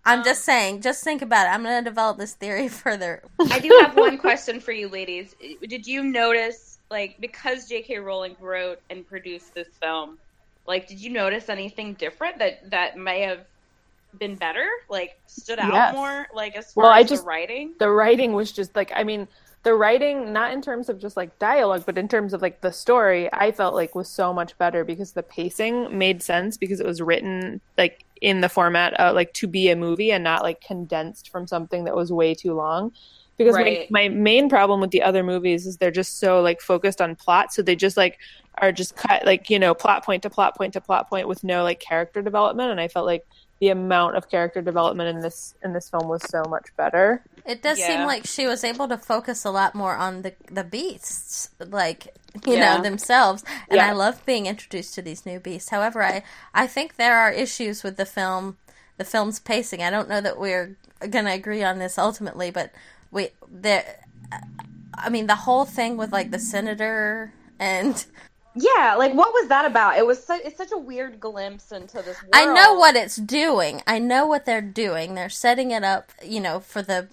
I'm 0.06 0.20
um, 0.20 0.26
just 0.26 0.46
saying, 0.46 0.82
just 0.82 1.04
think 1.04 1.22
about 1.22 1.48
it. 1.48 1.50
I'm 1.50 1.64
going 1.64 1.84
to 1.84 1.90
develop 1.90 2.18
this 2.18 2.34
theory 2.34 2.68
further. 2.84 3.22
I 3.52 3.60
do 3.60 3.78
have 3.82 3.98
one 3.98 4.18
question 4.18 4.62
for 4.62 4.72
you, 4.72 4.88
ladies. 4.88 5.36
Did 5.68 5.86
you 5.86 6.02
notice, 6.02 6.80
like, 6.90 7.18
because 7.20 7.68
J.K. 7.68 7.98
Rowling 7.98 8.38
wrote 8.40 8.80
and 8.90 9.06
produced 9.06 9.54
this 9.54 9.68
film, 9.82 10.18
like, 10.66 10.88
did 10.88 11.02
you 11.02 11.10
notice 11.10 11.50
anything 11.50 11.94
different 11.96 12.38
that 12.40 12.70
that 12.70 12.98
may 12.98 13.20
have 13.22 13.42
been 14.18 14.36
better, 14.36 14.66
like, 14.88 15.20
stood 15.28 15.60
out 15.60 15.74
Yes. 15.74 15.94
more, 15.94 16.28
like, 16.34 16.56
as 16.56 16.72
far 16.72 16.86
Well, 16.86 16.94
I 16.94 17.04
just- 17.04 17.24
the 17.24 17.28
writing? 17.28 17.74
the 17.78 17.90
writing 17.90 18.32
was 18.32 18.54
just 18.54 18.74
like 18.78 18.92
I 18.96 19.04
mean 19.04 19.28
the 19.64 19.74
writing 19.74 20.32
not 20.32 20.54
in 20.54 20.62
terms 20.62 20.88
of 20.88 21.00
just 21.00 21.18
like 21.18 21.38
dialogue 21.40 21.84
but 21.86 21.98
in 21.98 22.08
terms 22.08 22.34
of 22.34 22.42
like 22.42 22.62
the 22.62 22.72
story 22.72 23.30
I 23.34 23.52
felt 23.52 23.74
like 23.74 23.96
was 23.96 24.08
so 24.08 24.34
much 24.34 24.58
better 24.58 24.84
because 24.86 25.12
the 25.12 25.24
pacing 25.24 25.98
made 25.98 26.24
sense 26.24 26.58
because 26.58 26.80
it 26.80 26.86
was 26.86 27.02
written 27.02 27.60
like 27.78 28.04
in 28.22 28.42
the 28.42 28.50
format 28.50 28.94
of 28.94 29.16
like 29.16 29.34
to 29.34 29.48
be 29.48 29.70
a 29.70 29.76
movie 29.76 30.12
and 30.12 30.24
not 30.24 30.44
like 30.44 30.62
condensed 30.62 31.30
from 31.30 31.48
something 31.48 31.84
that 31.84 31.96
was 31.96 32.12
way 32.12 32.34
too 32.34 32.54
long 32.54 32.92
because 33.38 33.56
Right. 33.56 33.90
my, 33.92 34.08
my 34.08 34.16
main 34.16 34.50
problem 34.50 34.82
with 34.82 34.92
the 34.92 35.04
other 35.04 35.24
movies 35.24 35.68
is 35.68 35.78
they're 35.78 35.92
just 35.92 36.20
so 36.20 36.42
like 36.42 36.62
focused 36.62 37.02
on 37.02 37.16
plot 37.16 37.54
so 37.54 37.62
they 37.62 37.76
just 37.76 37.98
like 37.98 38.20
are 38.60 38.72
just 38.72 38.96
cut 38.96 39.26
like 39.26 39.50
you 39.50 39.60
know 39.60 39.74
plot 39.74 40.04
point 40.06 40.24
to 40.24 40.30
plot 40.30 40.56
point 40.56 40.74
to 40.74 40.82
plot 40.82 41.10
point 41.10 41.28
with 41.28 41.44
no 41.44 41.64
like 41.64 41.80
character 41.80 42.22
development 42.22 42.72
and 42.72 42.80
I 42.80 42.88
felt 42.88 43.06
like 43.06 43.24
the 43.60 43.70
amount 43.70 44.16
of 44.16 44.30
character 44.30 44.62
development 44.62 45.10
in 45.16 45.22
this 45.22 45.56
in 45.64 45.74
this 45.74 45.90
film 45.90 46.08
was 46.08 46.24
so 46.30 46.44
much 46.50 46.68
better 46.78 47.24
It 47.46 47.62
does 47.64 47.80
Yeah. 47.80 47.88
seem 47.88 48.06
like 48.06 48.26
she 48.28 48.46
was 48.46 48.64
able 48.64 48.88
to 48.90 48.98
focus 48.98 49.46
a 49.46 49.52
lot 49.52 49.74
more 49.74 49.96
on 49.96 50.22
the 50.22 50.34
the 50.52 50.64
beasts, 50.64 51.50
like 51.60 52.14
you 52.46 52.54
Yeah. 52.56 52.76
know 52.78 52.84
themselves. 52.84 53.44
And 53.70 53.78
Yeah. 53.78 53.88
I 53.90 53.92
love 53.94 54.26
being 54.26 54.46
introduced 54.48 54.94
to 54.96 55.02
these 55.02 55.26
new 55.26 55.40
beasts. 55.40 55.70
However, 55.70 56.04
I 56.04 56.24
I 56.54 56.68
think 56.68 56.96
there 56.98 57.18
are 57.18 57.32
issues 57.32 57.84
with 57.84 57.96
the 57.98 58.06
film, 58.06 58.58
the 58.98 59.06
film's 59.06 59.40
pacing. 59.40 59.82
I 59.82 59.90
don't 59.90 60.10
know 60.10 60.22
that 60.22 60.38
we're 60.38 60.76
going 61.00 61.26
to 61.26 61.32
agree 61.32 61.64
on 61.64 61.80
this 61.80 61.98
ultimately, 61.98 62.52
but 62.52 62.72
we 63.12 63.30
there. 63.50 64.04
I 64.94 65.10
mean, 65.10 65.28
the 65.28 65.36
whole 65.48 65.66
thing 65.66 65.96
with 65.98 66.12
like 66.12 66.32
the 66.32 66.40
senator 66.40 67.32
and 67.60 68.06
Yeah, 68.58 68.96
like, 68.98 69.14
what 69.14 69.34
was 69.34 69.50
that 69.50 69.66
about? 69.66 69.98
It 69.98 70.06
was 70.06 70.24
su- 70.24 70.42
it's 70.44 70.58
such 70.58 70.72
a 70.72 70.78
weird 70.78 71.20
glimpse 71.20 71.72
into 71.72 71.98
this 71.98 72.22
world. 72.22 72.32
I 72.34 72.46
know 72.46 72.74
what 72.74 72.96
it's 72.96 73.16
doing. 73.16 73.82
I 73.86 74.00
know 74.00 74.26
what 74.26 74.46
they're 74.46 74.62
doing. 74.62 75.14
They're 75.14 75.30
setting 75.30 75.72
it 75.72 75.84
up, 75.84 76.12
you 76.26 76.40
know, 76.40 76.60
for 76.60 76.82
the 76.82 77.08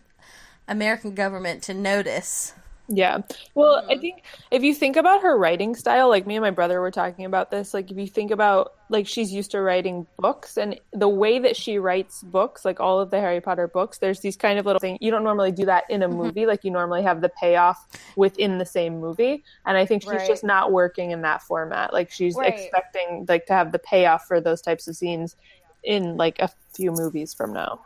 American 0.66 1.14
government 1.14 1.62
to 1.64 1.74
notice. 1.74 2.54
Yeah. 2.88 3.22
Well, 3.54 3.82
I 3.88 3.96
think 3.96 4.24
if 4.50 4.62
you 4.62 4.74
think 4.74 4.96
about 4.96 5.22
her 5.22 5.38
writing 5.38 5.74
style, 5.74 6.10
like 6.10 6.26
me 6.26 6.36
and 6.36 6.42
my 6.42 6.50
brother 6.50 6.80
were 6.82 6.90
talking 6.90 7.24
about 7.24 7.50
this, 7.50 7.72
like 7.72 7.90
if 7.90 7.96
you 7.96 8.06
think 8.06 8.30
about 8.30 8.74
like 8.90 9.06
she's 9.06 9.32
used 9.32 9.52
to 9.52 9.62
writing 9.62 10.06
books 10.18 10.58
and 10.58 10.78
the 10.92 11.08
way 11.08 11.38
that 11.38 11.56
she 11.56 11.78
writes 11.78 12.22
books, 12.22 12.62
like 12.62 12.80
all 12.80 13.00
of 13.00 13.10
the 13.10 13.18
Harry 13.18 13.40
Potter 13.40 13.68
books, 13.68 13.98
there's 13.98 14.20
these 14.20 14.36
kind 14.36 14.58
of 14.58 14.66
little 14.66 14.80
things. 14.80 14.98
You 15.00 15.10
don't 15.10 15.24
normally 15.24 15.50
do 15.50 15.64
that 15.64 15.84
in 15.88 16.02
a 16.02 16.08
mm-hmm. 16.08 16.18
movie, 16.18 16.46
like 16.46 16.62
you 16.62 16.70
normally 16.70 17.02
have 17.02 17.22
the 17.22 17.30
payoff 17.30 17.86
within 18.16 18.58
the 18.58 18.66
same 18.66 19.00
movie. 19.00 19.42
And 19.64 19.78
I 19.78 19.86
think 19.86 20.02
she's 20.02 20.12
Right. 20.12 20.28
just 20.28 20.44
not 20.44 20.70
working 20.70 21.10
in 21.10 21.22
that 21.22 21.42
format. 21.42 21.92
Like 21.92 22.10
she's 22.10 22.36
Right. 22.36 22.52
expecting 22.52 23.24
like 23.26 23.46
to 23.46 23.54
have 23.54 23.72
the 23.72 23.78
payoff 23.78 24.26
for 24.26 24.42
those 24.42 24.60
types 24.60 24.86
of 24.88 24.96
scenes 24.96 25.36
in 25.82 26.18
like 26.18 26.38
a 26.38 26.50
few 26.74 26.92
movies 26.92 27.32
from 27.32 27.54
now. 27.54 27.80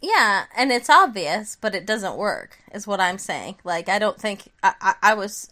Yeah, 0.00 0.44
and 0.56 0.70
it's 0.70 0.88
obvious, 0.88 1.56
but 1.60 1.74
it 1.74 1.84
doesn't 1.84 2.16
work, 2.16 2.58
is 2.72 2.86
what 2.86 3.00
I'm 3.00 3.18
saying. 3.18 3.56
Like, 3.64 3.88
I 3.88 3.98
don't 3.98 4.20
think 4.20 4.52
I, 4.62 4.74
I, 4.80 4.94
I 5.02 5.14
was 5.14 5.50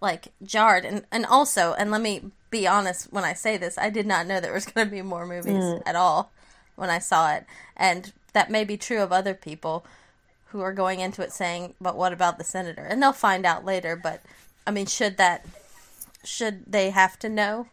like 0.00 0.28
jarred, 0.42 0.84
and 0.84 1.04
and 1.10 1.26
also, 1.26 1.74
and 1.74 1.90
let 1.90 2.00
me 2.00 2.30
be 2.50 2.66
honest 2.66 3.12
when 3.12 3.24
I 3.24 3.32
say 3.32 3.56
this, 3.56 3.76
I 3.76 3.90
did 3.90 4.06
not 4.06 4.26
know 4.26 4.40
there 4.40 4.52
was 4.52 4.66
going 4.72 4.86
to 4.86 4.90
be 4.90 5.02
more 5.02 5.26
movies 5.26 5.64
mm. 5.64 5.82
at 5.84 5.96
all 5.96 6.30
when 6.76 6.90
I 6.90 7.00
saw 7.00 7.32
it, 7.34 7.44
and 7.76 8.12
that 8.34 8.50
may 8.50 8.64
be 8.64 8.76
true 8.76 9.02
of 9.02 9.12
other 9.12 9.34
people 9.34 9.84
who 10.46 10.60
are 10.60 10.72
going 10.72 11.00
into 11.00 11.22
it 11.22 11.32
saying, 11.32 11.74
"But 11.80 11.96
what 11.96 12.12
about 12.12 12.38
the 12.38 12.44
senator?" 12.44 12.82
And 12.82 13.02
they'll 13.02 13.12
find 13.12 13.44
out 13.44 13.64
later. 13.64 13.96
But 13.96 14.22
I 14.64 14.70
mean, 14.70 14.86
should 14.86 15.16
that 15.16 15.44
should 16.24 16.70
they 16.70 16.90
have 16.90 17.18
to 17.20 17.28
know? 17.28 17.66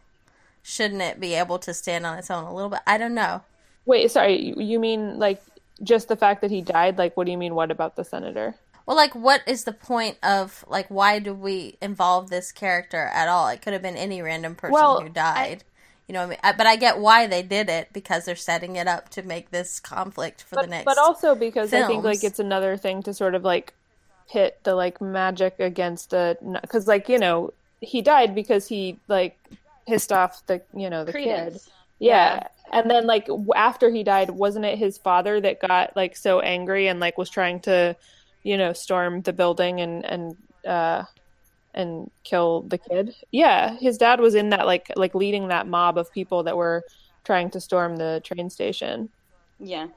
Shouldn't 0.64 1.02
it 1.02 1.20
be 1.20 1.34
able 1.34 1.60
to 1.60 1.72
stand 1.72 2.04
on 2.04 2.18
its 2.18 2.32
own 2.32 2.42
a 2.42 2.52
little 2.52 2.70
bit? 2.70 2.80
I 2.84 2.98
don't 2.98 3.14
know. 3.14 3.42
Wait, 3.84 4.10
sorry, 4.10 4.54
you 4.56 4.80
mean 4.80 5.20
like 5.20 5.40
just 5.82 6.08
the 6.08 6.16
fact 6.16 6.40
that 6.40 6.50
he 6.50 6.60
died? 6.62 6.98
Like, 6.98 7.16
what 7.16 7.24
do 7.26 7.32
you 7.32 7.38
mean? 7.38 7.54
What 7.54 7.70
about 7.70 7.96
the 7.96 8.04
senator? 8.04 8.54
Well, 8.86 8.96
like, 8.96 9.14
what 9.14 9.42
is 9.46 9.64
the 9.64 9.72
point 9.72 10.16
of 10.22 10.64
like 10.68 10.86
why 10.88 11.18
do 11.18 11.34
we 11.34 11.76
involve 11.82 12.30
this 12.30 12.52
character 12.52 13.10
at 13.12 13.28
all? 13.28 13.48
It 13.48 13.62
could 13.62 13.72
have 13.72 13.82
been 13.82 13.96
any 13.96 14.22
random 14.22 14.54
person 14.54 14.72
Well, 14.74 15.00
who 15.00 15.08
died. 15.08 15.64
you 16.06 16.12
know, 16.12 16.20
what 16.20 16.26
I 16.26 16.30
mean, 16.30 16.38
I, 16.44 16.52
but 16.52 16.66
I 16.66 16.76
get 16.76 16.98
why 16.98 17.26
they 17.26 17.42
did 17.42 17.68
it 17.68 17.88
because 17.92 18.24
they're 18.26 18.36
setting 18.36 18.76
it 18.76 18.86
up 18.86 19.08
to 19.10 19.22
make 19.22 19.50
this 19.50 19.80
conflict 19.80 20.42
for 20.44 20.54
the 20.56 20.68
next. 20.68 20.84
but 20.84 20.98
also 20.98 21.34
because 21.34 21.72
I 21.72 21.86
think 21.86 22.04
like 22.04 22.22
it's 22.22 22.38
another 22.38 22.76
thing 22.76 23.02
to 23.02 23.12
sort 23.12 23.34
of 23.34 23.42
like 23.42 23.74
pit 24.30 24.58
the 24.62 24.74
like 24.74 25.00
magic 25.00 25.58
against 25.58 26.10
the 26.10 26.36
because 26.62 26.86
like 26.86 27.08
you 27.08 27.18
know 27.18 27.52
he 27.80 28.02
died 28.02 28.34
because 28.34 28.66
he 28.68 28.98
like 29.08 29.36
pissed 29.86 30.12
off 30.12 30.44
the 30.46 30.62
you 30.74 30.88
know 30.90 31.04
the 31.04 31.12
kid 31.12 31.58
Credence. 31.98 32.44
yeah. 32.44 32.46
and 32.72 32.90
then 32.90 33.06
like 33.06 33.28
after 33.54 33.90
he 33.90 34.02
died 34.02 34.30
wasn't 34.30 34.64
it 34.64 34.78
his 34.78 34.98
father 34.98 35.40
that 35.40 35.60
got 35.60 35.96
like 35.96 36.16
so 36.16 36.40
angry 36.40 36.88
and 36.88 37.00
like 37.00 37.16
was 37.18 37.30
trying 37.30 37.60
to 37.60 37.96
you 38.42 38.56
know 38.56 38.72
storm 38.72 39.22
the 39.22 39.32
building 39.32 39.80
and 39.80 40.04
and 40.04 40.36
uh 40.66 41.02
and 41.74 42.10
kill 42.24 42.62
the 42.62 42.78
kid 42.78 43.14
yeah 43.32 43.76
his 43.78 43.98
dad 43.98 44.20
was 44.20 44.34
in 44.34 44.50
that 44.50 44.66
like 44.66 44.90
like 44.96 45.14
leading 45.14 45.48
that 45.48 45.66
mob 45.66 45.98
of 45.98 46.12
people 46.12 46.42
that 46.44 46.56
were 46.56 46.82
trying 47.24 47.50
to 47.50 47.60
storm 47.60 47.96
the 47.96 48.20
train 48.24 48.48
station 48.50 49.08
Yeah. 49.58 49.88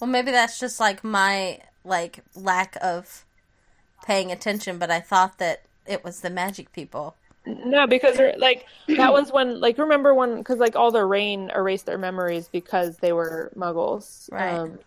well, 0.00 0.08
maybe 0.10 0.30
that's 0.30 0.58
just 0.60 0.80
like 0.80 1.04
my 1.04 1.60
like 1.84 2.20
lack 2.34 2.76
of 2.82 3.24
paying 4.04 4.30
attention. 4.32 4.78
But 4.78 4.90
I 4.90 5.00
thought 5.00 5.38
that 5.38 5.62
it 5.86 6.04
was 6.04 6.20
the 6.20 6.30
magic 6.30 6.72
people. 6.72 7.16
No, 7.46 7.86
because 7.86 8.18
like 8.38 8.66
that 8.96 9.12
was 9.12 9.30
when 9.30 9.60
like 9.60 9.76
remember 9.78 10.14
when 10.14 10.38
because 10.38 10.58
like 10.58 10.76
all 10.76 10.90
the 10.90 11.04
rain 11.04 11.50
erased 11.54 11.84
their 11.86 11.98
memories 11.98 12.48
because 12.48 12.96
they 12.98 13.12
were 13.12 13.52
muggles, 13.56 14.30
Right. 14.32 14.54
Um, 14.54 14.78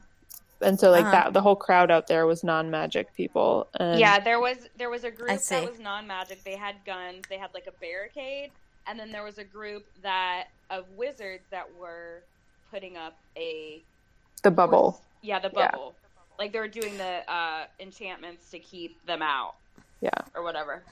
and 0.62 0.80
so 0.80 0.90
like 0.90 1.04
Uh-huh. 1.06 1.12
that 1.12 1.34
the 1.34 1.42
whole 1.42 1.56
crowd 1.56 1.92
out 1.92 2.08
there 2.08 2.26
was 2.26 2.44
non-magic 2.44 3.14
people. 3.16 3.68
And, 3.80 4.00
Yeah, 4.00 4.20
there 4.20 4.40
was 4.40 4.58
there 4.76 4.90
was 4.90 5.04
a 5.04 5.12
group 5.12 5.40
that 5.40 5.70
was 5.70 5.80
non-magic. 5.80 6.44
They 6.44 6.56
had 6.56 6.76
guns. 6.84 7.26
They 7.30 7.38
had 7.38 7.54
like 7.54 7.68
a 7.68 7.72
barricade, 7.80 8.50
and 8.88 9.00
then 9.00 9.12
there 9.12 9.24
was 9.24 9.38
a 9.38 9.44
group 9.44 9.86
that 10.02 10.48
of 10.72 10.86
wizards 10.98 11.44
that 11.52 11.68
were 11.80 12.24
putting 12.72 12.98
up 12.98 13.16
a 13.38 13.84
the 14.42 14.50
bubble. 14.50 15.00
Yeah, 15.22 15.38
the 15.40 15.52
Yeah. 15.56 15.70
bubble. 15.72 15.94
Like 16.40 16.54
they 16.54 16.60
were 16.60 16.68
doing 16.68 16.98
the 16.98 17.32
uh, 17.32 17.66
enchantments 17.80 18.50
to 18.52 18.58
keep 18.60 19.04
them 19.06 19.22
out 19.22 19.56
Yeah, 20.02 20.10
or 20.36 20.42
whatever. 20.44 20.84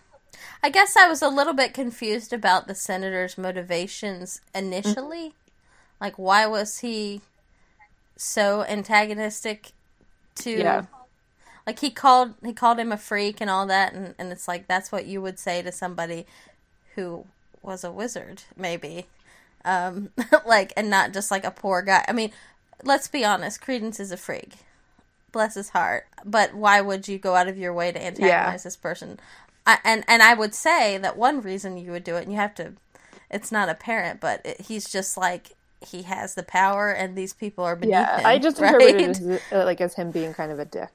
I 0.64 0.70
guess 0.70 0.96
I 0.98 1.08
was 1.08 1.22
a 1.22 1.30
little 1.30 1.54
bit 1.54 1.74
confused 1.74 2.34
about 2.34 2.68
the 2.68 2.76
senator's 2.76 3.38
motivations 3.38 4.42
initially. 4.54 5.34
Like, 6.00 6.18
why 6.18 6.46
was 6.46 6.80
he 6.80 7.22
so 8.16 8.64
antagonistic 8.64 9.72
to? 10.36 10.52
Yeah. 10.52 10.86
Like 11.66 11.80
he 11.80 11.90
called 11.90 12.36
he 12.44 12.54
called 12.54 12.80
him 12.80 12.92
a 12.92 12.98
freak 12.98 13.42
and 13.42 13.50
all 13.50 13.66
that, 13.66 13.94
and, 13.94 14.14
and 14.20 14.32
it's 14.32 14.48
like 14.48 14.68
that's 14.68 14.92
what 14.92 15.06
you 15.08 15.22
would 15.22 15.40
say 15.40 15.64
to 15.64 15.72
somebody 15.72 16.28
who 16.94 17.26
was 17.64 17.84
a 17.84 17.92
wizard, 17.92 18.44
maybe, 18.56 19.08
um, 19.64 20.10
like 20.46 20.74
and 20.78 20.90
not 20.90 21.12
just 21.12 21.32
like 21.32 21.44
a 21.44 21.52
poor 21.52 21.82
guy. 21.82 22.06
I 22.08 22.14
mean, 22.14 22.32
let's 22.84 23.08
be 23.08 23.26
honest, 23.26 23.62
Credence 23.62 24.00
is 24.00 24.12
a 24.12 24.18
freak. 24.18 24.54
Bless 25.32 25.56
his 25.56 25.70
heart. 25.70 26.06
But 26.24 26.54
why 26.54 26.80
would 26.82 27.08
you 27.08 27.18
go 27.18 27.36
out 27.36 27.48
of 27.48 27.58
your 27.58 27.74
way 27.74 27.92
to 27.92 28.02
antagonize 28.04 28.64
this 28.64 28.78
person? 28.78 29.20
I, 29.66 29.80
and 29.84 30.04
and 30.08 30.22
I 30.24 30.34
would 30.34 30.54
say 30.56 30.98
that 30.98 31.18
one 31.18 31.42
reason 31.42 31.78
you 31.78 31.92
would 31.92 32.04
do 32.04 32.16
it, 32.16 32.24
and 32.24 32.32
you 32.32 32.38
have 32.38 32.56
to, 32.56 32.74
it's 33.30 33.52
not 33.52 33.70
apparent, 33.70 34.20
but 34.22 34.42
it, 34.46 34.62
he's 34.62 34.90
just 34.90 35.18
like 35.18 35.54
he 35.82 36.04
has 36.04 36.36
the 36.36 36.44
power, 36.44 36.92
and 36.92 37.16
these 37.18 37.34
people 37.34 37.64
are 37.64 37.76
beneath 37.76 38.10
yeah. 38.10 38.20
him. 38.20 38.26
I 38.26 38.40
just 38.40 38.60
right? 38.60 38.74
interpreted 38.82 39.02
it 39.02 39.20
as, 39.20 39.42
uh, 39.52 39.66
like 39.66 39.82
as 39.82 39.96
him 39.96 40.12
being 40.12 40.34
kind 40.34 40.52
of 40.52 40.60
a 40.60 40.66
dick. 40.66 40.92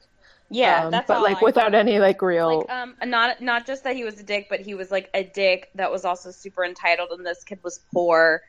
Yeah, 0.50 0.84
Um, 0.84 0.90
that's 0.90 1.06
but 1.06 1.18
all 1.18 1.22
like 1.22 1.42
I- 1.42 1.44
without 1.44 1.74
any 1.74 1.98
like 2.00 2.22
real. 2.22 2.66
like 2.66 2.70
um 2.70 2.96
not 3.04 3.40
not 3.40 3.66
just 3.66 3.84
that 3.84 3.96
he 3.96 4.04
was 4.04 4.20
a 4.20 4.24
dick, 4.24 4.48
but 4.50 4.60
he 4.60 4.74
was 4.74 4.90
like 4.90 5.10
a 5.14 5.22
dick 5.24 5.70
that 5.76 5.90
was 5.90 6.04
also 6.04 6.30
super 6.30 6.64
entitled, 6.64 7.10
and 7.12 7.24
this 7.26 7.44
kid 7.44 7.60
was 7.62 7.80
poor 7.92 8.42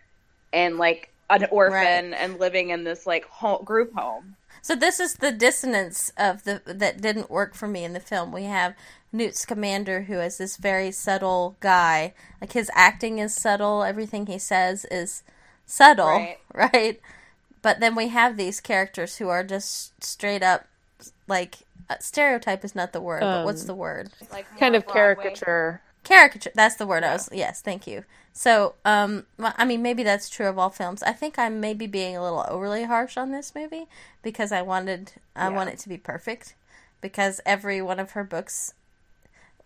and 0.54 0.78
like 0.78 1.14
an 1.30 1.46
orphan 1.52 2.14
and 2.14 2.40
living 2.40 2.70
in 2.72 2.84
this 2.84 3.06
like 3.08 3.26
home, 3.26 3.64
group 3.64 3.94
home. 3.94 4.36
So 4.62 4.76
this 4.76 5.00
is 5.00 5.16
the 5.16 5.32
dissonance 5.32 6.12
of 6.18 6.44
the 6.44 6.62
that 6.66 7.02
didn't 7.02 7.32
work 7.32 7.56
for 7.56 7.68
me 7.68 7.84
in 7.84 7.94
the 7.94 8.00
film. 8.00 8.32
We 8.32 8.44
have 8.44 8.76
Newt 9.12 9.36
Scamander, 9.36 10.04
who 10.04 10.20
is 10.20 10.38
this 10.38 10.58
very 10.58 10.92
subtle 10.92 11.56
guy. 11.60 12.14
Like 12.40 12.54
his 12.54 12.70
acting 12.74 13.20
is 13.20 13.34
subtle, 13.34 13.84
everything 13.84 14.28
he 14.28 14.38
says 14.38 14.86
is 14.92 15.24
subtle, 15.66 16.06
Right. 16.08 16.38
right? 16.54 17.02
But 17.62 17.80
then 17.80 17.96
we 17.96 18.08
have 18.10 18.38
these 18.38 18.60
characters 18.60 19.18
who 19.18 19.30
are 19.30 19.44
just 19.44 20.04
straight 20.04 20.44
up 20.44 20.68
like 21.28 21.60
uh, 21.90 21.96
stereotype 22.00 22.64
is 22.64 22.76
not 22.76 22.94
the 22.94 23.02
word, 23.02 23.22
but 23.22 23.46
what's 23.46 23.62
Um, 23.62 23.68
the 23.68 23.76
word? 23.76 24.12
Like 24.32 24.46
kind 24.58 24.76
of 24.76 24.84
Broadway. 24.86 24.94
caricature 25.16 25.82
caricature. 26.04 26.52
That's 26.56 26.76
the 26.76 26.88
word 26.88 27.04
I 27.04 27.14
was. 27.14 27.30
Yes, 27.32 27.62
thank 27.62 27.88
you. 27.88 28.06
So, 28.34 28.76
um, 28.86 29.26
well, 29.38 29.54
I 29.58 29.66
mean, 29.66 29.82
maybe 29.82 30.04
that's 30.04 30.30
true 30.30 30.48
of 30.48 30.58
all 30.58 30.70
films. 30.70 31.04
I 31.04 31.12
think 31.12 31.38
I'm 31.38 31.60
maybe 31.60 31.86
being 31.86 32.16
a 32.16 32.24
little 32.24 32.46
overly 32.48 32.86
harsh 32.86 33.18
on 33.18 33.32
this 33.32 33.54
movie 33.54 33.88
because 34.22 34.52
I 34.52 34.62
wanted, 34.62 35.14
I 35.36 35.50
Yeah. 35.50 35.56
want 35.56 35.70
it 35.70 35.80
to 35.80 35.90
be 35.90 35.98
perfect. 35.98 36.56
Because 37.02 37.42
every 37.46 37.82
one 37.82 38.00
of 38.00 38.12
her 38.12 38.24
books, 38.24 38.74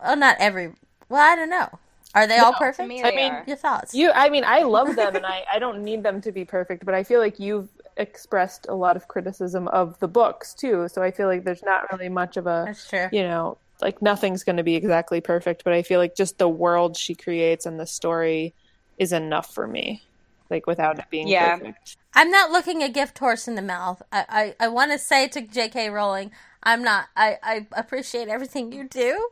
well, 0.00 0.16
not 0.16 0.36
every. 0.40 0.72
Well, 1.08 1.20
I 1.20 1.36
don't 1.36 1.50
know. 1.50 1.78
Are 2.14 2.26
they 2.26 2.38
all 2.38 2.52
No, 2.52 2.52
to 2.52 2.58
perfect? 2.58 2.88
To 2.88 2.88
me, 2.88 3.02
I 3.02 3.10
mean, 3.14 3.30
are. 3.30 3.44
Your 3.46 3.56
thoughts? 3.58 3.94
You, 3.94 4.10
I 4.10 4.30
mean, 4.30 4.42
I 4.42 4.62
love 4.62 4.96
them, 4.96 5.16
and 5.16 5.26
I, 5.26 5.44
I 5.52 5.58
don't 5.58 5.84
need 5.84 6.02
them 6.02 6.22
to 6.22 6.32
be 6.32 6.46
perfect, 6.46 6.86
but 6.86 6.94
I 6.94 7.04
feel 7.04 7.20
like 7.20 7.38
you've 7.38 7.68
expressed 7.98 8.66
a 8.70 8.74
lot 8.74 8.96
of 8.96 9.06
criticism 9.06 9.68
of 9.68 9.98
the 10.00 10.08
books 10.08 10.54
too. 10.54 10.88
So 10.88 11.02
I 11.02 11.10
feel 11.10 11.28
like 11.28 11.44
there's 11.44 11.62
not 11.62 11.92
really 11.92 12.08
much 12.08 12.38
of 12.38 12.46
a, 12.46 12.62
That's 12.66 12.88
true. 12.88 13.08
you 13.12 13.22
know, 13.22 13.58
like 13.80 14.02
nothing's 14.02 14.44
going 14.44 14.56
to 14.56 14.62
be 14.62 14.76
exactly 14.76 15.20
perfect, 15.20 15.64
but 15.64 15.72
I 15.72 15.82
feel 15.82 16.00
like 16.00 16.16
just 16.16 16.38
the 16.38 16.48
world 16.48 16.96
she 16.96 17.14
creates 17.14 17.66
and 17.66 17.78
the 17.78 17.86
story 17.86 18.54
is 18.98 19.12
enough 19.12 19.52
for 19.54 19.66
me, 19.66 20.02
like 20.50 20.66
without 20.66 20.98
it 20.98 21.06
being 21.10 21.28
Yeah. 21.28 21.56
perfect. 21.58 21.96
I'm 22.14 22.30
not 22.30 22.50
looking 22.50 22.82
a 22.82 22.88
gift 22.88 23.18
horse 23.18 23.46
in 23.46 23.56
the 23.56 23.62
mouth. 23.62 24.00
I, 24.10 24.54
I, 24.60 24.66
I 24.66 24.68
want 24.68 24.92
to 24.92 24.98
say 24.98 25.28
to 25.28 25.42
J.K. 25.42 25.90
Rowling, 25.90 26.30
I'm 26.62 26.82
not. 26.82 27.06
I, 27.16 27.36
I 27.42 27.66
appreciate 27.72 28.28
everything 28.28 28.72
you 28.72 28.88
do. 28.88 29.28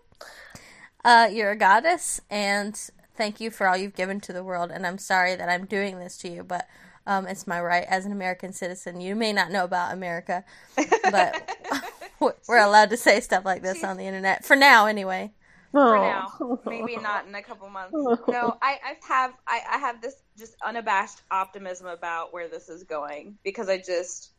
Uh, 1.05 1.29
you're 1.33 1.51
a 1.51 1.57
goddess, 1.57 2.21
and 2.31 2.75
thank 3.15 3.41
you 3.41 3.51
for 3.51 3.67
all 3.67 3.77
you've 3.77 3.95
given 3.95 4.21
to 4.21 4.33
the 4.33 4.45
world. 4.45 4.71
And 4.71 4.87
I'm 4.87 4.99
sorry 4.99 5.35
that 5.37 5.49
I'm 5.49 5.67
doing 5.67 5.99
this 5.99 6.17
to 6.19 6.29
you, 6.29 6.45
but 6.45 6.67
um, 7.07 7.27
it's 7.27 7.47
my 7.47 7.61
right 7.61 7.85
as 7.89 8.07
an 8.07 8.13
American 8.13 8.53
citizen. 8.53 9.01
You 9.01 9.15
may 9.15 9.33
not 9.33 9.51
know 9.51 9.65
about 9.65 9.93
America, 9.93 10.45
but 11.11 11.51
we're 12.49 12.59
allowed 12.59 12.91
to 12.91 12.97
say 12.97 13.21
stuff 13.21 13.45
like 13.45 13.63
this 13.63 13.83
on 13.85 13.97
the 13.97 14.05
internet 14.07 14.45
for 14.45 14.57
now, 14.57 14.87
anyway. 14.87 15.31
for 15.73 15.97
now. 15.99 16.59
Maybe 16.67 16.97
not 17.03 17.27
in 17.27 17.35
a 17.35 17.43
couple 17.43 17.69
months. 17.69 17.95
No, 18.29 18.57
I, 18.63 18.79
I 18.85 18.97
have 19.09 19.33
I, 19.47 19.61
I 19.73 19.79
have 19.79 20.01
this 20.01 20.17
just 20.39 20.55
unabashed 20.65 21.21
optimism 21.31 21.87
about 21.87 22.33
where 22.33 22.49
this 22.49 22.69
is 22.69 22.85
going 22.85 23.37
because 23.45 23.69
I 23.69 23.79
just 23.79 24.31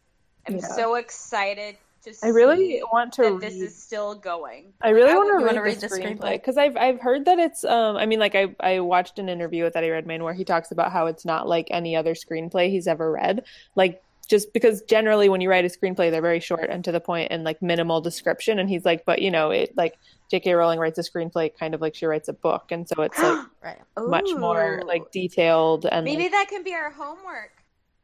am 0.48 0.56
Yeah. 0.58 0.68
so 0.68 0.96
excited 0.96 1.78
to 2.04 2.14
see 2.14 2.28
I 2.28 2.30
really 2.30 2.82
want 2.94 3.14
to 3.14 3.24
that 3.24 3.32
read. 3.32 3.42
this 3.42 3.56
is 3.56 3.76
still 3.76 4.14
going. 4.16 4.74
I 4.82 4.90
really 4.90 5.12
I 5.12 5.16
want 5.16 5.28
to 5.30 5.32
You 5.40 5.46
read, 5.46 5.56
wanna 5.56 5.62
read 5.64 5.78
the 5.82 5.88
the 5.88 5.96
screenplay 5.96 6.18
screenplay? 6.20 6.32
because 6.34 6.58
I've 6.58 6.78
I've 6.78 7.02
heard 7.02 7.26
that 7.26 7.40
it's 7.40 7.64
um 7.66 7.98
I 7.98 8.06
mean 8.06 8.20
like 8.20 8.36
I 8.36 8.56
I 8.60 8.80
watched 8.82 9.18
an 9.20 9.28
interview 9.28 9.64
with 9.64 9.76
Eddie 9.76 9.90
Redmayne 9.90 10.24
where 10.24 10.34
he 10.34 10.44
talks 10.46 10.72
about 10.72 10.92
how 10.92 11.08
it's 11.08 11.26
not 11.26 11.48
like 11.48 11.68
any 11.72 11.96
other 11.96 12.14
screenplay 12.14 12.70
he's 12.70 12.88
ever 12.88 13.12
read 13.12 13.44
like 13.76 14.02
just 14.26 14.54
because 14.54 14.82
generally 14.84 15.30
when 15.30 15.42
you 15.42 15.50
write 15.50 15.66
a 15.66 15.70
screenplay 15.70 16.10
they're 16.12 16.22
very 16.22 16.40
short 16.40 16.70
and 16.70 16.84
to 16.84 16.92
the 16.92 17.00
point 17.00 17.32
and 17.32 17.44
like 17.44 17.62
minimal 17.62 18.02
description 18.02 18.60
and 18.60 18.70
he's 18.70 18.86
like 18.86 19.06
but 19.06 19.22
you 19.22 19.32
know 19.32 19.52
it 19.52 19.76
like 19.78 19.98
J.K. 20.32 20.54
Rowling 20.54 20.80
writes 20.80 20.98
a 20.98 21.04
screenplay 21.04 21.52
kind 21.58 21.74
of 21.76 21.82
like 21.82 21.94
she 21.96 22.06
writes 22.06 22.28
a 22.28 22.34
book 22.34 22.72
and 22.72 22.88
so 22.88 23.02
it's 23.04 23.18
like 23.20 23.46
Right. 23.64 23.80
much 23.98 24.30
more 24.36 24.82
like 24.86 25.12
detailed 25.12 25.86
and 25.86 26.04
maybe 26.06 26.24
like, 26.24 26.32
that 26.32 26.48
can 26.50 26.64
be 26.64 26.74
our 26.74 26.92
homework. 26.92 27.52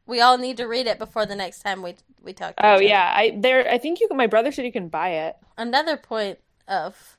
We 0.06 0.20
all 0.20 0.36
need 0.38 0.56
to 0.56 0.66
read 0.66 0.86
it 0.86 0.98
before 0.98 1.26
the 1.26 1.36
next 1.36 1.60
time 1.60 1.82
we 1.82 1.94
we 2.22 2.32
talk. 2.32 2.56
to 2.56 2.66
oh 2.66 2.80
each 2.80 2.88
yeah 2.88 3.12
I 3.14 3.36
there 3.38 3.68
I 3.68 3.78
think 3.78 4.00
you 4.00 4.08
can 4.08 4.16
my 4.16 4.26
brother 4.26 4.52
said 4.52 4.64
you 4.64 4.72
can 4.72 4.88
buy 4.88 5.10
it 5.10 5.36
another 5.56 5.96
point 5.96 6.38
of 6.68 7.18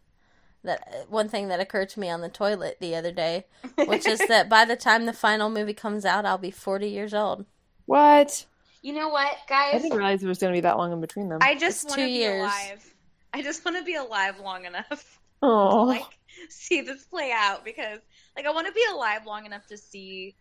that 0.64 1.06
one 1.10 1.28
thing 1.28 1.49
that 1.49 1.60
occurred 1.60 1.89
to 1.89 1.99
me 1.99 2.10
on 2.10 2.22
the 2.22 2.30
toilet 2.30 2.78
the 2.80 2.95
other 2.95 3.12
day, 3.12 3.45
which 3.86 4.08
is 4.08 4.20
that 4.28 4.47
by 4.49 4.66
the 4.66 4.76
time 4.76 5.06
the 5.06 5.14
final 5.14 5.49
movie 5.49 5.74
comes 5.74 6.06
out, 6.06 6.26
I'll 6.26 6.38
be 6.38 6.51
40 6.51 6.88
years 6.88 7.14
old. 7.14 7.45
what 7.86 8.45
You 8.84 8.94
know 8.94 9.10
what, 9.10 9.36
guys? 9.50 9.74
I 9.76 9.80
didn't 9.80 9.98
realize 9.98 10.22
it 10.22 10.28
was 10.28 10.38
going 10.40 10.54
to 10.54 10.58
be 10.58 10.62
that 10.62 10.78
long 10.78 10.92
in 10.92 11.02
between 11.02 11.30
them 11.30 11.40
I 11.42 11.56
just 11.56 11.86
want 11.86 11.96
to 11.96 12.02
two 12.02 12.06
be 12.08 12.12
years. 12.20 12.42
alive. 12.42 12.94
I 13.34 13.42
just 13.42 13.66
want 13.66 13.78
to 13.78 13.84
be 13.84 13.96
alive 13.96 14.40
long 14.40 14.66
enough 14.66 15.20
oh 15.42 15.84
like 15.88 16.04
see 16.50 16.82
this 16.82 17.04
play 17.06 17.32
out 17.36 17.66
because 17.66 18.00
like 18.36 18.46
I 18.46 18.52
want 18.52 18.68
to 18.68 18.74
be 18.74 18.84
alive 18.94 19.26
long 19.26 19.46
enough 19.46 19.66
to 19.68 19.78
see 19.78 20.36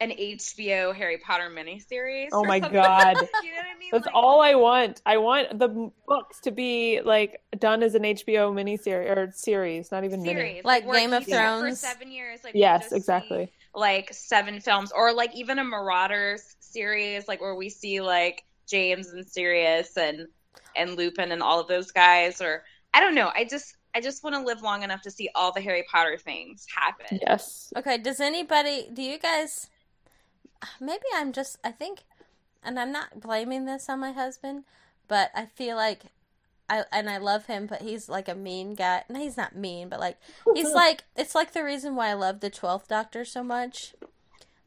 an 0.00 0.10
HBO 0.10 0.94
Harry 0.94 1.18
Potter 1.18 1.50
miniseries. 1.50 2.28
Oh 2.32 2.44
my 2.44 2.60
something. 2.60 2.80
God. 2.80 3.16
you 3.42 3.50
know 3.50 3.56
what 3.56 3.66
I 3.74 3.78
mean? 3.78 3.88
That's 3.90 4.06
Like, 4.06 4.14
all 4.14 4.40
I 4.40 4.54
want. 4.54 5.02
I 5.04 5.16
want 5.16 5.58
the 5.58 5.90
books 6.06 6.40
to 6.42 6.52
be 6.52 7.00
like 7.04 7.40
done 7.58 7.82
as 7.82 7.96
an 7.96 8.02
HBO 8.02 8.52
miniseries 8.52 9.16
or 9.16 9.32
series, 9.32 9.90
not 9.90 10.04
even 10.04 10.22
mini. 10.22 10.34
series 10.34 10.64
Like 10.64 10.90
Game 10.90 11.12
of 11.12 11.24
he's 11.24 11.34
in 11.34 11.40
it 11.40 11.46
for 11.46 11.60
Thrones. 11.60 11.80
seven 11.80 12.12
years. 12.12 12.40
Like 12.44 12.54
Yes, 12.54 12.82
just 12.82 12.90
see, 12.90 12.96
exactly. 12.96 13.52
Like 13.74 14.12
seven 14.12 14.60
films, 14.60 14.92
or 14.92 15.12
like 15.12 15.34
even 15.34 15.58
a 15.58 15.64
Marauders 15.64 16.56
series, 16.60 17.28
like 17.28 17.40
where 17.40 17.54
we 17.54 17.68
see 17.68 18.00
like 18.00 18.42
James 18.68 19.08
and 19.08 19.26
Sirius 19.26 19.96
and 19.96 20.26
and 20.76 20.96
Lupin 20.96 21.32
and 21.32 21.42
all 21.42 21.60
of 21.60 21.68
those 21.68 21.90
guys. 21.90 22.40
Or 22.40 22.64
I 22.94 23.00
don't 23.00 23.14
know. 23.14 23.30
I 23.34 23.44
just 23.44 23.76
I 23.94 24.00
just 24.00 24.22
want 24.22 24.36
to 24.36 24.42
live 24.42 24.62
long 24.62 24.82
enough 24.82 25.02
to 25.02 25.10
see 25.10 25.28
all 25.34 25.50
the 25.50 25.60
Harry 25.60 25.84
Potter 25.90 26.18
things 26.18 26.66
happen. 26.74 27.18
Yes. 27.26 27.72
Okay, 27.76 27.98
does 27.98 28.20
anybody, 28.20 28.88
do 28.92 29.02
you 29.02 29.18
guys, 29.18 29.70
maybe 30.80 31.04
I'm 31.14 31.32
just, 31.32 31.58
I 31.64 31.72
think, 31.72 32.00
and 32.62 32.78
I'm 32.78 32.92
not 32.92 33.20
blaming 33.20 33.64
this 33.64 33.88
on 33.88 33.98
my 33.98 34.12
husband, 34.12 34.64
but 35.08 35.30
I 35.34 35.46
feel 35.46 35.74
like, 35.74 36.02
I 36.70 36.84
and 36.92 37.08
I 37.10 37.18
love 37.18 37.46
him, 37.46 37.66
but 37.66 37.82
he's 37.82 38.08
like 38.08 38.28
a 38.28 38.34
mean 38.34 38.74
guy. 38.74 39.04
No, 39.08 39.20
he's 39.20 39.36
not 39.36 39.56
mean, 39.56 39.88
but 39.88 40.00
like, 40.00 40.18
he's 40.54 40.74
like, 40.74 41.04
it's 41.16 41.34
like 41.34 41.52
the 41.52 41.64
reason 41.64 41.96
why 41.96 42.08
I 42.08 42.14
love 42.14 42.40
the 42.40 42.50
12th 42.50 42.88
Doctor 42.88 43.24
so 43.24 43.42
much. 43.42 43.94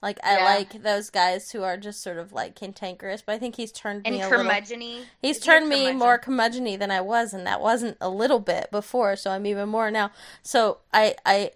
Like, 0.02 0.20
I 0.24 0.38
Yeah. 0.38 0.44
like 0.44 0.84
those 0.84 1.10
guys 1.12 1.52
who 1.52 1.64
are 1.64 1.78
just 1.78 2.02
sort 2.04 2.18
of 2.18 2.34
like 2.34 2.56
cantankerous, 2.56 3.22
but 3.22 3.34
I 3.34 3.40
think 3.40 3.56
he's 3.58 3.72
turned 3.72 4.06
And 4.06 4.16
me 4.16 4.22
a 4.22 4.30
little. 4.30 4.60
curmudgeon 4.60 5.10
He's 5.22 5.40
turned 5.40 5.70
me 5.70 5.92
more 5.92 6.20
curmudgeony 6.20 6.78
than 6.80 6.92
I 6.92 7.02
was, 7.02 7.34
and 7.34 7.48
that 7.48 7.62
wasn't 7.62 7.98
a 8.02 8.10
little 8.10 8.40
bit 8.40 8.72
before, 8.72 9.16
so 9.16 9.32
I'm 9.32 9.46
even 9.46 9.70
more 9.70 9.92
now. 9.92 10.12
So 10.44 10.80
I 10.94 11.16
I 11.26 11.52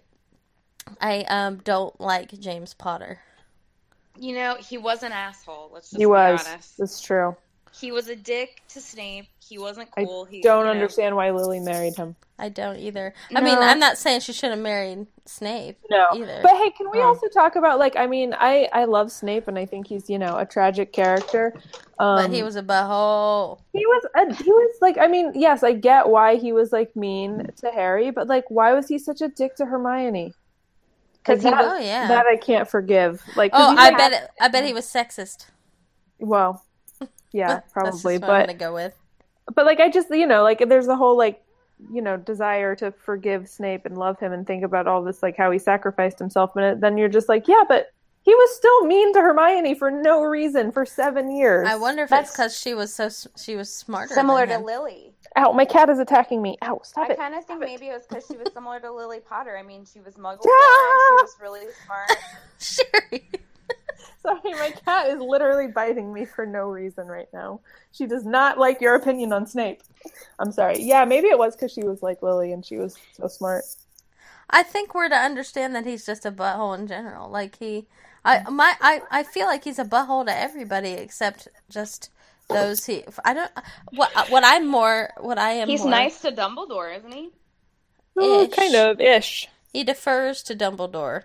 I 1.00 1.22
um 1.28 1.58
don't 1.58 1.98
like 2.00 2.38
James 2.38 2.74
Potter. 2.74 3.20
You 4.18 4.34
know, 4.34 4.56
he 4.56 4.78
was 4.78 5.02
an 5.04 5.12
asshole. 5.12 5.70
Let's 5.72 5.90
just 5.92 5.96
He 5.96 6.06
be 6.06 6.18
was. 6.18 6.26
honest. 6.26 6.76
That's 6.78 7.00
true. 7.00 7.36
He 7.70 7.92
was 7.92 8.08
a 8.08 8.16
dick 8.16 8.64
to 8.70 8.80
Snape. 8.80 9.28
He 9.48 9.58
wasn't 9.58 9.88
I 9.96 10.04
cool. 10.04 10.24
he, 10.24 10.40
Don't 10.42 10.60
you 10.60 10.64
know, 10.64 10.70
understand 10.72 11.14
why 11.14 11.30
Lily 11.30 11.60
married 11.60 11.96
him. 11.96 12.16
I 12.38 12.48
don't 12.48 12.78
either. 12.78 13.14
I 13.34 13.40
mean, 13.40 13.56
I'm 13.56 13.78
not 13.78 13.96
saying 13.96 14.20
she 14.20 14.32
should 14.32 14.50
have 14.50 14.58
married 14.58 15.06
Snape. 15.24 15.78
No. 15.88 16.08
Either. 16.14 16.40
But 16.42 16.56
hey, 16.56 16.70
can 16.70 16.90
we 16.90 16.98
Oh. 16.98 17.06
also 17.08 17.28
talk 17.28 17.54
about 17.56 17.78
like 17.78 17.96
I 17.96 18.06
mean, 18.06 18.34
I 18.38 18.68
I 18.72 18.84
love 18.86 19.12
Snape 19.12 19.46
and 19.48 19.56
I 19.58 19.64
think 19.64 19.86
he's, 19.86 20.10
you 20.10 20.18
know, 20.18 20.36
a 20.36 20.44
tragic 20.44 20.92
character. 20.92 21.52
Um 21.98 22.24
But 22.24 22.30
he 22.30 22.42
was 22.42 22.56
a 22.56 22.62
butthole. 22.62 23.60
He 23.72 23.86
was 23.86 24.04
a, 24.16 24.34
he 24.42 24.50
was 24.50 24.76
like 24.80 24.98
I 24.98 25.06
mean, 25.06 25.32
yes, 25.34 25.62
I 25.62 25.72
get 25.72 26.08
why 26.08 26.36
he 26.36 26.52
was 26.52 26.72
like 26.72 26.94
mean 26.96 27.46
to 27.58 27.70
Harry, 27.70 28.10
but 28.10 28.26
like 28.26 28.44
why 28.50 28.72
was 28.72 28.88
he 28.88 28.98
such 28.98 29.20
a 29.20 29.28
dick 29.28 29.54
to 29.56 29.66
Hermione? 29.66 30.34
Because 31.24 31.42
he 31.42 31.50
that, 31.50 31.64
Oh 31.64 31.78
yeah. 31.78 32.08
that 32.08 32.26
I 32.26 32.36
can't 32.36 32.68
forgive. 32.68 33.22
Like 33.36 33.52
oh, 33.54 33.74
I 33.78 33.92
bet 33.92 34.12
it, 34.12 34.28
I 34.40 34.48
bet 34.48 34.64
he 34.64 34.72
was 34.74 34.86
sexist. 34.86 35.46
Well, 36.18 36.64
yeah, 37.32 37.46
That's 37.48 37.72
probably, 37.72 38.14
just 38.18 38.22
what 38.22 38.30
I'm 38.30 38.46
gonna 38.46 38.54
go 38.54 38.74
with. 38.74 38.94
But 39.54 39.64
like 39.66 39.80
I 39.80 39.90
just 39.90 40.10
you 40.10 40.26
know 40.26 40.42
like 40.42 40.62
there's 40.68 40.86
the 40.86 40.96
whole 40.96 41.16
like 41.16 41.42
you 41.92 42.00
know 42.02 42.16
desire 42.16 42.74
to 42.76 42.90
forgive 42.90 43.48
Snape 43.48 43.86
and 43.86 43.96
love 43.98 44.18
him 44.18 44.32
and 44.32 44.46
think 44.46 44.64
about 44.64 44.86
all 44.86 45.02
this 45.02 45.22
like 45.22 45.36
how 45.36 45.50
he 45.50 45.58
sacrificed 45.58 46.18
himself, 46.18 46.50
but 46.54 46.80
then 46.80 46.96
you're 46.98 47.08
just 47.08 47.28
like 47.28 47.46
yeah, 47.48 47.62
but 47.68 47.92
he 48.22 48.34
was 48.34 48.56
still 48.56 48.84
mean 48.86 49.12
to 49.14 49.20
Hermione 49.20 49.76
for 49.76 49.88
no 49.88 50.22
reason 50.24 50.72
for 50.72 50.84
seven 50.84 51.30
years. 51.30 51.68
I 51.68 51.76
wonder 51.76 52.02
if 52.02 52.10
That's- 52.10 52.32
because 52.32 52.58
she 52.58 52.74
was 52.74 52.92
so 52.92 53.08
she 53.36 53.54
was 53.54 53.72
smarter. 53.72 54.12
similar 54.14 54.40
than 54.40 54.48
to 54.48 54.54
him. 54.56 54.64
Lily. 54.64 55.12
Ow, 55.38 55.52
my 55.52 55.64
cat 55.66 55.90
is 55.90 55.98
attacking 55.98 56.40
me. 56.40 56.56
Ow, 56.62 56.80
stop 56.82 57.08
I 57.08 57.12
it. 57.12 57.12
I 57.12 57.14
kind 57.16 57.34
of 57.34 57.44
think 57.44 57.58
Stop 57.58 57.62
it. 57.62 57.66
maybe 57.72 57.86
it 57.88 57.92
was 57.92 58.06
because 58.08 58.26
she 58.26 58.36
was 58.38 58.48
similar 58.54 58.80
to 58.80 58.90
Lily 58.90 59.20
Potter. 59.20 59.56
I 59.56 59.62
mean, 59.62 59.84
she 59.84 60.00
was 60.00 60.14
muggle. 60.14 60.40
Ah! 60.46 61.16
She 61.18 61.22
was 61.22 61.36
really 61.40 61.66
smart. 61.84 62.10
Cherie. 62.58 63.28
Sorry, 64.26 64.54
my 64.54 64.74
cat 64.84 65.08
is 65.08 65.20
literally 65.20 65.68
biting 65.68 66.12
me 66.12 66.24
for 66.24 66.44
no 66.44 66.64
reason 66.64 67.06
right 67.06 67.28
now. 67.32 67.60
She 67.92 68.06
does 68.06 68.24
not 68.24 68.58
like 68.58 68.80
your 68.80 68.96
opinion 68.96 69.32
on 69.32 69.46
Snape. 69.46 69.82
I'm 70.40 70.50
sorry. 70.50 70.82
Yeah, 70.82 71.04
maybe 71.04 71.28
it 71.28 71.38
was 71.38 71.54
because 71.54 71.70
she 71.70 71.84
was 71.84 72.02
like 72.02 72.22
Lily 72.22 72.50
and 72.50 72.66
she 72.66 72.76
was 72.76 72.96
so 73.12 73.28
smart. 73.28 73.64
I 74.50 74.64
think 74.64 74.94
we're 74.94 75.08
to 75.08 75.14
understand 75.14 75.76
that 75.76 75.86
he's 75.86 76.04
just 76.04 76.26
a 76.26 76.32
butthole 76.32 76.76
in 76.76 76.88
general. 76.88 77.30
Like 77.30 77.58
he, 77.58 77.86
I 78.24 78.48
my 78.50 78.74
I, 78.80 79.02
I 79.10 79.22
feel 79.22 79.46
like 79.46 79.62
he's 79.62 79.78
a 79.78 79.84
butthole 79.84 80.26
to 80.26 80.36
everybody 80.36 80.90
except 80.90 81.46
just 81.70 82.10
those 82.48 82.86
he. 82.86 83.04
I 83.24 83.32
don't. 83.32 83.50
What 83.92 84.10
what 84.30 84.44
I'm 84.44 84.66
more 84.66 85.10
what 85.18 85.38
I 85.38 85.50
am. 85.52 85.68
He's 85.68 85.82
more, 85.82 85.90
nice 85.90 86.20
to 86.22 86.32
Dumbledore, 86.32 86.96
isn't 86.96 87.12
he? 87.12 87.30
Oh, 88.16 88.42
Ish. 88.44 88.50
kind 88.50 88.74
of 88.74 89.00
ish. 89.00 89.48
He 89.72 89.84
defers 89.84 90.42
to 90.44 90.56
Dumbledore. 90.56 91.24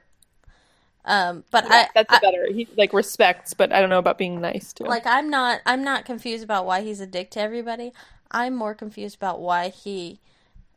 Um, 1.05 1.43
but 1.51 1.65
I 1.67 1.87
That's 1.95 2.11
I- 2.13 2.17
a 2.17 2.19
better. 2.21 2.47
He 2.51 2.67
like 2.77 2.93
respects, 2.93 3.53
but 3.53 3.71
I 3.71 3.79
don't 3.81 3.89
know 3.89 3.97
about 3.99 4.17
being 4.17 4.39
nice 4.41 4.71
to. 4.73 4.83
him. 4.83 4.89
like 4.89 5.05
I'm 5.07 5.29
not 5.29 5.61
I'm 5.65 5.83
not 5.83 6.05
confused 6.05 6.43
about 6.43 6.65
why 6.65 6.81
he's 6.81 7.01
a 7.01 7.07
dick 7.07 7.31
to 7.31 7.39
everybody. 7.41 7.91
I'm 8.29 8.55
more 8.55 8.73
confused 8.75 9.15
about 9.15 9.39
why 9.39 9.69
he 9.69 10.19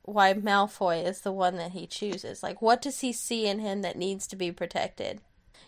why 0.02 0.34
Malfoy 0.34 1.04
is 1.04 1.20
the 1.20 1.32
one 1.32 1.56
that 1.56 1.72
he 1.72 1.86
chooses. 1.86 2.42
Like 2.42 2.60
what 2.62 2.80
does 2.82 3.00
he 3.00 3.12
see 3.12 3.46
in 3.46 3.58
him 3.58 3.82
that 3.82 3.96
needs 3.96 4.26
to 4.28 4.36
be 4.36 4.50
protected? 4.50 5.20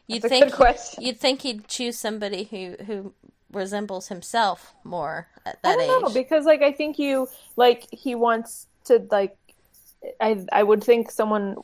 You'd 0.07 0.23
That's 0.23 0.27
a 0.27 0.29
think 0.29 0.45
good 0.47 0.55
question. 0.55 1.05
you'd 1.05 1.19
think 1.21 1.43
he'd 1.43 1.69
choose 1.69 1.99
somebody 1.99 2.45
who 2.45 2.77
who 2.87 3.13
resembles 3.53 4.09
himself 4.09 4.75
more 4.85 5.29
at 5.45 5.59
I 5.65 5.69
that 5.77 5.77
don't 5.87 6.03
know 6.03 6.09
age. 6.09 6.15
because 6.15 6.45
like 6.47 6.63
I 6.63 6.73
think 6.73 6.99
you 6.99 7.29
like 7.57 7.87
he 7.93 8.15
wants 8.15 8.67
to 8.87 9.07
like 9.11 9.37
I 10.21 10.45
I 10.53 10.63
would 10.63 10.83
think 10.83 11.11
someone 11.11 11.57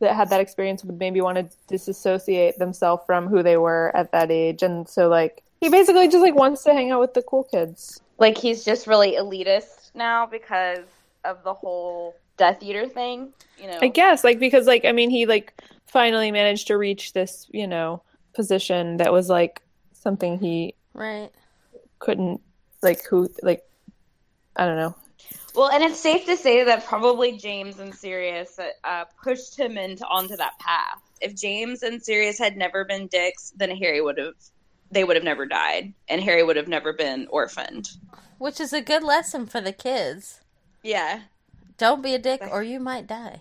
that 0.00 0.14
had 0.14 0.30
that 0.30 0.40
experience 0.40 0.84
would 0.84 0.98
maybe 0.98 1.20
want 1.20 1.38
to 1.38 1.48
disassociate 1.68 2.58
themselves 2.58 3.02
from 3.06 3.28
who 3.28 3.42
they 3.42 3.56
were 3.56 3.90
at 3.94 4.12
that 4.12 4.30
age, 4.30 4.62
and 4.62 4.88
so 4.88 5.08
like 5.08 5.42
he 5.60 5.68
basically 5.68 6.06
just 6.08 6.22
like 6.22 6.34
wants 6.34 6.62
to 6.64 6.72
hang 6.72 6.90
out 6.90 7.00
with 7.00 7.14
the 7.14 7.22
cool 7.22 7.44
kids. 7.44 8.00
Like 8.18 8.36
he's 8.38 8.64
just 8.64 8.86
really 8.86 9.12
elitist 9.16 9.94
now 9.94 10.26
because 10.26 10.84
of 11.24 11.42
the 11.44 11.54
whole 11.54 12.14
Death 12.36 12.62
Eater 12.62 12.88
thing. 12.88 13.32
You 13.58 13.68
know, 13.68 13.78
I 13.80 13.88
guess 13.88 14.22
like 14.24 14.38
because 14.38 14.66
like 14.66 14.84
I 14.84 14.92
mean 14.92 15.10
he 15.10 15.26
like 15.26 15.54
finally 15.86 16.30
managed 16.30 16.66
to 16.68 16.76
reach 16.76 17.12
this 17.12 17.46
you 17.50 17.66
know 17.66 18.02
position 18.34 18.98
that 18.98 19.12
was 19.12 19.28
like 19.28 19.62
something 19.92 20.38
he 20.38 20.74
Right. 20.92 21.30
couldn't 21.98 22.40
like 22.82 23.02
who 23.04 23.28
like 23.42 23.62
I 24.56 24.66
don't 24.66 24.76
know. 24.76 24.94
Well, 25.56 25.70
and 25.70 25.82
it's 25.82 25.98
safe 25.98 26.26
to 26.26 26.36
say 26.36 26.64
that 26.64 26.84
probably 26.84 27.38
James 27.38 27.78
and 27.78 27.94
Sirius 27.94 28.58
uh, 28.84 29.04
pushed 29.24 29.58
him 29.58 29.78
into 29.78 30.04
onto 30.06 30.36
that 30.36 30.58
path. 30.58 31.00
If 31.20 31.34
James 31.34 31.82
and 31.82 32.02
Sirius 32.02 32.38
had 32.38 32.56
never 32.58 32.84
been 32.84 33.06
dicks, 33.06 33.52
then 33.56 33.70
Harry 33.76 34.00
would 34.02 34.18
have 34.18 34.34
they 34.90 35.02
would 35.02 35.16
have 35.16 35.24
never 35.24 35.46
died, 35.46 35.94
and 36.08 36.22
Harry 36.22 36.42
would 36.44 36.56
have 36.56 36.68
never 36.68 36.92
been 36.92 37.26
orphaned. 37.30 37.88
Which 38.38 38.60
is 38.60 38.72
a 38.72 38.80
good 38.82 39.02
lesson 39.02 39.46
for 39.46 39.60
the 39.60 39.72
kids. 39.72 40.42
Yeah, 40.82 41.22
Don't 41.78 42.02
be 42.02 42.14
a 42.14 42.18
dick 42.18 42.42
or 42.48 42.62
you 42.62 42.78
might 42.78 43.06
die. 43.06 43.40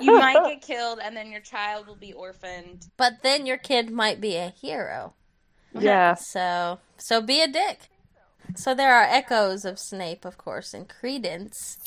you 0.00 0.18
might 0.18 0.44
get 0.48 0.60
killed, 0.62 0.98
and 1.02 1.16
then 1.16 1.30
your 1.30 1.40
child 1.40 1.86
will 1.86 1.94
be 1.96 2.12
orphaned. 2.12 2.86
But 2.96 3.22
then 3.22 3.46
your 3.46 3.56
kid 3.56 3.90
might 3.90 4.20
be 4.20 4.36
a 4.36 4.50
hero. 4.50 5.14
Yeah. 5.72 6.14
So 6.14 6.80
so 6.98 7.22
be 7.22 7.40
a 7.40 7.48
dick. 7.48 7.88
So 8.56 8.74
there 8.74 8.94
are 8.94 9.02
echoes 9.04 9.64
of 9.64 9.78
Snape, 9.78 10.24
of 10.24 10.38
course, 10.38 10.74
and 10.74 10.88
Credence. 10.88 11.78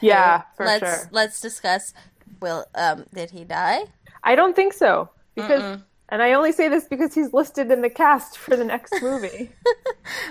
Yeah, 0.00 0.42
for 0.56 0.66
let's 0.66 0.84
sure. 0.84 1.08
let's 1.10 1.40
discuss. 1.40 1.94
Will 2.40 2.66
um 2.74 3.04
did 3.14 3.30
he 3.30 3.44
die? 3.44 3.84
I 4.22 4.34
don't 4.34 4.54
think 4.54 4.72
so 4.74 5.08
because, 5.34 5.62
Mm-mm. 5.62 5.82
and 6.10 6.22
I 6.22 6.32
only 6.32 6.52
say 6.52 6.68
this 6.68 6.84
because 6.84 7.14
he's 7.14 7.32
listed 7.32 7.70
in 7.70 7.80
the 7.80 7.88
cast 7.88 8.36
for 8.36 8.56
the 8.56 8.64
next 8.64 8.94
movie. 9.02 9.50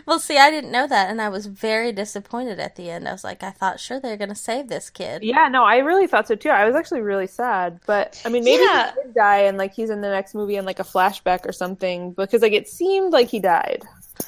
Well, 0.06 0.20
see, 0.20 0.38
I 0.38 0.52
didn't 0.52 0.72
know 0.72 0.88
that, 0.88 1.10
and 1.10 1.22
I 1.22 1.28
was 1.30 1.48
very 1.48 1.92
disappointed 1.92 2.60
at 2.60 2.76
the 2.78 2.90
end. 2.90 3.08
I 3.08 3.12
was 3.12 3.24
like, 3.26 3.44
I 3.44 3.52
thought 3.52 3.80
sure 3.80 4.00
they're 4.00 4.16
gonna 4.18 4.36
save 4.36 4.70
this 4.70 4.90
kid. 4.90 5.24
yeah, 5.24 5.48
no, 5.50 5.64
I 5.66 5.78
really 5.80 6.08
thought 6.08 6.28
so 6.28 6.36
too. 6.36 6.50
I 6.50 6.66
was 6.66 6.76
actually 6.76 7.02
really 7.02 7.28
sad, 7.28 7.80
but 7.86 8.22
I 8.24 8.30
mean, 8.30 8.44
maybe 8.46 8.64
Yeah. 8.64 8.92
he 8.94 9.02
did 9.04 9.14
die 9.16 9.40
and 9.40 9.58
like 9.58 9.74
he's 9.74 9.90
in 9.90 10.02
the 10.02 10.10
next 10.10 10.34
movie 10.36 10.56
in 10.56 10.64
like 10.66 10.80
a 10.80 10.84
flashback 10.84 11.46
or 11.46 11.52
something 11.52 12.12
because 12.14 12.42
like 12.42 12.54
it 12.54 12.68
seemed 12.70 13.12
like 13.12 13.28
he 13.30 13.40
died. 13.40 13.84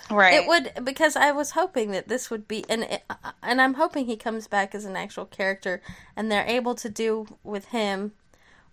Right. 0.09 0.33
It 0.33 0.47
would 0.47 0.71
because 0.83 1.15
I 1.15 1.31
was 1.31 1.51
hoping 1.51 1.91
that 1.91 2.07
this 2.07 2.29
would 2.29 2.47
be, 2.47 2.65
and 2.69 2.83
it, 2.83 3.03
and 3.41 3.61
I'm 3.61 3.75
hoping 3.75 4.05
he 4.05 4.17
comes 4.17 4.47
back 4.47 4.75
as 4.75 4.85
an 4.85 4.95
actual 4.95 5.25
character, 5.25 5.81
and 6.15 6.31
they're 6.31 6.45
able 6.45 6.75
to 6.75 6.89
do 6.89 7.27
with 7.43 7.65
him 7.67 8.11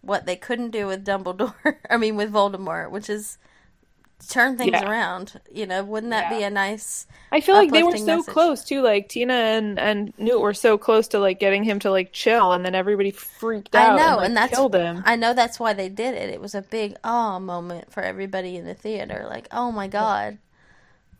what 0.00 0.26
they 0.26 0.36
couldn't 0.36 0.70
do 0.70 0.86
with 0.86 1.04
Dumbledore. 1.04 1.76
I 1.90 1.96
mean, 1.96 2.16
with 2.16 2.32
Voldemort, 2.32 2.90
which 2.90 3.08
is 3.08 3.38
turn 4.28 4.56
things 4.56 4.72
Yeah. 4.72 4.88
around. 4.88 5.40
You 5.52 5.66
know, 5.66 5.84
wouldn't 5.84 6.10
that 6.10 6.30
be 6.30 6.42
a 6.42 6.50
nice? 6.50 7.06
I 7.32 7.40
feel 7.40 7.54
like 7.56 7.72
they 7.72 7.82
were 7.82 7.96
so 7.96 8.18
message. 8.18 8.32
close 8.32 8.64
too. 8.64 8.82
Like 8.82 9.08
Tina 9.08 9.34
and 9.34 9.78
and 9.78 10.12
Newt 10.18 10.40
were 10.40 10.54
so 10.54 10.78
close 10.78 11.08
to 11.08 11.18
like 11.18 11.38
getting 11.40 11.64
him 11.64 11.78
to 11.80 11.90
like 11.90 12.12
chill, 12.12 12.52
and 12.52 12.64
then 12.64 12.74
everybody 12.74 13.10
freaked 13.10 13.74
out. 13.74 13.92
I 13.92 13.96
know, 13.96 14.08
and, 14.08 14.16
like, 14.16 14.26
and 14.26 14.36
that's 14.36 14.54
killed 14.54 14.74
him. 14.74 15.02
I 15.04 15.16
know 15.16 15.34
that's 15.34 15.58
why 15.60 15.72
they 15.72 15.88
did 15.88 16.14
it. 16.14 16.30
It 16.30 16.40
was 16.40 16.54
a 16.54 16.62
big 16.62 16.96
oh 17.04 17.38
moment 17.40 17.92
for 17.92 18.02
everybody 18.02 18.56
in 18.56 18.64
the 18.64 18.74
theater. 18.74 19.26
Like, 19.28 19.48
oh 19.52 19.72
my 19.72 19.88
god, 19.88 20.34
yeah. 20.34 20.38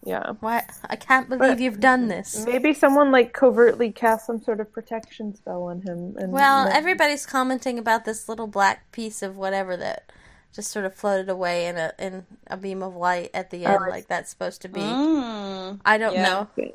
Why 0.05 0.64
I 0.88 0.96
can't 0.96 1.28
believe 1.28 1.40
But- 1.52 1.61
you've 1.61 1.80
done 1.80 2.09
this. 2.09 2.44
Maybe 2.46 2.74
someone 2.74 3.11
like 3.11 3.32
covertly 3.32 3.90
cast 3.90 4.26
some 4.26 4.40
sort 4.42 4.61
of 4.61 4.72
protection 4.72 5.34
spell 5.34 5.64
on 5.64 5.80
him. 5.82 6.16
And 6.18 6.32
Well, 6.32 6.64
then- 6.64 6.74
everybody's 6.76 7.26
commenting 7.26 7.78
about 7.78 8.05
this 8.05 8.28
little 8.28 8.46
black 8.46 8.90
piece 8.92 9.22
of 9.22 9.36
whatever 9.36 9.76
that 9.78 10.12
just 10.52 10.70
sort 10.70 10.84
of 10.84 10.94
floated 10.94 11.28
away 11.28 11.66
in 11.66 11.76
a 11.76 11.92
in 11.98 12.26
a 12.46 12.57
beam 12.57 12.82
of 12.82 12.94
light 12.94 13.30
at 13.34 13.50
the 13.50 13.64
end, 13.64 13.82
I 13.84 13.88
like 13.88 14.07
that's 14.07 14.30
supposed 14.30 14.62
to 14.62 14.68
be. 14.68 14.80
Mm. 14.80 15.80
I 15.84 15.98
don't 15.98 16.14
Yeah. 16.14 16.46
know. 16.57 16.66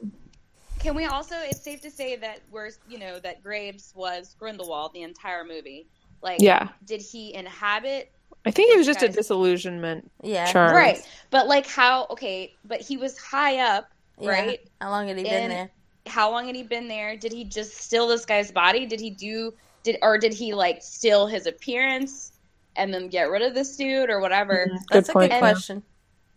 Can 0.80 0.96
we 0.96 1.06
also? 1.06 1.36
It's 1.40 1.62
safe 1.62 1.82
to 1.82 1.92
say 1.92 2.16
that 2.18 2.40
we're 2.52 2.72
you 2.90 2.98
know 3.00 3.20
that 3.20 3.42
Graves 3.44 3.94
was 3.96 4.36
Grindelwald 4.40 4.94
the 4.94 5.04
entire 5.04 5.44
movie. 5.46 5.88
Like, 6.22 6.42
Yeah. 6.42 6.70
did 6.86 7.02
he 7.02 7.34
inhabit? 7.34 8.12
I 8.46 8.52
think 8.52 8.74
it 8.74 8.78
was 8.78 8.86
just 8.88 9.04
a 9.04 9.10
disillusionment 9.10 10.10
Yeah, 10.24 10.52
charm. 10.52 10.74
Right, 10.76 11.06
but 11.30 11.48
like 11.48 11.68
how? 11.68 12.08
Okay, 12.10 12.56
but 12.66 12.82
he 12.82 12.98
was 12.98 13.18
high 13.18 13.60
up, 13.60 13.90
yeah. 14.20 14.30
right? 14.30 14.60
How 14.82 14.90
long 14.92 15.08
had 15.08 15.18
he 15.18 15.24
been 15.24 15.34
And- 15.34 15.52
there? 15.52 15.72
How 16.08 16.32
long 16.32 16.48
had 16.48 16.56
he 16.56 16.64
been 16.64 16.88
there? 16.88 17.16
Did 17.18 17.32
he 17.32 17.44
just 17.44 17.76
steal 17.78 18.08
this 18.08 18.26
guy's 18.26 18.52
body? 18.52 18.86
Did 18.88 19.00
he 19.00 19.10
do? 19.12 19.54
Did 19.84 19.98
or 20.02 20.18
did 20.18 20.34
he 20.34 20.54
like 20.54 20.82
steal 20.82 21.28
his 21.28 21.46
appearance 21.46 22.32
and 22.76 22.92
then 22.94 23.10
get 23.10 23.30
rid 23.30 23.42
of 23.44 23.54
this 23.54 23.76
dude 23.76 24.10
or 24.10 24.20
whatever? 24.20 24.68
Mhm. 24.72 24.78
That's 24.92 25.10
a 25.10 25.14
point. 25.14 25.32
good 25.32 25.40
question. 25.40 25.84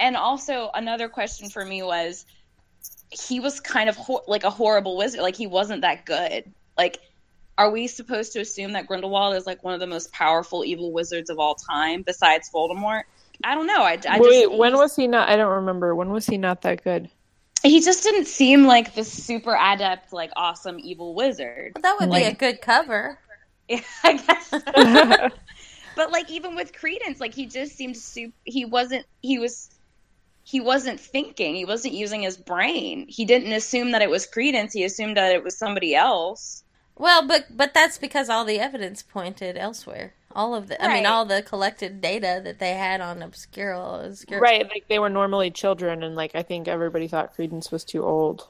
And 0.00 0.16
also 0.16 0.70
another 0.74 1.08
question 1.08 1.48
for 1.48 1.64
me 1.64 1.82
was, 1.82 2.26
he 3.10 3.40
was 3.40 3.60
kind 3.60 3.88
of 3.88 3.96
ho- 3.96 4.24
like 4.26 4.44
a 4.44 4.50
horrible 4.50 4.96
wizard. 4.96 5.20
Like 5.22 5.36
he 5.36 5.46
wasn't 5.46 5.82
that 5.82 6.04
good. 6.04 6.52
Like, 6.76 6.98
are 7.62 7.70
we 7.70 7.86
supposed 7.86 8.32
to 8.32 8.40
assume 8.40 8.72
that 8.72 8.88
Grindelwald 8.88 9.36
is 9.36 9.46
like 9.46 9.62
one 9.62 9.74
of 9.74 9.80
the 9.80 9.86
most 9.86 10.12
powerful 10.12 10.64
evil 10.64 10.92
wizards 10.92 11.30
of 11.30 11.38
all 11.38 11.54
time 11.54 12.02
besides 12.02 12.50
Voldemort? 12.52 13.02
I 13.44 13.54
don't 13.54 13.66
know. 13.66 13.82
I, 13.82 13.98
I 14.08 14.18
Wait, 14.20 14.46
just 14.48 14.58
when 14.58 14.74
was 14.74 14.96
he 14.96 15.06
not? 15.06 15.28
I 15.28 15.36
don't 15.36 15.52
remember. 15.52 15.94
When 15.94 16.10
was 16.10 16.26
he 16.26 16.38
not 16.38 16.62
that 16.62 16.82
good? 16.82 17.08
he 17.62 17.80
just 17.80 18.02
didn't 18.02 18.26
seem 18.26 18.64
like 18.64 18.94
the 18.94 19.04
super 19.04 19.56
adept, 19.58 20.12
like 20.12 20.32
awesome 20.34 20.78
evil 20.80 21.14
wizard. 21.14 21.76
That 21.80 21.96
would 22.00 22.10
be 22.10 22.24
a 22.24 22.34
good 22.34 22.60
cover. 22.60 23.18
Yeah, 23.68 23.80
I 24.04 24.16
guess. 24.16 24.50
but 25.96 26.10
like 26.10 26.30
even 26.30 26.56
with 26.56 26.72
Credence, 26.72 27.20
like 27.20 27.34
he 27.34 27.46
just 27.46 27.76
seemed 27.76 27.96
super. 27.96 28.34
He 28.44 28.64
wasn't. 28.64 29.06
He 29.20 29.38
was. 29.38 29.70
He 30.44 30.58
wasn't 30.60 30.98
thinking. 30.98 31.54
He 31.54 31.64
wasn't 31.64 31.94
using 31.94 32.22
his 32.22 32.36
brain. 32.36 33.06
He 33.08 33.24
didn't 33.24 33.52
assume 33.52 33.92
that 33.92 34.02
it 34.02 34.10
was 34.10 34.26
Credence. 34.26 34.72
He 34.72 34.82
assumed 34.82 35.16
that 35.16 35.32
it 35.32 35.44
was 35.44 35.56
somebody 35.56 35.94
else. 35.94 36.64
Well, 37.02 37.26
but 37.26 37.56
but 37.56 37.74
that's 37.74 37.98
because 37.98 38.28
all 38.28 38.44
the 38.44 38.60
evidence 38.60 39.02
pointed 39.02 39.58
elsewhere. 39.58 40.14
All 40.36 40.54
of 40.54 40.68
the, 40.68 40.82
I 40.82 40.94
mean, 40.94 41.04
all 41.04 41.24
the 41.24 41.42
collected 41.42 42.00
data 42.00 42.40
that 42.44 42.60
they 42.60 42.74
had 42.74 43.00
on 43.00 43.22
obscure, 43.22 43.72
obscure 43.72 44.38
right, 44.38 44.68
like 44.68 44.86
they 44.88 45.00
were 45.00 45.10
normally 45.10 45.50
children, 45.50 46.04
and 46.04 46.14
like 46.14 46.36
I 46.36 46.44
think 46.44 46.68
everybody 46.68 47.08
thought 47.08 47.34
Credence 47.34 47.72
was 47.72 47.84
too 47.84 48.04
old. 48.04 48.46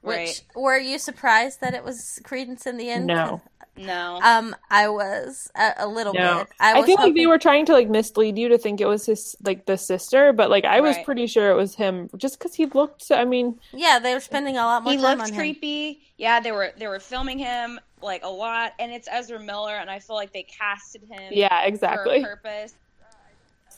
Which 0.00 0.16
Right. 0.16 0.42
were 0.56 0.78
you 0.78 0.98
surprised 0.98 1.60
that 1.60 1.74
it 1.74 1.84
was 1.84 2.18
Credence 2.24 2.66
in 2.66 2.76
the 2.76 2.90
end? 2.90 3.06
No. 3.06 3.40
No. 3.76 4.20
Um, 4.22 4.54
I 4.70 4.88
was 4.88 5.50
a, 5.54 5.72
a 5.78 5.88
little 5.88 6.14
No, 6.14 6.40
bit. 6.40 6.48
I, 6.60 6.74
I, 6.74 6.80
was 6.80 6.86
feel 6.86 6.96
like 6.98 7.14
they 7.14 7.26
were 7.26 7.38
trying 7.38 7.64
to 7.66 7.72
like 7.72 7.88
mislead 7.88 8.36
you 8.38 8.48
to 8.50 8.58
think 8.58 8.80
it 8.80 8.86
was 8.86 9.06
his 9.06 9.34
like 9.44 9.64
the 9.66 9.78
sister, 9.78 10.32
but 10.32 10.50
like 10.50 10.64
I 10.64 10.80
was 10.80 10.98
Right. 10.98 11.04
pretty 11.04 11.26
sure 11.26 11.50
it 11.50 11.54
was 11.56 11.74
him, 11.74 12.10
just 12.16 12.38
because 12.38 12.54
he 12.54 12.66
looked. 12.66 13.10
I 13.10 13.24
mean, 13.24 13.58
Yeah, 13.72 13.98
they 13.98 14.12
were 14.14 14.20
spending 14.20 14.56
a 14.58 14.64
lot 14.64 14.82
more 14.84 14.92
he 14.92 14.98
time 14.98 15.18
looked 15.18 15.20
on 15.20 15.32
him. 15.32 15.34
creepy. 15.34 16.02
Yeah, 16.18 16.40
they 16.40 16.52
were 16.52 16.72
they 16.76 16.86
were 16.86 17.00
filming 17.00 17.38
him 17.38 17.80
like 18.02 18.22
a 18.24 18.28
lot, 18.28 18.72
and 18.78 18.92
it's 18.92 19.08
Ezra 19.10 19.40
Miller, 19.40 19.76
and 19.76 19.90
I 19.90 19.98
feel 20.00 20.16
like 20.16 20.32
they 20.32 20.42
casted 20.44 21.02
him 21.10 21.32
yeah, 21.32 21.62
for 21.62 21.68
exactly. 21.68 22.18
a 22.22 22.22
purpose. 22.22 22.74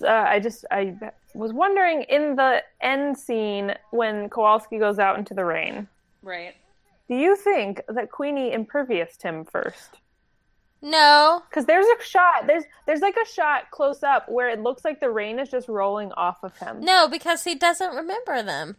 uh, 0.03 0.09
I 0.09 0.41
just 0.41 0.65
I 0.71 0.97
was 1.35 1.53
wondering 1.53 2.03
in 2.05 2.37
the 2.37 2.63
end 2.81 3.17
scene 3.19 3.75
when 3.91 4.29
Kowalski 4.29 4.79
goes 4.79 4.99
out 4.99 5.19
into 5.19 5.35
the 5.35 5.45
rain. 5.45 5.89
Right. 6.23 6.55
Do 7.09 7.15
you 7.17 7.37
think 7.37 7.81
that 7.89 8.11
Queenie 8.11 8.53
impervioused 8.53 9.23
him 9.23 9.45
first? 9.45 9.99
No, 10.83 11.43
Because 11.49 11.65
there's 11.65 11.87
a 11.87 12.03
shot, 12.05 12.47
there's 12.47 12.65
there's 12.87 13.01
like 13.01 13.17
a 13.17 13.27
shot 13.27 13.71
close 13.71 14.03
up 14.03 14.29
where 14.29 14.51
it 14.51 14.61
looks 14.61 14.85
like 14.85 15.01
the 15.01 15.09
rain 15.11 15.39
is 15.39 15.49
just 15.51 15.67
rolling 15.67 16.13
off 16.13 16.43
of 16.45 16.57
him. 16.59 16.81
no, 16.85 17.09
because 17.09 17.45
he 17.45 17.55
doesn't 17.55 17.95
remember 17.95 18.43
them. 18.43 18.77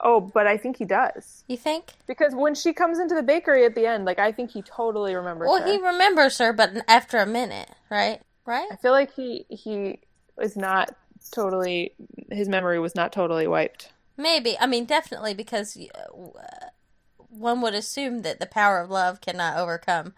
Oh, 0.00 0.20
but 0.20 0.46
I 0.46 0.58
think 0.58 0.76
he 0.76 0.84
does. 0.84 1.44
You 1.48 1.56
think? 1.56 1.94
Because 2.06 2.34
when 2.34 2.54
she 2.54 2.72
comes 2.74 2.98
into 2.98 3.14
the 3.14 3.22
bakery 3.22 3.64
at 3.64 3.74
the 3.74 3.86
end, 3.86 4.04
like 4.04 4.18
I 4.18 4.30
think 4.30 4.50
he 4.50 4.60
totally 4.62 5.14
remembers 5.14 5.48
Well, 5.48 5.62
her. 5.62 5.66
he 5.72 5.78
remembers 5.78 6.36
her, 6.38 6.52
but 6.52 6.84
after 6.86 7.16
a 7.18 7.26
minute, 7.26 7.70
right? 7.90 8.20
Right? 8.44 8.68
I 8.70 8.76
feel 8.76 8.92
like 8.92 9.14
he 9.14 9.46
he 9.48 10.00
is 10.40 10.54
not 10.54 10.94
totally 11.32 11.94
his 12.30 12.48
memory 12.48 12.78
was 12.78 12.94
not 12.94 13.10
totally 13.10 13.46
wiped. 13.46 13.90
Maybe. 14.18 14.58
I 14.60 14.66
mean, 14.66 14.84
definitely, 14.84 15.32
because 15.32 15.76
uh, 15.78 16.66
one 17.38 17.60
would 17.60 17.74
assume 17.74 18.22
that 18.22 18.40
the 18.40 18.46
power 18.46 18.78
of 18.80 18.90
love 18.90 19.20
cannot 19.20 19.56
overcome. 19.56 20.14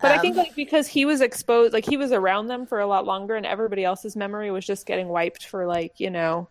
But 0.00 0.12
I 0.12 0.14
Um, 0.16 0.20
think 0.20 0.36
like 0.36 0.54
because 0.54 0.86
he 0.88 1.04
was 1.04 1.20
exposed, 1.20 1.72
like 1.72 1.86
he 1.86 1.96
was 1.96 2.12
around 2.12 2.48
them 2.48 2.66
for 2.66 2.80
a 2.80 2.86
lot 2.86 3.04
longer, 3.06 3.34
and 3.36 3.46
everybody 3.46 3.84
else's 3.84 4.16
memory 4.16 4.50
was 4.50 4.66
just 4.66 4.86
getting 4.86 5.08
wiped 5.08 5.46
for 5.46 5.66
like 5.66 5.98
you 5.98 6.10
know 6.10 6.48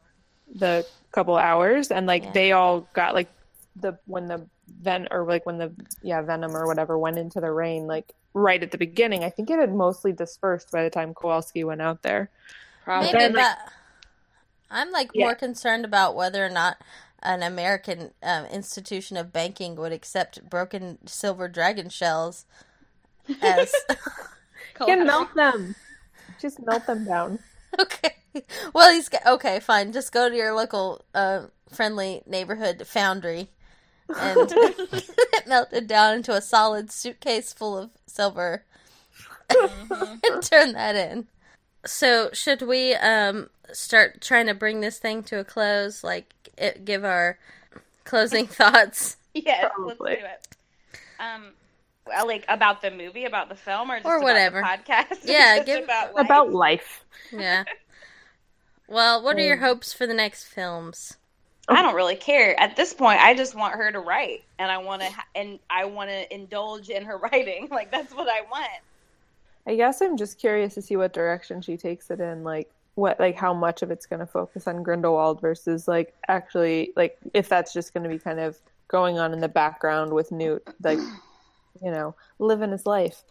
the 0.54 0.86
couple 1.12 1.36
hours, 1.38 1.92
and 1.92 2.08
like 2.08 2.24
Yeah. 2.24 2.32
they 2.32 2.52
all 2.54 2.82
got 2.94 3.14
like 3.14 3.30
the 3.76 3.98
when 4.06 4.28
the 4.28 4.48
ven 4.82 5.08
or 5.12 5.26
like 5.26 5.46
when 5.46 5.58
the 5.58 5.72
yeah 6.02 6.22
venom 6.22 6.56
or 6.56 6.66
whatever 6.66 6.98
went 6.98 7.18
into 7.18 7.40
the 7.40 7.52
rain 7.52 7.88
like 7.88 8.14
right 8.34 8.64
at 8.64 8.72
the 8.72 8.78
beginning. 8.78 9.24
I 9.24 9.30
think 9.30 9.50
it 9.50 9.60
had 9.60 9.74
mostly 9.74 10.12
dispersed 10.12 10.72
by 10.72 10.84
the 10.84 10.90
time 10.90 11.14
Kowalski 11.14 11.64
went 11.64 11.82
out 11.82 12.02
there. 12.04 12.30
Probably. 12.84 13.08
Maybe, 13.08 13.20
then, 13.20 13.34
like- 13.34 13.58
but 13.58 13.74
I'm 14.72 14.92
like 14.92 15.12
Yeah. 15.14 15.26
more 15.26 15.36
concerned 15.36 15.86
about 15.86 16.16
whether 16.16 16.44
or 16.46 16.50
not 16.50 16.78
an 17.26 17.44
American 17.44 18.12
um, 18.24 18.46
institution 18.46 19.18
of 19.18 19.34
banking 19.34 19.76
would 19.76 19.92
accept 19.92 20.50
broken 20.50 21.00
silver 21.06 21.48
dragon 21.48 21.90
shells 21.90 22.46
as 23.42 23.74
You 24.80 24.86
can 24.86 25.08
melt 25.08 25.34
them. 25.36 25.76
Just 26.40 26.64
melt 26.66 26.86
them 26.86 27.06
down. 27.06 27.40
Okay. 27.78 28.16
Well, 28.74 28.94
he's 28.94 29.10
got, 29.10 29.26
okay. 29.26 29.60
Fine. 29.60 29.92
Just 29.92 30.14
go 30.14 30.30
to 30.30 30.36
your 30.36 30.54
local 30.54 31.04
uh, 31.14 31.48
friendly 31.70 32.22
neighborhood 32.26 32.88
foundry 32.88 33.50
and 34.08 34.54
melt 35.48 35.74
it 35.74 35.86
down 35.86 36.16
into 36.16 36.32
a 36.34 36.42
solid 36.42 36.92
suitcase 36.92 37.52
full 37.52 37.78
of 37.78 37.90
silver 38.08 38.64
and 39.50 40.42
turn 40.42 40.72
that 40.72 40.96
in. 40.96 41.28
So, 41.86 42.30
should 42.32 42.62
we 42.62 42.94
um, 42.94 43.50
start 43.74 44.22
trying 44.22 44.48
to 44.48 44.54
bring 44.54 44.82
this 44.82 45.00
thing 45.00 45.24
to 45.24 45.40
a 45.40 45.44
close? 45.44 46.04
Like, 46.04 46.34
it, 46.58 46.86
give 46.86 47.04
our 47.06 47.38
closing 48.04 48.48
thoughts, 48.48 49.18
Yes, 49.34 49.70
Probably. 49.76 50.18
let's 50.22 50.22
do 50.22 50.26
it. 50.98 51.00
Um, 51.20 51.46
well, 52.08 52.28
like 52.28 52.46
about 52.48 52.82
the 52.82 52.92
movie, 52.92 53.26
about 53.26 53.50
the 53.50 53.56
film, 53.56 53.90
or 53.92 53.96
just 53.98 54.06
Or 54.06 54.18
about 54.18 54.24
whatever. 54.24 54.62
the 54.62 54.68
podcast. 54.94 55.20
Yeah, 55.26 55.64
give- 55.64 55.84
about 55.84 56.14
life? 56.16 56.26
About 56.26 56.52
life. 56.54 57.06
yeah. 57.32 57.64
Well, 58.88 59.24
what 59.24 59.38
are 59.38 59.42
your 59.42 59.56
Um, 59.58 59.62
hopes 59.64 59.94
for 59.94 60.06
the 60.06 60.14
next 60.14 60.44
films? 60.46 61.18
I 61.68 61.82
don't 61.82 61.96
really 61.96 62.16
care 62.16 62.58
at 62.60 62.76
this 62.76 62.94
point. 62.94 63.20
I 63.20 63.34
just 63.34 63.56
want 63.56 63.74
her 63.74 63.92
to 63.92 64.00
write, 64.00 64.44
and 64.60 64.70
I 64.72 64.78
want 64.78 65.02
to, 65.02 65.10
ha- 65.10 65.26
and 65.34 65.58
I 65.68 65.86
want 65.86 66.12
to 66.12 66.32
indulge 66.34 66.90
in 66.90 67.06
her 67.06 67.18
writing. 67.32 67.68
Like 67.72 67.90
that's 67.92 68.14
what 68.14 68.28
I 68.30 68.42
want. 68.52 68.70
I 69.66 69.76
guess 69.76 70.00
I'm 70.02 70.16
just 70.16 70.38
curious 70.38 70.76
to 70.76 70.84
see 70.84 70.96
what 70.96 71.12
direction 71.12 71.62
she 71.64 71.76
takes 71.76 72.12
it 72.12 72.20
in. 72.20 72.44
Like 72.44 72.70
what, 72.96 73.20
like 73.20 73.36
how 73.36 73.54
much 73.54 73.82
of 73.82 73.92
it's 73.92 74.06
going 74.06 74.22
to 74.22 74.26
focus 74.26 74.68
on 74.68 74.84
Grindelwald 74.84 75.42
versus 75.42 75.88
like 75.88 76.14
actually, 76.28 76.92
like 76.96 77.18
if 77.34 77.48
that's 77.50 77.74
just 77.74 77.94
going 77.94 78.04
to 78.04 78.10
be 78.10 78.20
kind 78.20 78.40
of 78.40 78.58
going 78.88 79.20
on 79.20 79.34
in 79.34 79.42
the 79.42 79.48
background 79.48 80.14
with 80.14 80.32
Newt, 80.32 80.68
like 80.82 81.00
you 81.84 81.92
know, 81.92 82.16
living 82.40 82.72
his 82.72 82.86
life. 82.86 83.24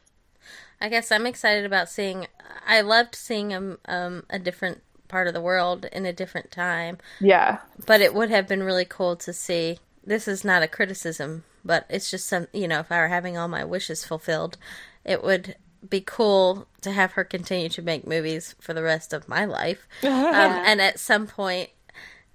I 0.80 0.88
guess 0.88 1.10
I'm 1.10 1.26
excited 1.26 1.64
about 1.64 1.88
seeing. 1.88 2.26
I 2.66 2.82
loved 2.82 3.14
seeing 3.14 3.54
um, 3.54 3.78
um 3.86 4.24
a 4.28 4.38
different 4.38 4.82
part 5.08 5.26
of 5.26 5.34
the 5.34 5.40
world 5.40 5.86
in 5.92 6.04
a 6.06 6.12
different 6.12 6.50
time, 6.50 6.98
Yeah, 7.20 7.58
but 7.86 8.00
it 8.00 8.14
would 8.14 8.30
have 8.30 8.46
been 8.46 8.62
really 8.62 8.84
cool 8.84 9.16
to 9.16 9.32
see. 9.32 9.78
This 10.04 10.28
is 10.28 10.44
not 10.44 10.62
a 10.62 10.68
criticism, 10.68 11.44
but 11.64 11.86
it's 11.88 12.10
just 12.10 12.26
some. 12.26 12.48
You 12.52 12.68
know, 12.68 12.80
if 12.80 12.92
I 12.92 12.98
were 12.98 13.08
having 13.08 13.38
all 13.38 13.48
my 13.48 13.64
wishes 13.64 14.04
fulfilled, 14.04 14.58
it 15.04 15.22
would 15.22 15.56
be 15.88 16.00
cool 16.00 16.66
to 16.82 16.92
have 16.92 17.12
her 17.12 17.24
continue 17.24 17.68
to 17.70 17.82
make 17.82 18.06
movies 18.06 18.54
for 18.60 18.74
the 18.74 18.82
rest 18.82 19.12
of 19.12 19.28
my 19.28 19.44
life, 19.44 19.86
um, 20.02 20.10
and 20.10 20.80
at 20.80 20.98
some 21.00 21.26
point 21.26 21.70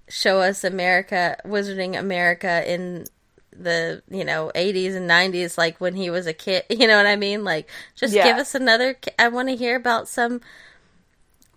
show 0.08 0.40
us 0.40 0.64
America, 0.64 1.36
Wizarding 1.44 1.98
America 1.98 2.62
in 2.70 3.06
the 3.52 4.02
you 4.08 4.24
know 4.24 4.50
80s 4.54 4.94
and 4.96 5.10
90s 5.10 5.58
like 5.58 5.80
when 5.80 5.94
he 5.94 6.08
was 6.08 6.26
a 6.26 6.32
kid 6.32 6.62
you 6.70 6.86
know 6.86 6.96
what 6.96 7.04
i 7.06 7.16
mean? 7.16 7.44
Like 7.44 7.68
just 7.94 8.14
Yeah. 8.14 8.24
give 8.24 8.36
us 8.38 8.54
another 8.54 8.96
i 9.18 9.28
want 9.28 9.48
to 9.50 9.56
hear 9.56 9.76
about 9.76 10.08
some 10.08 10.40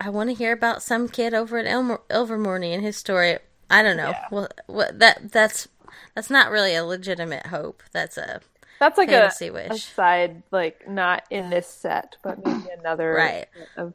i 0.01 0.09
want 0.09 0.29
to 0.29 0.33
hear 0.35 0.51
about 0.51 0.81
some 0.83 1.07
kid 1.07 1.33
over 1.33 1.59
at 1.59 1.65
Ilmer- 1.67 2.01
ilvermorny 2.09 2.73
and 2.73 2.83
his 2.83 2.97
story. 2.97 3.37
I 3.69 3.81
don't 3.83 3.95
know. 3.95 4.09
Yeah. 4.09 4.25
well 4.31 4.47
what 4.65 4.99
that 4.99 5.31
that's 5.31 5.67
that's 6.15 6.29
not 6.29 6.51
really 6.51 6.75
a 6.75 6.83
legitimate 6.83 7.47
hope. 7.47 7.81
That's 7.91 8.17
a 8.17 8.41
that's 8.83 8.97
like 8.97 9.09
a, 9.09 9.11
Fantasy 9.11 9.47
a 9.47 9.53
wish. 9.53 9.85
side, 9.85 10.43
like 10.51 10.87
not 10.87 11.23
in 11.29 11.49
this 11.49 11.67
set, 11.67 12.15
but 12.23 12.43
maybe 12.45 12.69
another 12.77 13.13
Right. 13.13 13.47
of 13.77 13.93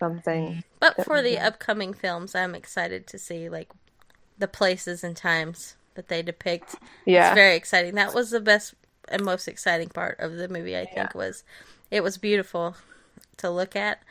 something. 0.00 0.62
but 0.80 1.02
for 1.04 1.22
the 1.22 1.38
upcoming 1.38 1.94
films 1.94 2.34
i'm 2.34 2.54
excited 2.54 3.06
to 3.06 3.16
see 3.16 3.48
like 3.48 3.70
the 4.38 4.48
places 4.48 5.04
and 5.04 5.16
times 5.16 5.76
that 5.94 6.08
they 6.08 6.20
depict 6.20 6.74
Yeah, 7.06 7.28
It's 7.28 7.34
very 7.36 7.54
exciting. 7.54 7.94
That 7.94 8.12
was 8.12 8.30
the 8.30 8.40
best 8.40 8.74
and 9.08 9.24
most 9.24 9.46
exciting 9.46 9.88
part 9.88 10.18
of 10.18 10.34
the 10.34 10.48
movie. 10.48 10.76
I 10.76 10.84
think 10.86 11.14
was 11.14 11.44
it 11.92 12.02
was 12.02 12.18
beautiful 12.18 12.74
to 13.36 13.48
look 13.50 13.76
at, 13.76 14.02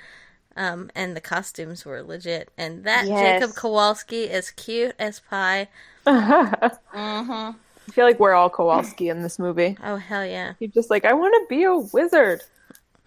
um, 0.55 0.89
and 0.95 1.13
the 1.15 1.21
costumes 1.21 1.84
were 1.86 2.01
legit. 2.01 2.49
And 2.57 2.86
that 2.86 3.05
Yes. 3.07 3.19
Jacob 3.41 3.55
Kowalski 3.55 4.24
is 4.24 4.51
cute 4.51 4.95
as 4.97 5.19
pie. 5.19 5.67
I 7.88 7.92
feel 7.92 8.06
like 8.06 8.20
we're 8.20 8.34
all 8.34 8.50
Kowalski 8.50 9.10
in 9.10 9.22
this 9.24 9.38
movie. 9.40 9.78
Oh 9.84 9.98
hell 9.98 10.26
yeah! 10.26 10.54
He's 10.60 10.72
just 10.72 10.90
like, 10.90 11.06
I 11.06 11.14
want 11.14 11.34
to 11.34 11.46
be 11.50 11.64
a 11.64 11.76
wizard. 11.76 12.42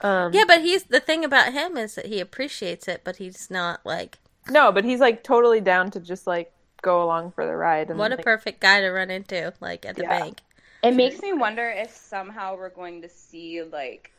Um, 0.03 0.33
Yeah, 0.35 0.45
but 0.47 0.61
he's 0.61 0.85
the 0.85 1.01
thing 1.01 1.25
about 1.25 1.53
him 1.55 1.77
is 1.79 1.95
that 1.95 2.07
he 2.07 2.21
appreciates 2.21 2.87
it, 2.87 3.01
but 3.05 3.17
he's 3.17 3.51
not 3.51 3.81
like 3.87 4.19
No, 4.51 4.71
but 4.73 4.85
he's 4.85 5.01
like 5.01 5.25
totally 5.25 5.61
down 5.61 5.91
to 5.93 6.01
just 6.01 6.27
like 6.27 6.53
go 6.83 7.03
along 7.03 7.33
for 7.33 7.47
the 7.47 7.57
ride. 7.57 7.89
And 7.89 7.99
what 7.99 8.13
a 8.13 8.17
like, 8.17 8.25
perfect 8.25 8.61
guy 8.61 8.81
to 8.83 8.91
run 8.91 9.11
into, 9.11 9.55
like 9.61 9.87
at 9.87 9.97
the 9.97 10.03
Yeah. 10.03 10.09
bank. 10.21 10.41
It 10.83 10.95
makes 10.95 11.21
me 11.23 11.33
wonder 11.33 11.69
if 11.71 11.91
somehow 11.97 12.57
we're 12.57 12.69
going 12.69 13.01
to 13.03 13.09
see 13.09 13.63
like 13.63 14.13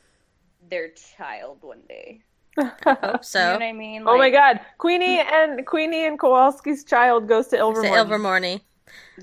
their 0.68 0.90
child 0.90 1.60
one 1.62 1.82
day. 1.88 2.22
I 2.58 2.98
hope 3.04 3.24
so. 3.24 3.40
You 3.40 3.46
know 3.46 3.54
what 3.54 3.62
I 3.64 3.74
mean? 3.74 4.04
oh 4.08 4.18
my 4.18 4.32
God, 4.32 4.60
Queenie 4.80 5.20
and 5.20 5.64
Queenie 5.68 6.06
and 6.08 6.18
Kowalski's 6.20 6.84
child 6.84 7.28
goes 7.28 7.48
to 7.50 7.56
It's 7.58 7.62
Ilvermorny. 7.62 7.82
the 7.84 8.16
Ilvermorny. 8.16 8.62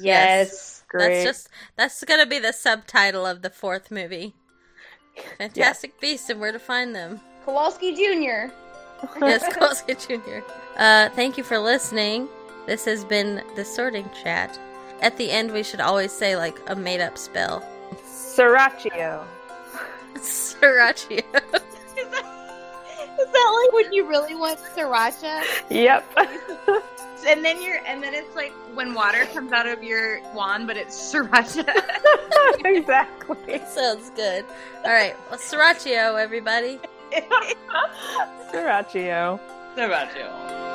Yes. 0.01 0.84
Great. 0.89 1.09
That's 1.09 1.25
just 1.25 1.49
that's 1.77 2.05
gonna 2.05 2.27
be 2.27 2.39
the 2.39 2.53
subtitle 2.53 3.27
of 3.27 3.43
the 3.43 3.51
fourth 3.51 3.91
movie. 3.91 4.35
Fantastic 5.39 6.01
Beasts 6.01 6.29
and 6.31 6.41
Where 6.41 6.53
to 6.53 6.59
Find 6.59 6.95
Them. 6.95 7.21
Kowalski 7.45 7.95
Jr. 7.95 8.51
yes, 9.21 9.45
Kowalski 9.55 9.95
Jr. 9.95 10.41
Uh, 10.77 11.09
thank 11.11 11.37
you 11.39 11.45
for 11.45 11.59
listening. 11.59 12.29
This 12.67 12.85
has 12.87 13.05
been 13.05 13.43
the 13.57 13.65
Sorting 13.65 14.09
Chat. 14.23 14.59
At 15.03 15.17
the 15.19 15.31
end, 15.31 15.53
we 15.53 15.63
should 15.63 15.81
always 15.81 16.13
say 16.13 16.37
like 16.37 16.59
a 16.69 16.75
made-up 16.75 17.19
spell. 17.19 17.63
Sriracha. 18.07 19.23
Sriracha. 20.17 21.63
Is 23.25 23.33
that 23.33 23.63
like 23.65 23.73
when 23.73 23.93
you 23.93 24.07
really 24.07 24.35
want 24.35 24.59
sriracha? 24.77 25.43
Yep. 25.71 26.19
And 27.27 27.43
then 27.43 27.63
you're, 27.63 27.79
and 27.87 28.03
then 28.03 28.13
it's 28.13 28.37
like 28.37 28.53
when 28.75 28.93
water 28.93 29.25
comes 29.33 29.51
out 29.51 29.67
of 29.67 29.83
your 29.83 30.21
wand, 30.35 30.67
but 30.67 30.77
it's 30.77 30.95
sriracha. 30.95 31.67
exactly. 32.67 33.63
Sounds 33.67 34.11
good. 34.11 34.45
All 34.85 34.93
right, 34.93 35.17
well, 35.31 35.39
Sriracha, 35.39 36.23
everybody. 36.23 36.79
Sriracha. 38.53 39.41
sriracha. 39.75 40.74